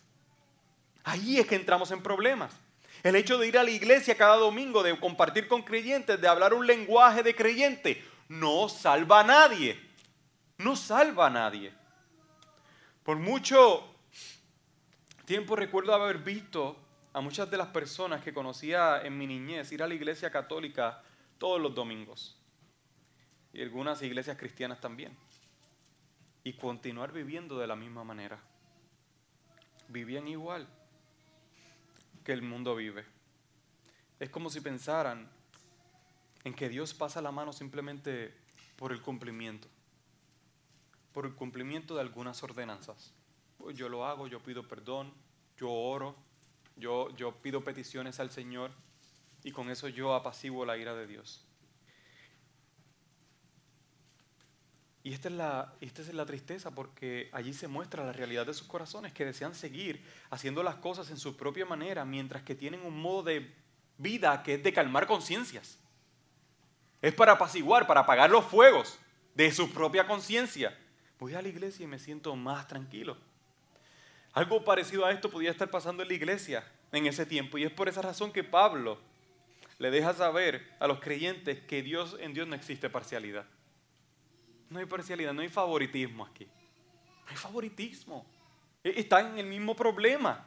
Ahí 1.04 1.38
es 1.38 1.46
que 1.46 1.56
entramos 1.56 1.90
en 1.90 2.02
problemas. 2.02 2.52
El 3.02 3.14
hecho 3.14 3.36
de 3.38 3.46
ir 3.46 3.58
a 3.58 3.62
la 3.62 3.70
iglesia 3.70 4.16
cada 4.16 4.36
domingo, 4.36 4.82
de 4.82 4.98
compartir 4.98 5.46
con 5.46 5.62
creyentes, 5.62 6.20
de 6.20 6.26
hablar 6.26 6.54
un 6.54 6.66
lenguaje 6.66 7.22
de 7.22 7.36
creyente, 7.36 8.02
no 8.28 8.68
salva 8.70 9.20
a 9.20 9.24
nadie. 9.24 9.78
No 10.56 10.74
salva 10.74 11.26
a 11.26 11.30
nadie. 11.30 11.72
Por 13.02 13.18
mucho 13.18 13.94
tiempo 15.26 15.54
recuerdo 15.54 15.94
haber 15.94 16.18
visto 16.18 16.76
a 17.12 17.20
muchas 17.20 17.50
de 17.50 17.58
las 17.58 17.68
personas 17.68 18.22
que 18.22 18.32
conocía 18.32 19.02
en 19.02 19.18
mi 19.18 19.26
niñez 19.26 19.70
ir 19.70 19.82
a 19.82 19.88
la 19.88 19.94
iglesia 19.94 20.30
católica 20.30 21.02
todos 21.38 21.60
los 21.60 21.74
domingos 21.74 22.39
y 23.52 23.62
algunas 23.62 24.02
iglesias 24.02 24.36
cristianas 24.38 24.80
también 24.80 25.16
y 26.44 26.54
continuar 26.54 27.12
viviendo 27.12 27.58
de 27.58 27.66
la 27.66 27.76
misma 27.76 28.04
manera. 28.04 28.38
Vivían 29.88 30.28
igual 30.28 30.68
que 32.24 32.32
el 32.32 32.42
mundo 32.42 32.76
vive. 32.76 33.04
Es 34.18 34.30
como 34.30 34.50
si 34.50 34.60
pensaran 34.60 35.28
en 36.44 36.54
que 36.54 36.68
Dios 36.68 36.94
pasa 36.94 37.20
la 37.20 37.32
mano 37.32 37.52
simplemente 37.52 38.34
por 38.76 38.92
el 38.92 39.02
cumplimiento, 39.02 39.68
por 41.12 41.26
el 41.26 41.34
cumplimiento 41.34 41.94
de 41.94 42.00
algunas 42.00 42.42
ordenanzas. 42.42 43.12
Pues 43.58 43.76
yo 43.76 43.88
lo 43.88 44.06
hago, 44.06 44.26
yo 44.26 44.40
pido 44.40 44.66
perdón, 44.66 45.12
yo 45.58 45.70
oro, 45.70 46.16
yo, 46.76 47.34
pido 47.42 47.62
peticiones 47.62 48.20
al 48.20 48.30
Señor 48.30 48.70
y 49.44 49.52
con 49.52 49.70
eso 49.70 49.88
yo 49.88 50.14
apaciguo 50.14 50.64
la 50.64 50.78
ira 50.78 50.94
de 50.94 51.06
Dios. 51.06 51.44
Y 55.02 55.14
esta 55.14 55.28
es, 55.28 55.34
la, 55.34 55.74
esta 55.80 56.02
es 56.02 56.12
la 56.12 56.26
tristeza 56.26 56.72
porque 56.72 57.30
allí 57.32 57.54
se 57.54 57.68
muestra 57.68 58.04
la 58.04 58.12
realidad 58.12 58.46
de 58.46 58.52
sus 58.52 58.66
corazones 58.66 59.12
que 59.12 59.24
desean 59.24 59.54
seguir 59.54 60.04
haciendo 60.28 60.62
las 60.62 60.76
cosas 60.76 61.10
en 61.10 61.16
su 61.16 61.36
propia 61.36 61.64
manera 61.64 62.04
mientras 62.04 62.42
que 62.42 62.54
tienen 62.54 62.82
un 62.82 63.00
modo 63.00 63.22
de 63.22 63.50
vida 63.96 64.42
que 64.42 64.54
es 64.54 64.62
de 64.62 64.72
calmar 64.72 65.06
conciencias. 65.06 65.78
Es 67.00 67.14
para 67.14 67.32
apaciguar, 67.32 67.86
para 67.86 68.00
apagar 68.00 68.28
los 68.28 68.44
fuegos 68.44 68.98
de 69.34 69.50
su 69.52 69.72
propia 69.72 70.06
conciencia. 70.06 70.76
Voy 71.18 71.34
a 71.34 71.40
la 71.40 71.48
iglesia 71.48 71.84
y 71.84 71.86
me 71.86 71.98
siento 71.98 72.36
más 72.36 72.68
tranquilo. 72.68 73.16
Algo 74.32 74.64
parecido 74.64 75.06
a 75.06 75.12
esto 75.12 75.30
podía 75.30 75.50
estar 75.50 75.70
pasando 75.70 76.02
en 76.02 76.08
la 76.08 76.14
iglesia 76.14 76.64
en 76.92 77.06
ese 77.06 77.24
tiempo 77.24 77.56
y 77.56 77.64
es 77.64 77.72
por 77.72 77.88
esa 77.88 78.02
razón 78.02 78.32
que 78.32 78.44
Pablo 78.44 78.98
le 79.78 79.90
deja 79.90 80.12
saber 80.12 80.68
a 80.78 80.86
los 80.86 81.00
creyentes 81.00 81.58
que 81.60 81.82
Dios 81.82 82.16
en 82.20 82.34
Dios 82.34 82.46
no 82.46 82.54
existe 82.54 82.90
parcialidad. 82.90 83.46
No 84.70 84.78
hay 84.78 84.86
parcialidad, 84.86 85.34
no 85.34 85.42
hay 85.42 85.48
favoritismo 85.48 86.24
aquí. 86.24 86.44
No 86.44 87.30
hay 87.30 87.36
favoritismo. 87.36 88.24
E-, 88.82 89.00
Están 89.00 89.32
en 89.32 89.38
el 89.40 89.46
mismo 89.46 89.74
problema. 89.74 90.46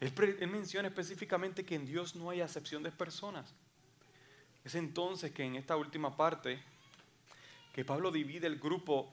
Él, 0.00 0.48
menciona 0.48 0.88
específicamente 0.88 1.64
que 1.64 1.74
en 1.74 1.86
Dios 1.86 2.14
no 2.14 2.30
hay 2.30 2.40
acepción 2.40 2.82
de 2.82 2.92
personas. 2.92 3.54
Es 4.64 4.74
entonces 4.74 5.32
que 5.32 5.44
en 5.44 5.56
esta 5.56 5.76
última 5.76 6.16
parte 6.16 6.60
que 7.72 7.84
Pablo 7.84 8.10
divide 8.10 8.46
el 8.46 8.58
grupo 8.58 9.12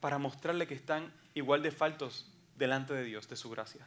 para 0.00 0.18
mostrarle 0.18 0.66
que 0.66 0.74
están 0.74 1.12
igual 1.34 1.62
de 1.62 1.70
faltos 1.70 2.30
delante 2.56 2.94
de 2.94 3.04
Dios, 3.04 3.28
de 3.28 3.36
su 3.36 3.50
gracia. 3.50 3.86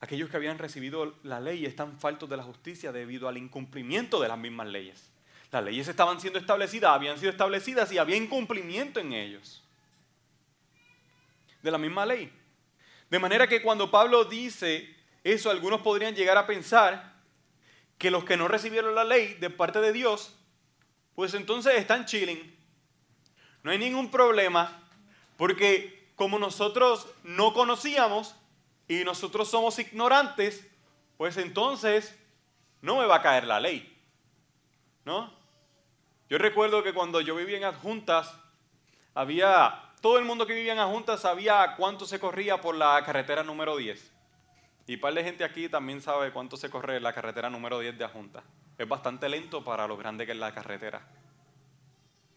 Aquellos 0.00 0.28
que 0.28 0.36
habían 0.36 0.58
recibido 0.58 1.16
la 1.22 1.40
ley 1.40 1.64
están 1.64 1.98
faltos 1.98 2.28
de 2.28 2.36
la 2.36 2.42
justicia 2.42 2.92
debido 2.92 3.28
al 3.28 3.36
incumplimiento 3.36 4.20
de 4.20 4.28
las 4.28 4.38
mismas 4.38 4.68
leyes. 4.68 5.15
Las 5.50 5.64
leyes 5.64 5.88
estaban 5.88 6.20
siendo 6.20 6.38
establecidas, 6.38 6.90
habían 6.90 7.18
sido 7.18 7.30
establecidas 7.30 7.90
y 7.92 7.98
había 7.98 8.16
incumplimiento 8.16 9.00
en 9.00 9.12
ellos. 9.12 9.62
De 11.62 11.70
la 11.70 11.78
misma 11.78 12.04
ley. 12.04 12.32
De 13.10 13.18
manera 13.18 13.46
que 13.46 13.62
cuando 13.62 13.90
Pablo 13.90 14.24
dice 14.24 14.94
eso, 15.22 15.50
algunos 15.50 15.80
podrían 15.80 16.14
llegar 16.14 16.36
a 16.36 16.46
pensar 16.46 17.14
que 17.98 18.10
los 18.10 18.24
que 18.24 18.36
no 18.36 18.48
recibieron 18.48 18.94
la 18.94 19.04
ley 19.04 19.34
de 19.34 19.50
parte 19.50 19.80
de 19.80 19.92
Dios, 19.92 20.34
pues 21.14 21.34
entonces 21.34 21.74
están 21.76 22.04
chilling. 22.04 22.54
No 23.62 23.70
hay 23.70 23.78
ningún 23.78 24.10
problema, 24.10 24.82
porque 25.36 26.10
como 26.14 26.38
nosotros 26.38 27.08
no 27.24 27.52
conocíamos 27.52 28.34
y 28.88 29.04
nosotros 29.04 29.48
somos 29.48 29.78
ignorantes, 29.78 30.66
pues 31.16 31.36
entonces 31.36 32.16
no 32.82 32.98
me 32.98 33.06
va 33.06 33.16
a 33.16 33.22
caer 33.22 33.44
la 33.44 33.60
ley. 33.60 33.92
¿No? 35.04 35.35
Yo 36.28 36.38
recuerdo 36.38 36.82
que 36.82 36.92
cuando 36.92 37.20
yo 37.20 37.36
vivía 37.36 37.56
en 37.56 37.64
adjuntas, 37.64 38.34
había, 39.14 39.92
todo 40.00 40.18
el 40.18 40.24
mundo 40.24 40.46
que 40.46 40.54
vivía 40.54 40.72
en 40.72 40.78
adjuntas 40.78 41.20
sabía 41.20 41.74
cuánto 41.76 42.06
se 42.06 42.18
corría 42.18 42.60
por 42.60 42.74
la 42.74 43.02
carretera 43.04 43.42
número 43.42 43.76
10. 43.76 44.12
Y 44.88 44.96
par 44.98 45.14
de 45.14 45.24
gente 45.24 45.44
aquí 45.44 45.68
también 45.68 46.00
sabe 46.00 46.32
cuánto 46.32 46.56
se 46.56 46.70
corre 46.70 47.00
la 47.00 47.12
carretera 47.12 47.50
número 47.50 47.80
10 47.80 47.98
de 47.98 48.04
adjuntas. 48.04 48.44
Es 48.78 48.88
bastante 48.88 49.28
lento 49.28 49.64
para 49.64 49.86
lo 49.86 49.96
grande 49.96 50.26
que 50.26 50.32
es 50.32 50.38
la 50.38 50.54
carretera. 50.54 51.06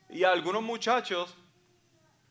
Y 0.09 0.23
algunos 0.23 0.63
muchachos 0.63 1.35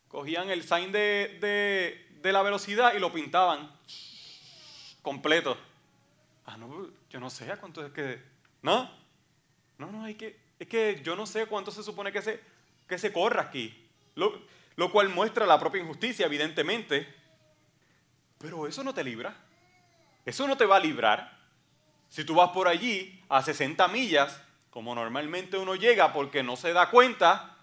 cogían 0.08 0.50
el 0.50 0.64
sign 0.64 0.90
de, 0.90 2.08
de 2.22 2.32
la 2.32 2.42
velocidad 2.42 2.94
y 2.94 2.98
lo 2.98 3.12
pintaban 3.12 3.70
completo. 5.02 5.56
Ah, 6.46 6.56
no, 6.56 6.88
yo 7.10 7.20
no 7.20 7.30
sé 7.30 7.50
a 7.50 7.56
cuánto 7.58 7.84
es 7.84 7.92
que. 7.92 8.22
¿No? 8.62 8.90
No, 9.78 9.92
no, 9.92 10.04
hay 10.04 10.14
que, 10.14 10.36
es 10.58 10.68
que 10.68 11.00
yo 11.02 11.16
no 11.16 11.26
sé 11.26 11.46
cuánto 11.46 11.70
se 11.70 11.82
supone 11.82 12.12
que 12.12 12.22
se, 12.22 12.40
que 12.86 12.98
se 12.98 13.12
corra 13.12 13.42
aquí. 13.42 13.88
Lo, 14.14 14.42
lo 14.76 14.90
cual 14.90 15.08
muestra 15.08 15.46
la 15.46 15.58
propia 15.58 15.80
injusticia, 15.80 16.26
evidentemente. 16.26 17.12
Pero 18.38 18.66
eso 18.66 18.82
no 18.82 18.94
te 18.94 19.04
libra. 19.04 19.36
Eso 20.24 20.46
no 20.46 20.56
te 20.56 20.66
va 20.66 20.76
a 20.76 20.80
librar. 20.80 21.38
Si 22.08 22.24
tú 22.24 22.34
vas 22.34 22.50
por 22.50 22.68
allí 22.68 23.22
a 23.28 23.42
60 23.42 23.86
millas, 23.88 24.40
como 24.70 24.94
normalmente 24.94 25.56
uno 25.56 25.74
llega 25.74 26.12
porque 26.12 26.42
no 26.42 26.56
se 26.56 26.72
da 26.72 26.90
cuenta, 26.90 27.56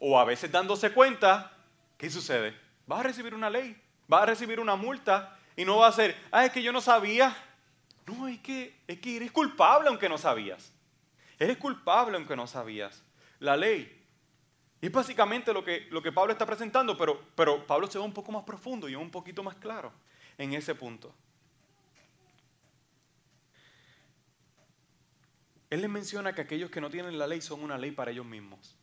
o 0.00 0.18
a 0.18 0.24
veces 0.24 0.50
dándose 0.50 0.92
cuenta, 0.92 1.52
¿qué 1.96 2.08
sucede? 2.10 2.56
Vas 2.86 3.00
a 3.00 3.04
recibir 3.04 3.34
una 3.34 3.50
ley 3.50 3.76
va 4.12 4.22
a 4.22 4.26
recibir 4.26 4.58
una 4.58 4.76
multa 4.76 5.36
y 5.56 5.64
no 5.64 5.78
va 5.78 5.88
a 5.88 5.92
ser, 5.92 6.16
ah, 6.30 6.44
es 6.44 6.52
que 6.52 6.62
yo 6.62 6.72
no 6.72 6.80
sabía. 6.80 7.36
No, 8.06 8.26
es 8.26 8.38
que, 8.40 8.74
es 8.86 8.98
que 9.00 9.16
eres 9.16 9.30
culpable 9.30 9.88
aunque 9.88 10.08
no 10.08 10.16
sabías. 10.16 10.72
Eres 11.38 11.56
culpable 11.56 12.16
aunque 12.16 12.36
no 12.36 12.46
sabías. 12.46 13.02
La 13.38 13.56
ley. 13.56 13.94
Y 14.80 14.86
es 14.86 14.92
básicamente 14.92 15.52
lo 15.52 15.64
que, 15.64 15.86
lo 15.90 16.02
que 16.02 16.12
Pablo 16.12 16.32
está 16.32 16.46
presentando, 16.46 16.96
pero, 16.96 17.20
pero 17.34 17.66
Pablo 17.66 17.86
se 17.88 17.98
va 17.98 18.04
un 18.04 18.12
poco 18.12 18.32
más 18.32 18.44
profundo 18.44 18.88
y 18.88 18.94
un 18.94 19.10
poquito 19.10 19.42
más 19.42 19.56
claro 19.56 19.92
en 20.36 20.52
ese 20.52 20.74
punto. 20.74 21.14
Él 25.70 25.82
les 25.82 25.90
menciona 25.90 26.32
que 26.32 26.40
aquellos 26.40 26.70
que 26.70 26.80
no 26.80 26.90
tienen 26.90 27.18
la 27.18 27.26
ley 27.26 27.40
son 27.40 27.62
una 27.62 27.76
ley 27.76 27.90
para 27.90 28.10
ellos 28.10 28.24
mismos. 28.24 28.76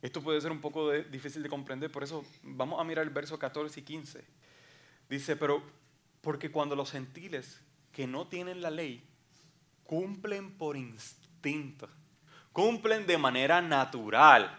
Esto 0.00 0.22
puede 0.22 0.40
ser 0.40 0.50
un 0.50 0.60
poco 0.60 0.90
difícil 0.90 1.42
de 1.42 1.48
comprender, 1.48 1.90
por 1.92 2.02
eso 2.02 2.24
vamos 2.42 2.80
a 2.80 2.84
mirar 2.84 3.04
el 3.04 3.10
verso 3.10 3.38
14 3.38 3.78
y 3.78 3.82
15. 3.82 4.24
Dice, 5.08 5.36
pero 5.36 5.62
porque 6.22 6.50
cuando 6.50 6.74
los 6.74 6.90
gentiles 6.90 7.60
que 7.92 8.06
no 8.06 8.26
tienen 8.26 8.62
la 8.62 8.70
ley 8.70 9.04
cumplen 9.92 10.56
por 10.56 10.74
instinto, 10.74 11.86
cumplen 12.50 13.06
de 13.06 13.18
manera 13.18 13.60
natural 13.60 14.58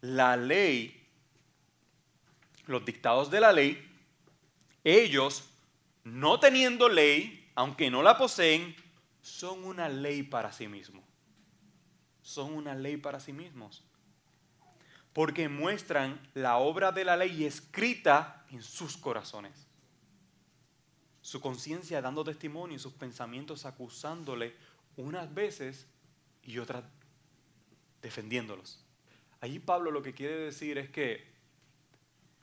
la 0.00 0.36
ley, 0.36 1.04
los 2.66 2.84
dictados 2.84 3.28
de 3.28 3.40
la 3.40 3.50
ley, 3.50 3.76
ellos, 4.84 5.50
no 6.04 6.38
teniendo 6.38 6.88
ley, 6.88 7.50
aunque 7.56 7.90
no 7.90 8.04
la 8.04 8.16
poseen, 8.16 8.76
son 9.20 9.64
una 9.64 9.88
ley 9.88 10.22
para 10.22 10.52
sí 10.52 10.68
mismos. 10.68 11.04
Son 12.22 12.52
una 12.52 12.72
ley 12.76 12.98
para 12.98 13.18
sí 13.18 13.32
mismos 13.32 13.82
porque 15.12 15.48
muestran 15.48 16.20
la 16.34 16.58
obra 16.58 16.92
de 16.92 17.04
la 17.04 17.16
ley 17.16 17.44
escrita 17.44 18.44
en 18.50 18.62
sus 18.62 18.96
corazones. 18.96 19.65
Su 21.26 21.40
conciencia 21.40 22.00
dando 22.00 22.22
testimonio 22.22 22.76
y 22.76 22.78
sus 22.78 22.92
pensamientos 22.92 23.66
acusándole 23.66 24.54
unas 24.96 25.34
veces 25.34 25.88
y 26.44 26.58
otras 26.58 26.84
defendiéndolos. 28.00 28.78
Allí 29.40 29.58
Pablo 29.58 29.90
lo 29.90 30.04
que 30.04 30.14
quiere 30.14 30.36
decir 30.36 30.78
es 30.78 30.88
que 30.88 31.26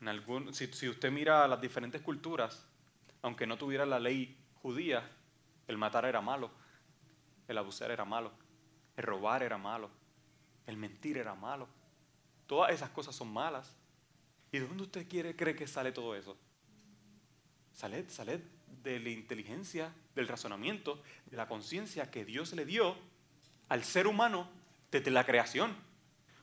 en 0.01 0.09
algún, 0.09 0.53
si, 0.53 0.67
si 0.67 0.89
usted 0.89 1.13
mira 1.13 1.47
las 1.47 1.61
diferentes 1.61 2.01
culturas, 2.01 2.65
aunque 3.21 3.47
no 3.47 3.57
tuviera 3.57 3.85
la 3.85 4.01
ley 4.01 4.37
judía, 4.61 5.09
el 5.69 5.77
matar 5.77 6.03
era 6.03 6.19
malo, 6.19 6.51
el 7.47 7.57
abusar 7.57 7.89
era 7.89 8.03
malo, 8.03 8.33
el 8.97 9.05
robar 9.05 9.43
era 9.43 9.57
malo, 9.57 9.89
el 10.67 10.75
mentir 10.75 11.17
era 11.17 11.35
malo 11.35 11.69
Todas 12.47 12.73
esas 12.73 12.89
cosas 12.89 13.15
son 13.15 13.31
malas. 13.31 13.73
¿Y 14.51 14.59
de 14.59 14.67
dónde 14.67 14.83
usted 14.83 15.07
quiere, 15.07 15.37
cree 15.37 15.55
que 15.55 15.67
sale 15.67 15.93
todo 15.93 16.15
eso? 16.17 16.35
Sale, 17.71 18.09
sale 18.09 18.43
de 18.83 18.99
la 18.99 19.09
inteligencia, 19.09 19.93
del 20.15 20.27
razonamiento, 20.27 21.01
de 21.25 21.37
la 21.37 21.47
conciencia 21.47 22.11
que 22.11 22.25
Dios 22.25 22.53
le 22.53 22.65
dio 22.65 22.95
al 23.69 23.83
ser 23.83 24.07
humano 24.07 24.49
desde 24.91 25.11
la 25.11 25.25
creación. 25.25 25.75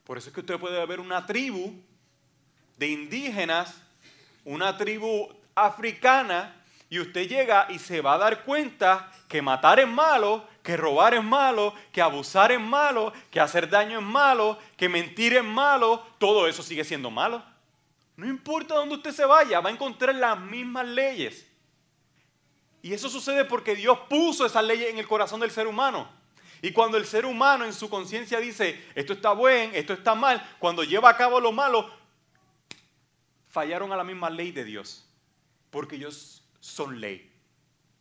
Por 0.04 0.18
eso 0.18 0.28
es 0.28 0.34
que 0.34 0.40
usted 0.40 0.58
puede 0.58 0.84
ver 0.86 1.00
una 1.00 1.26
tribu 1.26 1.74
de 2.76 2.88
indígenas, 2.88 3.80
una 4.44 4.76
tribu 4.76 5.28
africana, 5.54 6.56
y 6.88 6.98
usted 6.98 7.28
llega 7.28 7.68
y 7.70 7.78
se 7.78 8.00
va 8.00 8.14
a 8.14 8.18
dar 8.18 8.44
cuenta 8.44 9.12
que 9.28 9.40
matar 9.40 9.78
es 9.78 9.86
malo, 9.86 10.44
que 10.64 10.76
robar 10.76 11.14
es 11.14 11.22
malo, 11.22 11.72
que 11.92 12.02
abusar 12.02 12.50
es 12.50 12.60
malo, 12.60 13.12
que 13.30 13.38
hacer 13.38 13.70
daño 13.70 14.00
es 14.00 14.04
malo, 14.04 14.58
que 14.76 14.88
mentir 14.88 15.34
es 15.34 15.44
malo, 15.44 16.04
todo 16.18 16.48
eso 16.48 16.64
sigue 16.64 16.82
siendo 16.82 17.08
malo. 17.10 17.44
No 18.16 18.26
importa 18.26 18.74
dónde 18.74 18.96
usted 18.96 19.12
se 19.12 19.24
vaya, 19.24 19.60
va 19.60 19.70
a 19.70 19.72
encontrar 19.72 20.16
las 20.16 20.40
mismas 20.40 20.86
leyes. 20.88 21.46
Y 22.82 22.92
eso 22.94 23.08
sucede 23.08 23.44
porque 23.44 23.76
Dios 23.76 23.98
puso 24.08 24.46
esas 24.46 24.64
leyes 24.64 24.90
en 24.90 24.98
el 24.98 25.06
corazón 25.06 25.40
del 25.40 25.50
ser 25.50 25.66
humano. 25.66 26.08
Y 26.62 26.72
cuando 26.72 26.96
el 26.96 27.06
ser 27.06 27.26
humano 27.26 27.64
en 27.64 27.72
su 27.72 27.88
conciencia 27.88 28.38
dice, 28.38 28.82
esto 28.94 29.12
está 29.12 29.32
bueno, 29.32 29.72
esto 29.74 29.92
está 29.92 30.14
mal, 30.14 30.56
cuando 30.58 30.84
lleva 30.84 31.08
a 31.08 31.16
cabo 31.16 31.40
lo 31.40 31.52
malo, 31.52 31.90
fallaron 33.48 33.92
a 33.92 33.96
la 33.96 34.04
misma 34.04 34.30
ley 34.30 34.52
de 34.52 34.64
Dios. 34.64 35.06
Porque 35.70 35.96
ellos 35.96 36.44
son 36.60 37.00
ley. 37.00 37.30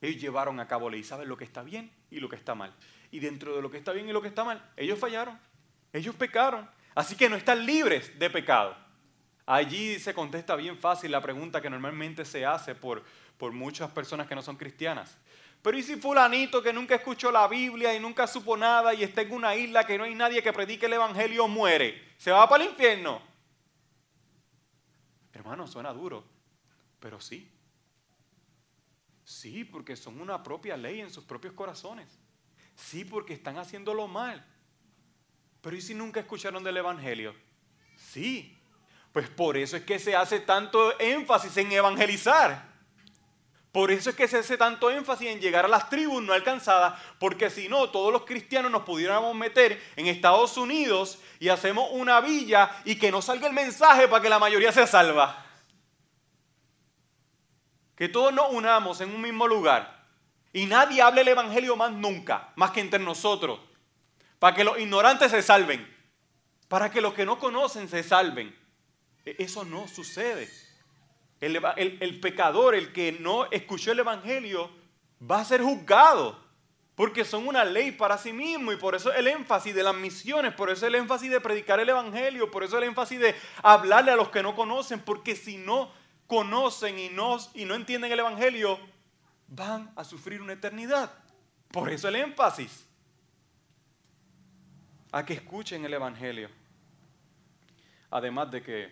Ellos 0.02 0.22
llevaron 0.22 0.60
a 0.60 0.68
cabo 0.68 0.90
ley, 0.90 1.04
saben 1.04 1.28
lo 1.28 1.38
que 1.38 1.44
está 1.44 1.62
bien 1.62 1.92
y 2.10 2.20
lo 2.20 2.30
que 2.30 2.36
está 2.36 2.56
mal. 2.56 2.74
Y 3.12 3.20
dentro 3.20 3.56
de 3.56 3.62
lo 3.62 3.72
que 3.72 3.78
está 3.78 3.92
bien 3.92 4.08
y 4.08 4.14
lo 4.14 4.22
que 4.22 4.28
está 4.28 4.44
mal, 4.44 4.64
ellos 4.78 5.00
fallaron, 5.00 5.40
ellos 5.94 6.16
pecaron. 6.16 6.70
Así 6.96 7.16
que 7.16 7.30
no 7.30 7.36
están 7.36 7.66
libres 7.66 8.18
de 8.18 8.30
pecado. 8.30 8.76
Allí 9.46 10.00
se 10.00 10.14
contesta 10.14 10.56
bien 10.56 10.78
fácil 10.78 11.12
la 11.12 11.22
pregunta 11.22 11.62
que 11.62 11.70
normalmente 11.70 12.24
se 12.24 12.46
hace 12.46 12.76
por, 12.76 13.04
por 13.40 13.54
muchas 13.54 13.90
personas 13.90 14.28
que 14.28 14.36
no 14.36 14.44
son 14.44 14.58
cristianas. 14.58 15.18
Pero 15.62 15.78
¿y 15.78 15.82
si 15.82 15.96
fulanito 15.96 16.62
que 16.62 16.74
nunca 16.74 16.96
escuchó 16.96 17.32
la 17.32 17.48
Biblia 17.48 17.96
y 17.96 18.00
nunca 18.00 18.28
supo 18.28 18.56
nada 18.56 18.94
y 18.94 19.02
está 19.02 19.22
en 19.22 19.32
una 19.32 19.56
isla 19.56 19.86
que 19.86 19.98
no 19.98 20.04
hay 20.04 20.14
nadie 20.14 20.44
que 20.44 20.54
predique 20.54 20.86
el 20.86 20.94
Evangelio 20.94 21.48
muere? 21.48 22.14
¿Se 22.18 22.32
va 22.32 22.48
para 22.48 22.64
el 22.64 22.70
infierno? 22.70 23.22
Hermano, 25.34 25.68
suena 25.68 25.94
duro, 25.94 26.26
pero 27.00 27.20
sí. 27.22 27.50
Sí, 29.24 29.64
porque 29.64 29.96
son 29.96 30.20
una 30.20 30.44
propia 30.44 30.76
ley 30.76 31.00
en 31.00 31.10
sus 31.10 31.24
propios 31.24 31.54
corazones. 31.54 32.20
Sí, 32.76 33.06
porque 33.06 33.34
están 33.34 33.58
haciéndolo 33.58 34.08
mal. 34.08 34.46
Pero 35.62 35.76
¿y 35.78 35.82
si 35.82 35.94
nunca 35.94 36.20
escucharon 36.20 36.64
del 36.64 36.78
Evangelio? 36.78 37.34
Sí. 37.96 38.58
Pues 39.14 39.30
por 39.30 39.56
eso 39.56 39.78
es 39.78 39.84
que 39.84 39.98
se 39.98 40.16
hace 40.16 40.42
tanto 40.42 41.00
énfasis 41.00 41.56
en 41.58 41.72
evangelizar. 41.72 42.69
Por 43.72 43.92
eso 43.92 44.10
es 44.10 44.16
que 44.16 44.28
se 44.28 44.40
hace 44.40 44.58
tanto 44.58 44.90
énfasis 44.90 45.28
en 45.28 45.40
llegar 45.40 45.66
a 45.66 45.68
las 45.68 45.90
tribus 45.90 46.24
no 46.24 46.34
alcanzadas, 46.34 47.00
porque 47.20 47.50
si 47.50 47.70
no, 47.70 47.90
todos 47.90 48.12
los 48.12 48.26
cristianos 48.26 48.72
nos 48.72 48.82
pudiéramos 48.82 49.36
meter 49.36 49.82
en 49.96 50.08
Estados 50.08 50.58
Unidos 50.58 51.20
y 51.40 51.50
hacemos 51.50 51.88
una 51.92 52.20
villa 52.20 52.72
y 52.86 52.96
que 52.96 53.12
no 53.12 53.22
salga 53.22 53.48
el 53.48 53.54
mensaje 53.54 54.08
para 54.08 54.24
que 54.24 54.30
la 54.30 54.40
mayoría 54.40 54.72
se 54.72 54.88
salva 54.88 55.46
que 58.00 58.08
todos 58.08 58.34
nos 58.34 58.54
unamos 58.54 59.02
en 59.02 59.14
un 59.14 59.22
mismo 59.22 59.46
lugar 59.46 60.08
y 60.54 60.68
nadie 60.68 61.02
hable 61.02 61.20
el 61.20 61.28
Evangelio 61.28 61.76
más 61.76 61.92
nunca, 61.92 62.54
más 62.56 62.72
que 62.72 62.80
entre 62.80 62.98
nosotros, 62.98 63.60
para 64.40 64.56
que 64.56 64.64
los 64.64 64.80
ignorantes 64.80 65.32
se 65.32 65.42
salven, 65.42 65.86
para 66.70 66.90
que 66.90 67.02
los 67.02 67.14
que 67.14 67.26
no 67.26 67.38
conocen 67.38 67.90
se 67.90 68.02
salven. 68.02 68.58
E-, 69.26 69.36
eso 69.40 69.66
no 69.66 69.86
sucede. 69.90 70.50
El, 71.42 72.20
pecador, 72.20 72.76
el 72.76 72.92
que 72.92 73.14
no 73.14 73.50
escuchó 73.52 73.92
el 73.92 74.00
Evangelio, 74.00 74.70
va 75.20 75.40
a 75.40 75.46
ser 75.46 75.62
juzgado, 75.62 76.38
porque 76.96 77.24
son 77.24 77.48
una 77.48 77.64
ley 77.64 77.92
para 77.92 78.18
sí 78.18 78.34
mismo 78.34 78.74
y 78.74 78.76
por 78.76 78.96
eso 78.96 79.14
el 79.14 79.28
énfasis 79.28 79.74
de 79.74 79.84
las 79.84 79.96
misiones, 79.96 80.54
por 80.54 80.70
eso 80.70 80.86
el 80.86 80.96
énfasis 80.96 81.32
de 81.32 81.40
predicar 81.40 81.80
el 81.80 81.90
Evangelio, 81.90 82.52
por 82.52 82.64
eso 82.64 82.78
el 82.78 82.84
énfasis 82.84 83.20
de 83.20 83.36
hablarle 83.64 84.12
a 84.12 84.18
los 84.18 84.30
que 84.30 84.44
no 84.44 84.56
conocen, 84.56 85.00
porque 85.00 85.36
si 85.36 85.58
no 85.58 85.92
conocen 86.28 87.00
y 87.00 87.10
no, 87.10 87.38
y 87.54 87.64
no 87.66 87.74
entienden 87.74 88.12
el 88.12 88.20
Evangelio, 88.20 88.78
van 89.48 89.92
a 89.96 90.04
sufrir 90.04 90.42
una 90.42 90.54
eternidad. 90.54 91.12
Por 91.72 91.90
eso 91.90 92.08
el 92.10 92.16
énfasis 92.16 92.86
a 95.12 95.26
que 95.26 95.34
escuchen 95.34 95.84
el 95.86 95.94
Evangelio. 95.94 96.50
Además 98.12 98.52
de 98.52 98.62
que, 98.62 98.92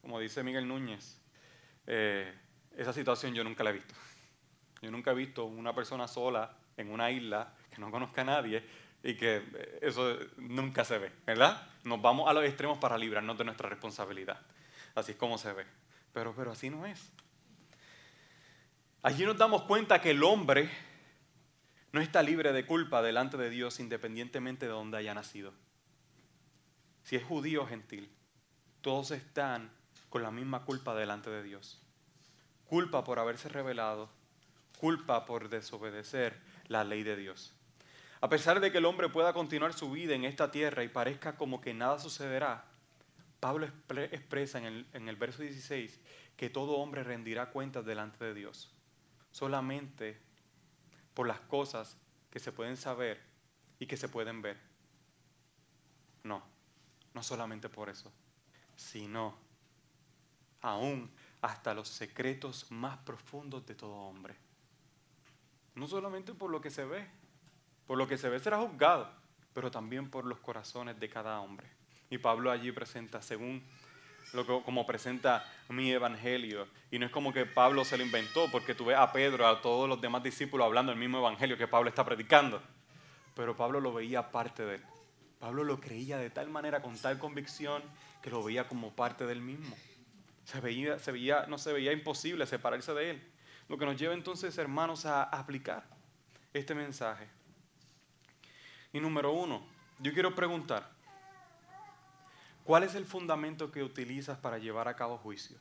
como 0.00 0.18
dice 0.18 0.42
Miguel 0.42 0.66
Núñez, 0.66 1.19
eh, 1.86 2.32
esa 2.76 2.92
situación 2.92 3.34
yo 3.34 3.44
nunca 3.44 3.64
la 3.64 3.70
he 3.70 3.74
visto. 3.74 3.94
Yo 4.82 4.90
nunca 4.90 5.10
he 5.10 5.14
visto 5.14 5.44
una 5.44 5.74
persona 5.74 6.08
sola 6.08 6.56
en 6.76 6.90
una 6.90 7.10
isla 7.10 7.54
que 7.70 7.80
no 7.80 7.90
conozca 7.90 8.22
a 8.22 8.24
nadie 8.24 8.64
y 9.02 9.14
que 9.14 9.78
eso 9.82 10.16
nunca 10.36 10.84
se 10.84 10.98
ve, 10.98 11.12
¿verdad? 11.26 11.66
Nos 11.84 12.00
vamos 12.00 12.28
a 12.28 12.32
los 12.32 12.44
extremos 12.44 12.78
para 12.78 12.96
librarnos 12.96 13.36
de 13.36 13.44
nuestra 13.44 13.68
responsabilidad. 13.68 14.40
Así 14.94 15.12
es 15.12 15.18
como 15.18 15.38
se 15.38 15.52
ve. 15.52 15.66
Pero, 16.12 16.34
pero 16.34 16.52
así 16.52 16.70
no 16.70 16.86
es. 16.86 17.12
Allí 19.02 19.24
nos 19.24 19.38
damos 19.38 19.62
cuenta 19.62 20.00
que 20.00 20.10
el 20.10 20.22
hombre 20.22 20.70
no 21.92 22.00
está 22.00 22.22
libre 22.22 22.52
de 22.52 22.66
culpa 22.66 23.02
delante 23.02 23.36
de 23.36 23.50
Dios 23.50 23.80
independientemente 23.80 24.66
de 24.66 24.72
donde 24.72 24.98
haya 24.98 25.14
nacido. 25.14 25.52
Si 27.02 27.16
es 27.16 27.24
judío 27.24 27.62
o 27.62 27.66
gentil, 27.66 28.10
todos 28.82 29.10
están 29.10 29.70
con 30.10 30.22
la 30.22 30.30
misma 30.30 30.64
culpa 30.64 30.94
delante 30.94 31.30
de 31.30 31.42
Dios. 31.42 31.80
Culpa 32.66 33.02
por 33.02 33.18
haberse 33.18 33.48
revelado, 33.48 34.10
culpa 34.78 35.24
por 35.24 35.48
desobedecer 35.48 36.38
la 36.68 36.84
ley 36.84 37.02
de 37.02 37.16
Dios. 37.16 37.54
A 38.20 38.28
pesar 38.28 38.60
de 38.60 38.70
que 38.70 38.78
el 38.78 38.84
hombre 38.84 39.08
pueda 39.08 39.32
continuar 39.32 39.72
su 39.72 39.90
vida 39.90 40.14
en 40.14 40.24
esta 40.24 40.50
tierra 40.50 40.84
y 40.84 40.88
parezca 40.88 41.36
como 41.36 41.62
que 41.62 41.72
nada 41.72 41.98
sucederá, 41.98 42.66
Pablo 43.40 43.66
expresa 43.66 44.58
en 44.58 44.64
el, 44.66 44.86
en 44.92 45.08
el 45.08 45.16
verso 45.16 45.40
16 45.40 45.98
que 46.36 46.50
todo 46.50 46.76
hombre 46.76 47.02
rendirá 47.02 47.50
cuentas 47.50 47.86
delante 47.86 48.22
de 48.22 48.34
Dios 48.34 48.74
solamente 49.30 50.18
por 51.14 51.26
las 51.26 51.40
cosas 51.40 51.96
que 52.30 52.38
se 52.38 52.52
pueden 52.52 52.76
saber 52.76 53.20
y 53.78 53.86
que 53.86 53.96
se 53.96 54.08
pueden 54.08 54.42
ver. 54.42 54.58
No, 56.22 56.42
no 57.14 57.22
solamente 57.22 57.68
por 57.68 57.88
eso, 57.88 58.12
sino 58.76 59.36
aún 60.60 61.10
hasta 61.42 61.74
los 61.74 61.88
secretos 61.88 62.70
más 62.70 62.98
profundos 62.98 63.66
de 63.66 63.74
todo 63.74 63.94
hombre. 63.94 64.34
No 65.74 65.86
solamente 65.86 66.34
por 66.34 66.50
lo 66.50 66.60
que 66.60 66.70
se 66.70 66.84
ve, 66.84 67.06
por 67.86 67.96
lo 67.96 68.06
que 68.06 68.18
se 68.18 68.28
ve 68.28 68.38
será 68.38 68.58
juzgado, 68.58 69.10
pero 69.54 69.70
también 69.70 70.10
por 70.10 70.24
los 70.24 70.38
corazones 70.38 70.98
de 71.00 71.08
cada 71.08 71.40
hombre. 71.40 71.66
Y 72.10 72.18
Pablo 72.18 72.50
allí 72.50 72.72
presenta, 72.72 73.22
según 73.22 73.62
lo 74.32 74.62
como 74.62 74.86
presenta 74.86 75.44
mi 75.68 75.90
evangelio. 75.90 76.68
Y 76.90 76.98
no 76.98 77.06
es 77.06 77.12
como 77.12 77.32
que 77.32 77.46
Pablo 77.46 77.84
se 77.84 77.96
lo 77.96 78.04
inventó, 78.04 78.50
porque 78.50 78.74
tú 78.74 78.86
ves 78.86 78.96
a 78.96 79.12
Pedro, 79.12 79.46
a 79.46 79.60
todos 79.60 79.88
los 79.88 80.00
demás 80.00 80.22
discípulos 80.22 80.64
hablando 80.64 80.92
el 80.92 80.98
mismo 80.98 81.18
evangelio 81.18 81.56
que 81.56 81.68
Pablo 81.68 81.88
está 81.88 82.04
predicando. 82.04 82.62
Pero 83.34 83.56
Pablo 83.56 83.80
lo 83.80 83.92
veía 83.92 84.30
parte 84.30 84.64
de 84.64 84.76
él. 84.76 84.82
Pablo 85.38 85.64
lo 85.64 85.80
creía 85.80 86.18
de 86.18 86.30
tal 86.30 86.50
manera, 86.50 86.82
con 86.82 86.98
tal 86.98 87.18
convicción, 87.18 87.82
que 88.22 88.30
lo 88.30 88.42
veía 88.42 88.68
como 88.68 88.90
parte 88.90 89.24
del 89.24 89.40
mismo. 89.40 89.74
Se 90.50 90.60
veía, 90.60 91.46
no 91.46 91.58
se 91.58 91.72
veía 91.72 91.92
imposible 91.92 92.46
separarse 92.46 92.92
de 92.94 93.10
él. 93.10 93.32
Lo 93.68 93.78
que 93.78 93.86
nos 93.86 93.96
lleva 93.96 94.14
entonces, 94.14 94.56
hermanos, 94.58 95.06
a 95.06 95.22
aplicar 95.22 95.84
este 96.52 96.74
mensaje. 96.74 97.28
Y 98.92 99.00
número 99.00 99.32
uno, 99.32 99.64
yo 100.00 100.12
quiero 100.12 100.34
preguntar, 100.34 100.90
¿Cuál 102.70 102.84
es 102.84 102.94
el 102.94 103.04
fundamento 103.04 103.72
que 103.72 103.82
utilizas 103.82 104.38
para 104.38 104.58
llevar 104.58 104.86
a 104.88 104.94
cabo 104.94 105.18
juicio? 105.18 105.58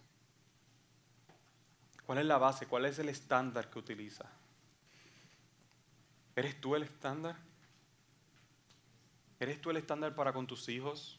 ¿Cuál 2.05 2.19
es 2.19 2.25
la 2.25 2.37
base? 2.37 2.67
¿Cuál 2.67 2.85
es 2.85 2.99
el 2.99 3.09
estándar 3.09 3.69
que 3.69 3.79
utilizas? 3.79 4.27
¿Eres 6.35 6.61
tú 6.61 6.75
el 6.75 6.83
estándar? 6.83 7.35
¿Eres 9.39 9.59
tú 9.59 9.69
el 9.71 9.77
estándar 9.77 10.13
para 10.15 10.33
con 10.33 10.45
tus 10.45 10.69
hijos? 10.69 11.18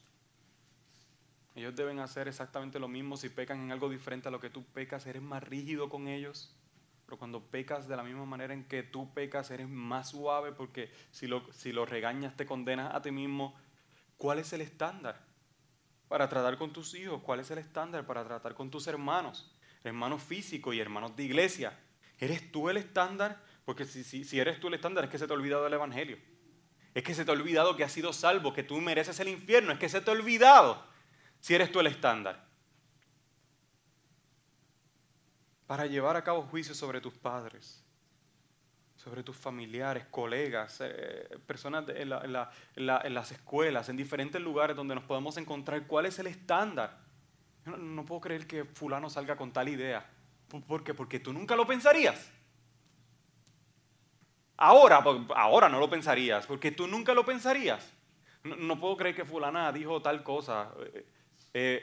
Ellos 1.60 1.76
deben 1.76 2.00
hacer 2.00 2.28
exactamente 2.28 2.78
lo 2.78 2.88
mismo. 2.88 3.16
Si 3.16 3.28
pecan 3.28 3.60
en 3.60 3.72
algo 3.72 3.88
diferente 3.88 4.28
a 4.28 4.30
lo 4.30 4.40
que 4.40 4.50
tú 4.50 4.64
pecas, 4.64 5.06
eres 5.06 5.22
más 5.22 5.42
rígido 5.42 5.88
con 5.88 6.08
ellos. 6.08 6.56
Pero 7.06 7.18
cuando 7.18 7.42
pecas 7.42 7.88
de 7.88 7.96
la 7.96 8.02
misma 8.02 8.24
manera 8.24 8.52
en 8.54 8.64
que 8.64 8.82
tú 8.82 9.12
pecas, 9.14 9.50
eres 9.50 9.68
más 9.68 10.10
suave 10.10 10.52
porque 10.52 10.90
si 11.10 11.26
lo, 11.26 11.50
si 11.52 11.72
lo 11.72 11.86
regañas 11.86 12.36
te 12.36 12.46
condenas 12.46 12.94
a 12.94 13.02
ti 13.02 13.10
mismo. 13.10 13.54
¿Cuál 14.16 14.38
es 14.38 14.52
el 14.52 14.60
estándar? 14.60 15.30
para 16.10 16.28
tratar 16.28 16.58
con 16.58 16.72
tus 16.72 16.92
hijos? 16.96 17.22
¿Cuál 17.22 17.38
es 17.38 17.52
el 17.52 17.58
estándar 17.58 18.04
para 18.04 18.24
tratar 18.24 18.52
con 18.54 18.68
tus 18.68 18.88
hermanos? 18.88 19.48
Hermanos 19.84 20.20
físicos 20.20 20.74
y 20.74 20.80
hermanos 20.80 21.14
de 21.14 21.22
iglesia. 21.22 21.78
¿Eres 22.18 22.50
tú 22.50 22.68
el 22.68 22.78
estándar? 22.78 23.40
Porque 23.64 23.84
si, 23.84 24.02
si, 24.02 24.40
eres 24.40 24.58
tú 24.58 24.66
el 24.66 24.74
estándar 24.74 25.04
es 25.04 25.10
que 25.10 25.18
se 25.18 25.28
te 25.28 25.32
ha 25.32 25.36
olvidado 25.36 25.68
el 25.68 25.72
Evangelio. 25.72 26.18
Es 26.94 27.04
que 27.04 27.14
se 27.14 27.24
te 27.24 27.30
ha 27.30 27.34
olvidado 27.34 27.76
que 27.76 27.84
has 27.84 27.92
sido 27.92 28.12
salvo, 28.12 28.52
que 28.52 28.64
tú 28.64 28.80
mereces 28.80 29.20
el 29.20 29.28
infierno. 29.28 29.70
Es 29.70 29.78
que 29.78 29.88
se 29.88 30.00
te 30.00 30.10
ha 30.10 30.12
olvidado 30.12 30.84
si 31.40 31.54
eres 31.54 31.72
tú 31.72 31.80
el 31.80 31.86
estándar. 31.86 32.44
Para 35.66 35.86
llevar 35.86 36.16
a 36.16 36.24
cabo 36.24 36.42
juicio 36.42 36.74
sobre 36.74 37.00
tus 37.00 37.14
padres, 37.14 37.84
sobre 38.96 39.22
tus 39.22 39.36
familiares, 39.36 40.04
colegas, 40.10 40.78
eh, 40.80 41.38
personas 41.46 41.84
en, 41.88 42.08
las 42.08 43.32
escuelas, 43.32 43.88
en 43.88 43.96
diferentes 43.96 44.40
lugares 44.40 44.76
donde 44.76 44.94
nos 44.94 45.04
podemos 45.04 45.36
encontrar, 45.36 45.86
cuál 45.86 46.06
es 46.06 46.18
el 46.18 46.26
estándar. 46.26 46.98
no, 47.64 48.04
puedo 48.04 48.20
creer 48.20 48.46
que 48.46 48.64
fulano 48.64 49.08
salga 49.08 49.36
con 49.36 49.52
tal 49.52 49.68
idea. 49.68 50.04
¿Por 50.66 50.82
qué? 50.82 50.92
Porque 50.92 51.20
tú 51.20 51.32
nunca 51.32 51.54
lo 51.54 51.66
pensarías. 51.66 52.30
Ahora, 54.56 55.02
ahora 55.36 55.68
no 55.70 55.78
lo 55.78 55.88
pensarías, 55.88 56.46
porque 56.46 56.70
tú 56.70 56.86
nunca 56.86 57.14
lo 57.14 57.24
pensarías. 57.24 57.90
No, 58.42 58.78
puedo 58.78 58.96
creer 58.96 59.14
que 59.14 59.24
fulana 59.24 59.72
dijo 59.72 60.02
tal 60.02 60.22
cosa, 60.22 60.70
eh, 61.54 61.82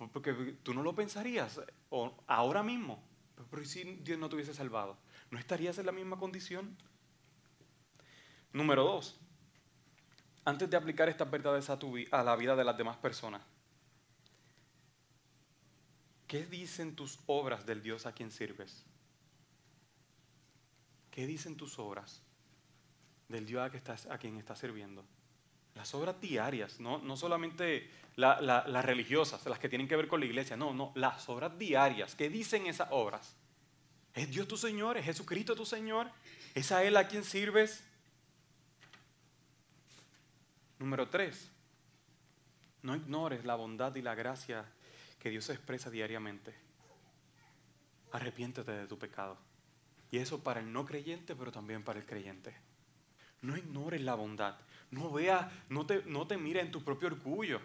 eh, 0.00 0.08
porque 0.12 0.32
tú 0.62 0.74
no 0.74 0.82
lo 0.82 0.94
pensarías, 0.94 1.60
o 1.90 2.14
ahora 2.26 2.62
mismo. 2.62 3.02
Pero 3.50 3.64
si 3.64 3.84
Dios 3.84 4.18
no 4.18 4.28
te 4.28 4.34
hubiese 4.34 4.54
salvado? 4.54 4.98
¿no 5.30 5.38
estarías 5.38 5.78
en 5.78 5.86
la 5.86 5.92
misma 5.92 6.18
condición? 6.18 6.76
Número 8.52 8.82
dos, 8.82 9.18
antes 10.44 10.68
de 10.70 10.76
aplicar 10.76 11.08
estas 11.08 11.30
verdades 11.30 11.68
a, 11.68 11.78
tu, 11.78 11.96
a 12.10 12.22
la 12.22 12.36
vida 12.36 12.56
de 12.56 12.64
las 12.64 12.76
demás 12.76 12.96
personas, 12.96 13.42
¿qué 16.26 16.46
dicen 16.46 16.96
tus 16.96 17.18
obras 17.26 17.66
del 17.66 17.82
Dios 17.82 18.06
a 18.06 18.12
quien 18.12 18.30
sirves? 18.30 18.84
¿Qué 21.10 21.26
dicen 21.26 21.56
tus 21.56 21.78
obras 21.78 22.22
del 23.28 23.44
Dios 23.44 23.70
a 24.08 24.18
quien 24.18 24.36
estás 24.36 24.58
sirviendo? 24.58 25.04
Las 25.74 25.94
obras 25.94 26.20
diarias, 26.20 26.80
no, 26.80 26.98
no 26.98 27.16
solamente 27.16 27.90
las 28.16 28.84
religiosas, 28.84 29.46
las 29.46 29.58
que 29.58 29.68
tienen 29.68 29.86
que 29.86 29.96
ver 29.96 30.08
con 30.08 30.20
la 30.20 30.26
iglesia, 30.26 30.56
no, 30.56 30.74
no, 30.74 30.92
las 30.96 31.28
obras 31.28 31.56
diarias. 31.56 32.14
¿Qué 32.16 32.28
dicen 32.28 32.66
esas 32.66 32.88
obras? 32.90 33.36
¿Es 34.14 34.28
Dios 34.30 34.48
tu 34.48 34.56
Señor? 34.56 34.96
¿Es 34.96 35.04
Jesucristo 35.04 35.54
tu 35.54 35.64
Señor? 35.64 36.10
¿Es 36.54 36.72
a 36.72 36.82
Él 36.82 36.96
a 36.96 37.06
quien 37.06 37.24
sirves? 37.24 37.84
Número 40.80 41.08
tres, 41.08 41.50
no 42.82 42.96
ignores 42.96 43.44
la 43.44 43.54
bondad 43.54 43.94
y 43.94 44.02
la 44.02 44.14
gracia 44.14 44.64
que 45.18 45.30
Dios 45.30 45.48
expresa 45.50 45.90
diariamente. 45.90 46.54
Arrepiéntete 48.12 48.72
de 48.72 48.86
tu 48.86 48.98
pecado. 48.98 49.36
Y 50.10 50.18
eso 50.18 50.42
para 50.42 50.60
el 50.60 50.72
no 50.72 50.86
creyente, 50.86 51.36
pero 51.36 51.52
también 51.52 51.84
para 51.84 51.98
el 51.98 52.06
creyente. 52.06 52.54
No 53.42 53.56
ignores 53.56 54.00
la 54.00 54.14
bondad. 54.14 54.56
No 54.90 55.12
veas, 55.12 55.46
no 55.68 55.86
te, 55.86 56.02
no 56.06 56.26
te 56.26 56.36
mires 56.36 56.64
en 56.64 56.72
tu 56.72 56.82
propio 56.82 57.08
orgullo. 57.08 57.60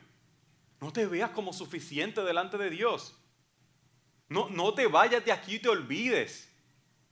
No 0.82 0.92
te 0.92 1.06
veas 1.06 1.32
como 1.32 1.54
suficiente 1.54 2.22
delante 2.22 2.58
de 2.58 2.70
Dios. 2.70 3.18
No, 4.28 4.50
no 4.50 4.74
te 4.74 4.88
vayas 4.88 5.24
de 5.24 5.32
aquí 5.32 5.56
y 5.56 5.60
te 5.60 5.70
olvides. 5.70 6.50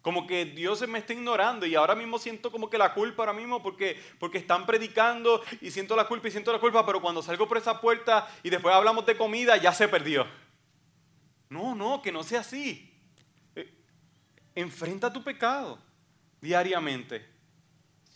Como 0.01 0.25
que 0.25 0.45
Dios 0.45 0.85
me 0.87 0.99
está 0.99 1.13
ignorando 1.13 1.65
y 1.65 1.75
ahora 1.75 1.93
mismo 1.93 2.17
siento 2.17 2.51
como 2.51 2.69
que 2.69 2.77
la 2.77 2.93
culpa 2.93 3.21
ahora 3.21 3.33
mismo 3.33 3.61
porque, 3.61 4.01
porque 4.19 4.39
están 4.39 4.65
predicando 4.65 5.43
y 5.61 5.69
siento 5.69 5.95
la 5.95 6.07
culpa 6.07 6.27
y 6.27 6.31
siento 6.31 6.51
la 6.51 6.59
culpa, 6.59 6.83
pero 6.85 7.01
cuando 7.01 7.21
salgo 7.21 7.47
por 7.47 7.57
esa 7.57 7.79
puerta 7.79 8.27
y 8.41 8.49
después 8.49 8.73
hablamos 8.73 9.05
de 9.05 9.15
comida 9.15 9.57
ya 9.57 9.71
se 9.73 9.87
perdió. 9.87 10.25
No, 11.49 11.75
no, 11.75 12.01
que 12.01 12.11
no 12.11 12.23
sea 12.23 12.39
así. 12.39 12.91
Eh, 13.55 13.71
enfrenta 14.55 15.13
tu 15.13 15.23
pecado 15.23 15.77
diariamente. 16.41 17.23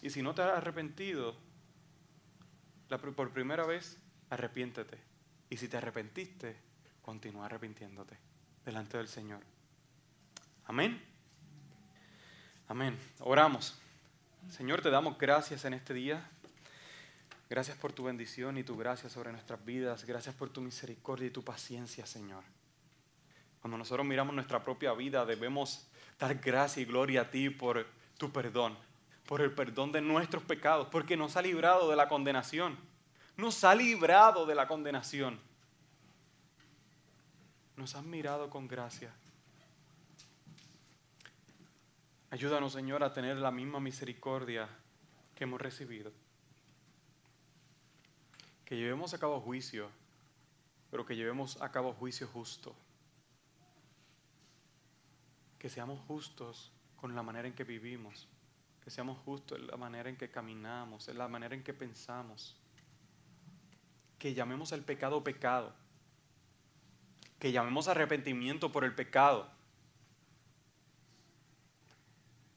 Y 0.02 0.10
si 0.10 0.24
no 0.24 0.34
te 0.34 0.42
has 0.42 0.58
arrepentido, 0.58 1.38
por 2.88 3.32
primera 3.32 3.66
vez, 3.66 3.98
arrepiéntete. 4.30 4.98
Y 5.50 5.58
si 5.58 5.68
te 5.68 5.78
arrepentiste, 5.78 6.56
continúa 7.02 7.46
arrepintiéndote 7.46 8.18
delante 8.66 8.98
del 8.98 9.08
Señor. 9.08 9.42
Amén. 10.66 11.02
Amén. 12.68 12.98
Oramos. 13.20 13.80
Señor, 14.50 14.82
te 14.82 14.90
damos 14.90 15.18
gracias 15.18 15.66
en 15.66 15.74
este 15.74 15.94
día. 15.94 16.28
Gracias 17.48 17.78
por 17.78 17.94
tu 17.94 18.04
bendición 18.04 18.58
y 18.58 18.64
tu 18.64 18.76
gracia 18.76 19.10
sobre 19.10 19.32
nuestras 19.32 19.64
vidas. 19.64 20.06
Gracias 20.06 20.34
por 20.34 20.50
tu 20.50 20.62
misericordia 20.62 21.28
y 21.28 21.32
tu 21.32 21.44
paciencia, 21.44 22.06
Señor. 22.08 22.44
Cuando 23.62 23.78
nosotros 23.78 24.06
miramos 24.06 24.34
nuestra 24.34 24.64
propia 24.64 24.94
vida, 24.94 25.26
debemos 25.26 25.88
dar 26.20 26.36
gracia 26.36 26.82
y 26.82 26.86
gloria 26.86 27.22
a 27.22 27.30
ti 27.30 27.50
por 27.50 27.86
tu 28.18 28.32
perdón, 28.32 28.78
por 29.28 29.42
el 29.42 29.52
perdón 29.54 29.92
de 29.92 30.02
nuestros 30.02 30.44
pecados, 30.44 30.88
porque 30.92 31.18
nos 31.18 31.36
ha 31.38 31.42
librado 31.42 31.90
de 31.90 31.96
la 31.96 32.08
condenación. 32.08 32.78
Nos 33.38 33.64
ha 33.64 33.76
librado 33.76 34.46
de 34.46 34.56
la 34.56 34.68
condenación 34.68 35.40
nos 37.78 37.96
has 37.96 38.04
mirado 38.04 38.50
con 38.50 38.68
gracia. 38.68 39.14
Ayúdanos, 42.30 42.74
Señor, 42.74 43.04
a 43.04 43.14
tener 43.14 43.38
la 43.38 43.52
misma 43.52 43.80
misericordia 43.80 44.68
que 45.36 45.44
hemos 45.44 45.62
recibido. 45.62 46.12
Que 48.66 48.76
llevemos 48.76 49.14
a 49.14 49.20
cabo 49.20 49.40
juicio, 49.40 49.90
pero 50.90 51.06
que 51.06 51.16
llevemos 51.16 51.62
a 51.62 51.72
cabo 51.72 51.94
juicio 51.94 52.28
justo. 52.28 52.76
Que 55.60 55.70
seamos 55.70 56.00
justos 56.08 56.72
con 56.98 57.16
la 57.16 57.24
manera 57.24 57.48
en 57.48 57.54
que 57.54 57.64
vivimos. 57.64 58.28
Que 58.86 58.92
seamos 58.92 59.18
justos 59.26 59.58
en 59.58 59.66
la 59.66 59.78
manera 59.78 60.12
en 60.12 60.16
que 60.16 60.30
caminamos, 60.30 61.08
en 61.08 61.18
la 61.18 61.28
manera 61.28 61.56
en 61.56 61.64
que 61.64 61.74
pensamos. 61.74 62.56
Que 64.20 64.36
llamemos 64.36 64.74
al 64.74 64.84
pecado 64.84 65.24
pecado. 65.24 65.74
Que 67.40 67.52
llamemos 67.52 67.88
arrepentimiento 67.88 68.72
por 68.72 68.84
el 68.84 68.94
pecado. 68.94 69.50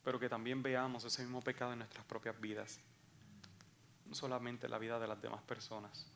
Pero 0.05 0.20
que 0.20 0.29
también 0.29 0.62
veamos 0.62 1.03
ese 1.05 1.22
mismo 1.22 1.41
pecado 1.41 1.72
en 1.72 1.79
nuestras 1.79 2.05
propias 2.05 2.39
vidas. 2.39 2.79
No 4.05 4.14
solamente 4.14 4.66
en 4.66 4.72
la 4.72 4.79
vida 4.79 4.99
de 4.99 5.09
las 5.09 5.22
demás 5.22 5.41
personas. 5.45 6.07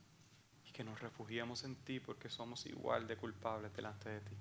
Y 0.66 0.72
que 0.72 0.84
nos 0.84 1.00
refugiemos 1.00 1.64
en 1.64 1.74
ti 1.74 2.00
porque 2.00 2.28
somos 2.28 2.66
igual 2.66 3.06
de 3.06 3.16
culpables 3.16 3.74
delante 3.74 4.10
de 4.10 4.20
ti. 4.20 4.36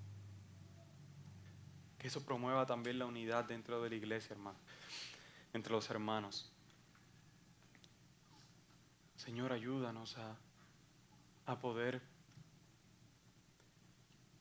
Que 1.98 2.08
eso 2.10 2.26
promueva 2.26 2.66
también 2.66 3.00
la 3.00 3.06
unidad 3.06 3.46
dentro 3.46 3.82
de 3.82 3.90
la 3.90 3.96
iglesia, 3.96 4.34
hermano. 4.34 4.58
Entre 5.54 5.72
los 5.72 5.90
hermanos. 5.90 6.52
Señor, 9.16 9.54
ayúdanos 9.54 10.18
a, 10.18 10.36
a 11.46 11.60
poder 11.60 12.02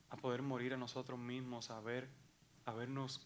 a 0.09 0.17
poder 0.17 0.41
morir 0.41 0.73
a 0.73 0.77
nosotros 0.77 1.17
mismos, 1.17 1.71
a 1.71 1.79
ver, 1.79 2.09
a 2.65 2.73
vernos 2.73 3.25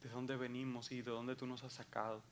de 0.00 0.08
dónde 0.08 0.36
venimos 0.36 0.92
y 0.92 1.02
de 1.02 1.10
dónde 1.10 1.34
tú 1.34 1.44
nos 1.46 1.64
has 1.64 1.72
sacado. 1.72 2.22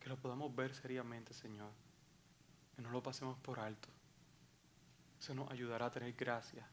Que 0.00 0.08
lo 0.08 0.16
podamos 0.16 0.54
ver 0.56 0.74
seriamente, 0.74 1.34
Señor. 1.34 1.72
Que 2.74 2.80
no 2.80 2.90
lo 2.90 3.02
pasemos 3.02 3.38
por 3.40 3.60
alto. 3.60 3.88
Eso 5.18 5.34
nos 5.34 5.50
ayudará 5.50 5.86
a 5.86 5.90
tener 5.90 6.14
gracia. 6.14 6.66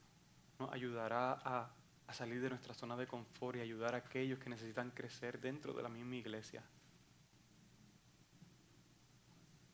Nos 0.60 0.72
ayudará 0.72 1.34
a 1.44 1.70
a 2.08 2.14
salir 2.14 2.42
de 2.42 2.50
nuestra 2.50 2.74
zona 2.74 2.96
de 2.96 3.06
confort 3.06 3.58
y 3.58 3.62
ayudar 3.62 3.94
a 3.94 4.00
aquellos 4.00 4.40
que 4.40 4.50
necesitan 4.50 4.92
crecer 4.92 5.40
dentro 5.40 5.74
de 5.74 5.84
la 5.84 5.90
misma 5.90 6.16
iglesia. 6.16 6.64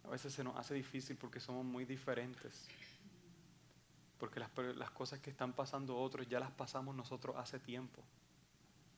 A 0.04 0.10
veces 0.10 0.34
se 0.34 0.44
nos 0.44 0.58
hace 0.58 0.74
difícil 0.74 1.16
porque 1.16 1.40
somos 1.40 1.64
muy 1.64 1.86
diferentes. 1.86 2.68
Porque 4.18 4.40
las, 4.40 4.50
las, 4.76 4.92
cosas 4.92 5.20
que 5.20 5.30
están 5.30 5.54
pasando 5.54 5.98
otros 5.98 6.28
ya 6.28 6.40
las 6.40 6.52
pasamos 6.52 6.96
nosotros 6.96 7.36
hace 7.38 7.60
tiempo. 7.60 8.04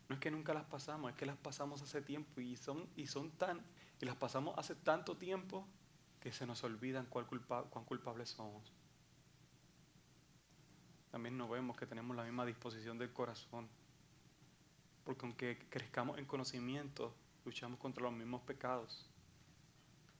No 0.07 0.15
es 0.15 0.21
que 0.21 0.31
nunca 0.31 0.53
las 0.53 0.65
pasamos, 0.65 1.11
es 1.11 1.17
que 1.17 1.25
las 1.25 1.37
pasamos 1.37 1.81
hace 1.81 2.01
tiempo 2.01 2.39
y 2.39 2.55
son, 2.55 2.87
y 2.95 3.07
son 3.07 3.31
tan, 3.31 3.61
y 3.99 4.05
las 4.05 4.15
pasamos 4.15 4.57
hace 4.57 4.75
tanto 4.75 5.17
tiempo 5.17 5.67
que 6.21 6.31
se 6.31 6.45
nos 6.45 6.63
olvidan 6.63 7.05
cuán, 7.07 7.25
culpa, 7.25 7.63
cuán 7.63 7.85
culpables 7.85 8.29
somos 8.29 8.71
también 11.15 11.37
nos 11.37 11.49
vemos 11.49 11.77
que 11.77 11.85
tenemos 11.85 12.13
la 12.13 12.25
misma 12.25 12.45
disposición 12.45 12.97
del 12.97 13.13
corazón. 13.13 13.69
Porque 15.05 15.25
aunque 15.25 15.65
crezcamos 15.69 16.17
en 16.17 16.25
conocimiento, 16.25 17.15
luchamos 17.45 17.79
contra 17.79 18.03
los 18.03 18.11
mismos 18.11 18.41
pecados. 18.41 19.09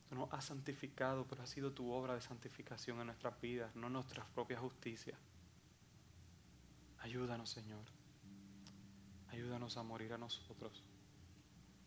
Tú 0.08 0.16
nos 0.16 0.32
has 0.32 0.46
santificado, 0.46 1.28
pero 1.28 1.44
ha 1.44 1.48
sido 1.48 1.74
tu 1.74 1.92
obra 1.92 2.14
de 2.14 2.22
santificación 2.22 3.02
en 3.02 3.08
nuestras 3.08 3.42
vidas, 3.42 3.76
no 3.76 3.90
nuestras 3.90 4.26
propias 4.28 4.62
justicias. 4.62 5.20
Ayúdanos, 7.00 7.50
Señor. 7.50 7.84
Ayúdanos 9.32 9.76
a 9.76 9.84
morir 9.84 10.14
a 10.14 10.18
nosotros. 10.18 10.82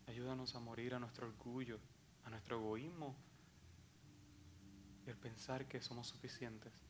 Ayúdanos 0.05 0.53
a 0.53 0.59
morir 0.59 0.93
a 0.93 0.99
nuestro 0.99 1.25
orgullo, 1.25 1.79
a 2.25 2.29
nuestro 2.29 2.59
egoísmo 2.59 3.15
y 5.07 5.09
el 5.09 5.17
pensar 5.17 5.67
que 5.67 5.81
somos 5.81 6.05
suficientes. 6.05 6.88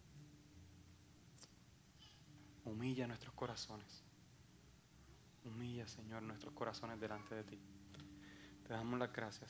Humilla 2.66 3.07
nuestros 3.07 3.34
corazones. 3.34 4.03
Humilla, 5.45 5.88
Señor, 5.88 6.22
nuestros 6.24 6.53
corazones 6.53 6.99
delante 6.99 7.36
de 7.36 7.43
ti. 7.43 7.60
Te 8.68 8.74
damos 8.74 8.99
las 8.99 9.12
gracias. 9.12 9.49